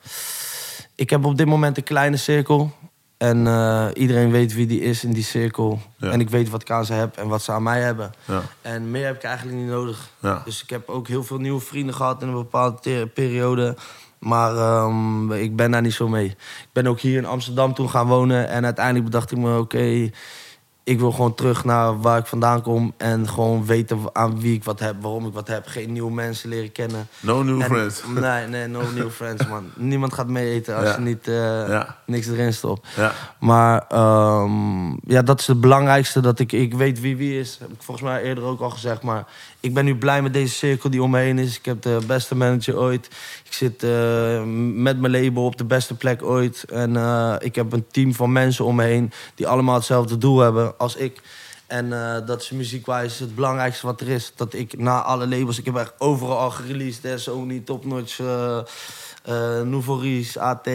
ik 0.97 1.11
heb 1.11 1.25
op 1.25 1.37
dit 1.37 1.47
moment 1.47 1.77
een 1.77 1.83
kleine 1.83 2.17
cirkel. 2.17 2.73
En 3.17 3.47
eh, 3.47 3.87
iedereen 3.95 4.31
weet 4.31 4.55
wie 4.55 4.67
die 4.67 4.81
is 4.81 5.05
in 5.05 5.13
die 5.13 5.25
cirkel. 5.25 5.81
Ja. 5.97 6.11
En 6.11 6.21
ik 6.21 6.31
weet 6.31 6.51
wat 6.51 6.63
ik 6.63 6.71
aan 6.71 6.85
ze 6.85 6.93
heb 6.93 7.17
en 7.17 7.29
wat 7.29 7.43
ze 7.43 7.53
aan 7.53 7.63
mij 7.63 7.81
hebben. 7.81 8.13
Ja. 8.25 8.43
En 8.63 8.91
meer 8.91 9.07
heb 9.07 9.17
ik 9.17 9.23
eigenlijk 9.23 9.59
niet 9.59 9.69
nodig. 9.69 10.11
Ja. 10.19 10.43
Dus 10.45 10.63
ik 10.63 10.71
heb 10.71 10.89
ook 10.89 11.09
heel 11.09 11.25
veel 11.25 11.39
nieuwe 11.39 11.61
vrienden 11.61 11.95
gehad 11.95 12.23
in 12.23 12.29
een 12.29 12.35
bepaalde 12.35 13.07
periode. 13.07 13.77
Maar 14.19 14.57
ehm, 14.57 15.33
ik 15.33 15.57
ben 15.57 15.71
daar 15.71 15.83
niet 15.83 15.93
zo 15.93 16.09
mee. 16.09 16.27
Ik 16.27 16.69
ben 16.73 16.87
ook 16.87 17.01
hier 17.01 17.17
in 17.17 17.27
Amsterdam 17.27 17.75
toen 17.75 17.91
gaan 17.91 18.07
wonen. 18.07 18.49
En 18.49 18.65
uiteindelijk 18.65 19.05
bedacht 19.05 19.33
ik 19.33 19.39
me, 19.39 19.59
oké, 19.59 20.11
ik 20.87 20.99
wil 20.99 21.13
gewoon 21.13 21.35
terug 21.35 21.65
naar 21.65 22.01
waar 22.01 22.19
ik 22.19 22.27
vandaan 22.27 22.63
kom. 22.63 22.93
En 22.97 23.29
gewoon 23.29 23.65
weten 23.67 23.99
aan 24.13 24.41
wie 24.41 24.55
ik 24.55 24.65
wat 24.65 24.81
heb, 24.81 24.95
waarom 25.01 25.27
ik 25.27 25.33
wat 25.33 25.49
heb. 25.49 25.67
Geen 25.67 25.93
nieuwe 25.93 26.13
mensen 26.13 26.49
leren 26.49 26.73
kennen. 26.73 27.09
No 27.21 27.43
new 27.43 27.61
En- 27.61 27.67
friends. 27.69 28.03
Nee, 28.21 28.47
nee, 28.47 28.67
no 28.67 28.81
new 28.95 29.11
friends, 29.11 29.47
man. 29.47 29.65
Niemand 29.75 30.13
gaat 30.15 30.29
mee 30.29 30.51
eten 30.51 30.77
als 30.77 30.85
Ja. 30.89 30.95
je 30.95 31.01
niet 31.01 31.29
eh, 31.29 31.35
Ja. 31.69 31.97
niks 32.07 32.27
erin 32.27 32.53
stopt. 32.55 32.87
Ja. 32.97 33.13
Maar 33.39 33.85
ehm, 33.89 34.89
ja, 34.91 35.23
dat 35.23 35.41
is 35.41 35.47
het 35.47 35.61
belangrijkste. 35.61 36.21
Dat 36.21 36.39
ik, 36.39 36.53
ik 36.53 36.75
weet 36.75 37.01
wie 37.01 37.17
wie 37.17 37.39
is. 37.41 37.57
Heb 37.61 37.69
ik 37.73 37.83
volgens 37.83 38.07
mij 38.07 38.23
eerder 38.23 38.45
ook 38.45 38.61
al 38.61 38.71
gezegd. 38.71 39.03
Maar 39.03 39.25
ik 39.67 39.75
ben 39.75 39.85
nu 39.85 39.97
blij 39.97 40.23
met 40.23 40.33
deze 40.33 40.55
cirkel 40.55 40.91
die 40.91 41.03
om 41.03 41.11
me 41.11 41.19
heen 41.19 41.39
is. 41.39 41.59
Ik 41.59 41.65
heb 41.65 41.83
de 41.83 41.99
beste 42.07 42.35
manager 42.35 42.79
ooit. 42.79 43.07
Ik 43.45 43.53
zit 43.53 43.83
eh, 43.83 44.43
met 44.75 45.01
mijn 45.01 45.13
label 45.13 45.45
op 45.45 45.57
de 45.57 45.65
beste 45.65 45.95
plek 45.95 46.23
ooit. 46.23 46.65
En 46.65 46.97
eh, 46.97 47.35
ik 47.39 47.55
heb 47.55 47.73
een 47.73 47.87
team 47.91 48.15
van 48.15 48.33
mensen 48.33 48.65
om 48.65 48.77
me 48.77 48.85
heen... 48.85 49.13
die 49.35 49.47
allemaal 49.47 49.75
hetzelfde 49.75 50.19
doel 50.19 50.39
hebben 50.39 50.79
als 50.79 50.97
ik. 50.97 51.21
En 51.67 51.93
eh, 51.93 52.27
dat 52.27 52.43
is 52.43 52.51
muziekwijs 52.51 53.19
het 53.19 53.35
belangrijkste 53.35 53.87
wat 53.87 54.01
er 54.01 54.09
is. 54.09 54.33
Dat 54.37 54.55
ik 54.55 54.79
na 54.79 55.03
alle 55.03 55.29
labels... 55.29 55.59
Ik 55.59 55.65
heb 55.65 55.77
echt 55.77 55.95
overal 55.99 56.39
al 56.39 56.51
gereleased. 56.51 57.03
Hè, 57.03 57.19
Sony, 57.19 57.61
Top 57.61 57.85
Notch, 57.85 58.19
Nouveau 59.65 60.01
Riche, 60.01 60.41
AT... 60.41 60.69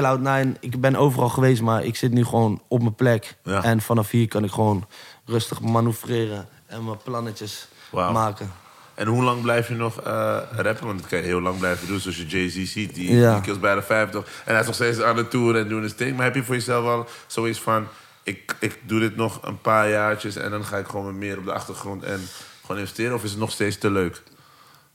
Cloud9, 0.00 0.58
ik 0.60 0.80
ben 0.80 0.96
overal 0.96 1.28
geweest, 1.28 1.62
maar 1.62 1.84
ik 1.84 1.96
zit 1.96 2.12
nu 2.12 2.24
gewoon 2.24 2.62
op 2.68 2.80
mijn 2.80 2.94
plek. 2.94 3.36
Ja. 3.44 3.62
En 3.62 3.80
vanaf 3.80 4.10
hier 4.10 4.28
kan 4.28 4.44
ik 4.44 4.50
gewoon 4.50 4.86
rustig 5.24 5.60
manoeuvreren 5.60 6.48
en 6.66 6.84
mijn 6.84 6.98
plannetjes 7.04 7.68
Maken. 7.94 8.52
En 8.94 9.06
hoe 9.06 9.22
lang 9.22 9.42
blijf 9.42 9.68
je 9.68 9.74
nog 9.74 10.00
eh, 10.00 10.38
rappen? 10.50 10.86
Want 10.86 10.98
dat 11.00 11.08
kan 11.08 11.18
je 11.18 11.24
heel 11.24 11.40
lang 11.40 11.58
blijven 11.58 11.86
doen. 11.86 12.00
Zoals 12.00 12.16
je 12.16 12.26
Jay-Z 12.26 12.72
ziet, 12.72 12.94
die, 12.94 13.12
Ja. 13.14 13.32
die 13.32 13.42
kills 13.42 13.58
bijna 13.60 13.82
50. 13.82 14.24
En 14.44 14.52
hij 14.52 14.60
is 14.60 14.66
nog 14.66 14.74
steeds 14.74 15.00
aan 15.00 15.16
de 15.16 15.28
tour 15.28 15.56
en 15.56 15.68
doen 15.68 15.84
zijn 15.84 15.96
ding. 15.98 16.16
Maar 16.16 16.24
heb 16.24 16.34
je 16.34 16.44
voor 16.44 16.54
jezelf 16.54 16.86
al 16.86 17.06
zoiets 17.26 17.60
van... 17.60 17.86
Ik, 18.22 18.56
ik 18.60 18.80
doe 18.82 19.00
dit 19.00 19.16
nog 19.16 19.42
een 19.42 19.60
paar 19.60 19.88
jaartjes 19.90 20.36
en 20.36 20.50
dan 20.50 20.64
ga 20.64 20.76
ik 20.76 20.86
gewoon 20.86 21.18
meer 21.18 21.38
op 21.38 21.44
de 21.44 21.52
achtergrond 21.52 22.02
en 22.02 22.20
gewoon 22.60 22.80
investeren? 22.80 23.14
Of 23.14 23.24
is 23.24 23.30
het 23.30 23.38
nog 23.38 23.50
steeds 23.50 23.78
te 23.78 23.90
leuk? 23.90 24.22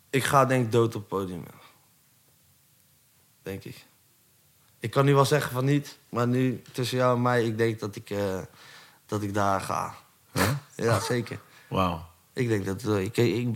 Ik 0.09 0.23
ga 0.23 0.45
denk 0.45 0.65
ik 0.65 0.71
dood 0.71 0.95
op 0.95 1.01
het 1.01 1.07
podium. 1.09 1.43
Denk 3.43 3.63
ik. 3.63 3.85
Ik 4.79 4.91
kan 4.91 5.05
nu 5.05 5.13
wel 5.13 5.25
zeggen 5.25 5.51
van 5.51 5.65
niet, 5.65 5.97
maar 6.09 6.27
nu 6.27 6.61
tussen 6.71 6.97
jou 6.97 7.15
en 7.15 7.21
mij, 7.21 7.43
ik 7.45 7.57
denk 7.57 7.79
dat 7.79 7.95
ik, 7.95 8.09
eh, 8.09 8.37
dat 9.05 9.21
ik 9.21 9.33
daar 9.33 9.61
ga. 9.61 9.93
Ja, 10.75 10.99
zeker. 10.99 11.39
Wauw. 11.67 12.08
Ik 12.33 12.47
denk 12.47 12.65
dat 12.65 12.83
eh, 12.83 12.97
ik, 13.03 13.17
ik, 13.17 13.47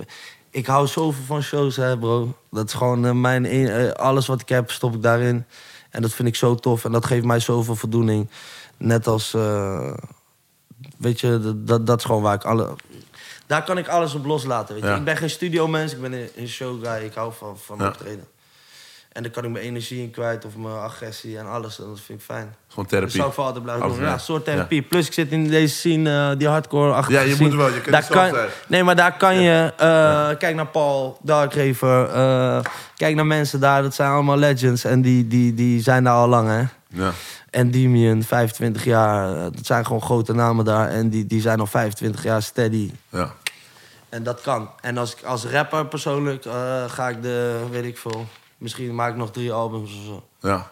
ik 0.50 0.66
hou 0.66 0.88
zoveel 0.88 1.24
van 1.26 1.42
shows, 1.42 1.76
hè, 1.76 1.98
bro. 1.98 2.36
Dat 2.52 2.68
is 2.68 2.74
gewoon 2.74 3.06
eh, 3.06 3.12
mijn 3.12 3.54
een- 3.56 3.68
eh, 3.68 3.92
alles 3.92 4.28
wat 4.28 4.42
ik 4.42 4.50
heb, 4.50 4.72
stop 4.72 4.94
ik 4.96 5.02
daarin. 5.02 5.46
En 5.90 6.02
dat 6.02 6.14
vind 6.14 6.28
ik 6.28 6.36
zo 6.36 6.56
tof 6.56 6.86
en 6.86 6.92
dat 6.92 7.06
geeft 7.06 7.26
mij 7.26 7.40
zoveel 7.40 7.76
voldoening. 7.76 8.30
Net 8.78 9.08
als, 9.08 9.32
weet 10.98 11.20
je, 11.20 11.40
dat- 11.40 11.68
dat, 11.68 11.88
dat 11.88 11.98
is 12.00 12.06
gewoon 12.06 12.22
waar 12.22 12.36
ik 12.36 12.44
alle. 12.46 12.76
Daar 13.48 13.64
kan 13.64 13.78
ik 13.78 13.88
alles 13.88 14.14
op 14.14 14.26
loslaten. 14.26 14.74
Weet 14.74 14.84
je. 14.84 14.90
Ja. 14.90 14.96
Ik 14.96 15.04
ben 15.04 15.18
geen 15.18 15.30
studiomens, 15.30 15.94
ik 15.94 16.02
ben 16.02 16.14
een, 16.14 16.30
een 16.36 16.48
showguy. 16.48 17.04
Ik 17.04 17.14
hou 17.14 17.34
van, 17.34 17.58
van 17.58 17.78
Ja. 17.80 17.88
optreden. 17.88 18.28
En 19.14 19.24
daar 19.24 19.32
kan 19.32 19.44
ik 19.44 19.50
mijn 19.52 19.66
energie 19.66 20.02
in 20.02 20.12
kwijt 20.12 20.46
of 20.46 20.56
mijn 20.58 20.76
agressie 20.76 21.38
en 21.38 21.46
alles. 21.50 21.80
En 21.80 21.86
dat 21.88 22.00
vind 22.00 22.20
ik 22.20 22.26
fijn. 22.26 22.56
Gewoon 22.68 22.84
Dat 22.84 22.88
therapie. 22.90 23.16
zou 23.16 23.28
ik 23.28 23.34
voor 23.34 23.44
altijd 23.44 23.64
blijven 23.64 23.88
doen. 23.88 24.00
Ja, 24.02 24.14
een 24.14 24.20
soort 24.20 24.46
therapie. 24.46 24.82
Plus 24.82 25.08
ik 25.08 25.14
zit 25.14 25.32
in 25.32 25.48
deze 25.50 25.76
scene, 25.76 26.30
eh, 26.32 26.38
die 26.38 26.48
hardcore 26.48 26.94
achter 26.94 27.14
Ja, 27.14 27.22
je 27.22 27.36
moet 27.40 27.54
wel, 27.54 27.68
je 27.68 27.82
kunt 27.82 28.06
zelf 28.06 28.30
zijn. 28.30 28.50
Nee, 28.68 28.84
maar 28.84 28.96
daar 28.96 29.18
kan 29.18 29.36
je... 29.42 29.74
eh, 29.78 30.38
Kijk 30.38 30.56
naar 30.56 30.68
Paul, 30.68 31.18
Dark 31.22 31.54
Raver. 31.54 32.10
eh, 32.10 32.60
kijk 32.96 33.16
naar 33.16 33.26
mensen 33.26 33.60
daar, 33.60 33.82
dat 33.82 33.94
zijn 33.94 34.12
allemaal 34.12 34.38
legends. 34.38 34.84
En 34.84 35.02
die, 35.02 35.28
die, 35.28 35.54
die 35.54 35.82
zijn 35.82 36.04
daar 36.04 36.14
al 36.16 36.28
lang, 36.28 36.48
hè. 36.50 36.64
Ja. 37.04 37.12
Endymion, 37.50 38.24
25 38.24 38.84
jaar. 38.84 39.34
Dat 39.52 39.66
zijn 39.66 39.86
gewoon 39.86 40.02
grote 40.02 40.34
namen 40.34 40.66
daar. 40.66 40.90
En 40.90 41.10
die, 41.10 41.26
die 41.26 41.42
zijn 41.42 41.60
al 41.60 41.68
25 41.68 42.24
jaar 42.24 42.42
steady. 42.42 42.92
ja. 43.10 43.32
En 44.10 44.24
dat 44.24 44.42
kan. 44.42 44.70
En 44.82 44.98
als, 44.98 45.16
als 45.26 45.46
rapper 45.46 45.86
persoonlijk 45.86 46.46
ga 46.88 47.10
ik 47.10 47.22
de, 47.22 47.60
weet 47.72 47.84
ik 47.84 47.98
veel... 47.98 48.28
Misschien 48.64 48.96
maak 48.96 49.10
ik 49.10 49.16
nog 49.18 49.32
drie 49.32 49.52
albums 49.52 49.92
of 49.94 50.06
zo. 50.06 50.28
Ja. 50.48 50.72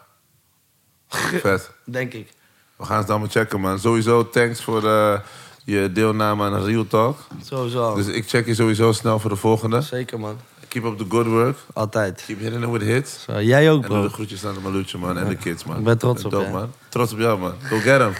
Vet. 1.41 1.71
Denk 1.85 2.13
ik. 2.13 2.29
We 2.75 2.85
gaan 2.85 2.97
het 2.97 3.09
allemaal 3.09 3.29
checken, 3.29 3.59
man. 3.59 3.79
Sowieso 3.79 4.29
thanks 4.29 4.61
voor 4.63 4.85
eh, 4.87 5.19
je 5.65 5.91
deelname 5.91 6.43
aan 6.43 6.63
Real 6.63 6.87
Talk. 6.87 7.17
Sowieso. 7.43 7.95
Dus 7.95 8.07
ik 8.07 8.27
check 8.27 8.45
je 8.45 8.55
sowieso 8.55 8.91
snel 8.91 9.19
voor 9.19 9.29
de 9.29 9.35
volgende. 9.35 9.81
Zeker, 9.81 10.19
man. 10.19 10.37
Keep 10.67 10.83
up 10.83 10.97
the 10.97 11.05
good 11.09 11.25
work. 11.25 11.57
Altijd. 11.73 12.23
Keep 12.25 12.39
hitting 12.39 12.63
it 12.63 12.69
with 12.69 12.81
hits. 12.81 13.23
Zo, 13.23 13.41
jij 13.41 13.71
ook, 13.71 13.81
En 13.83 13.87
bro. 13.89 14.01
de 14.01 14.09
groetjes 14.09 14.45
aan 14.45 14.53
de 14.53 14.59
Malucci, 14.59 14.97
man. 14.97 15.17
En 15.17 15.27
de 15.27 15.35
kids, 15.35 15.63
man. 15.63 15.77
Ik 15.77 15.83
ben 15.83 15.97
trots 15.97 16.25
op 16.25 16.31
je. 16.31 16.49
man. 16.51 16.73
Trots 16.89 17.13
op 17.13 17.19
jou, 17.19 17.39
man. 17.39 17.53
Go 17.63 17.77
get 17.77 17.99
him. 18.01 18.13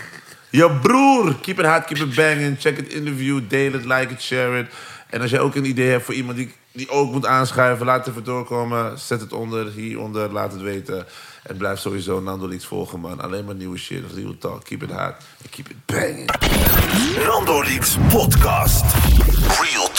Je 0.50 0.80
broer. 0.82 1.36
Keep 1.42 1.60
it 1.60 1.66
hot, 1.66 1.86
keep 1.86 1.98
it 1.98 2.16
banging. 2.16 2.60
Check 2.60 2.78
het 2.78 2.88
interview, 2.88 3.40
deel 3.48 3.72
het, 3.72 3.86
like 3.86 4.08
it, 4.14 4.22
share 4.22 4.60
it. 4.60 4.68
En 5.12 5.22
als 5.22 5.30
jij 5.30 5.39
ook 5.39 5.55
een 5.55 5.66
idee 5.66 5.89
hebt 5.89 6.05
voor 6.05 6.14
iemand 6.14 6.38
die, 6.38 6.53
die 6.72 6.89
ook 6.89 7.12
moet 7.12 7.26
aanschuiven... 7.26 7.86
laat 7.86 7.99
het 7.99 8.07
even 8.07 8.24
doorkomen. 8.24 8.99
Zet 8.99 9.22
het 9.22 9.34
onder, 9.34 9.72
hieronder, 9.72 10.32
laat 10.32 10.51
het 10.51 10.62
weten. 10.62 11.05
En 11.43 11.57
blijf 11.57 11.80
sowieso 11.80 12.22
Nando 12.22 12.47
Leaks 12.47 12.66
volgen, 12.66 12.99
man. 12.99 13.22
Alleen 13.22 13.45
maar 13.45 13.55
nieuwe 13.55 13.78
shit. 13.78 14.03
Real 14.16 14.38
talk. 14.38 14.64
Keep 14.64 14.84
it 14.84 14.91
hot. 14.91 15.16
And 15.41 15.49
keep 15.49 15.70
it 15.70 15.86
banging. 15.86 16.30
Nando 17.28 17.64
Leaks 17.64 17.97
podcast. 18.09 18.84
Real 19.62 19.89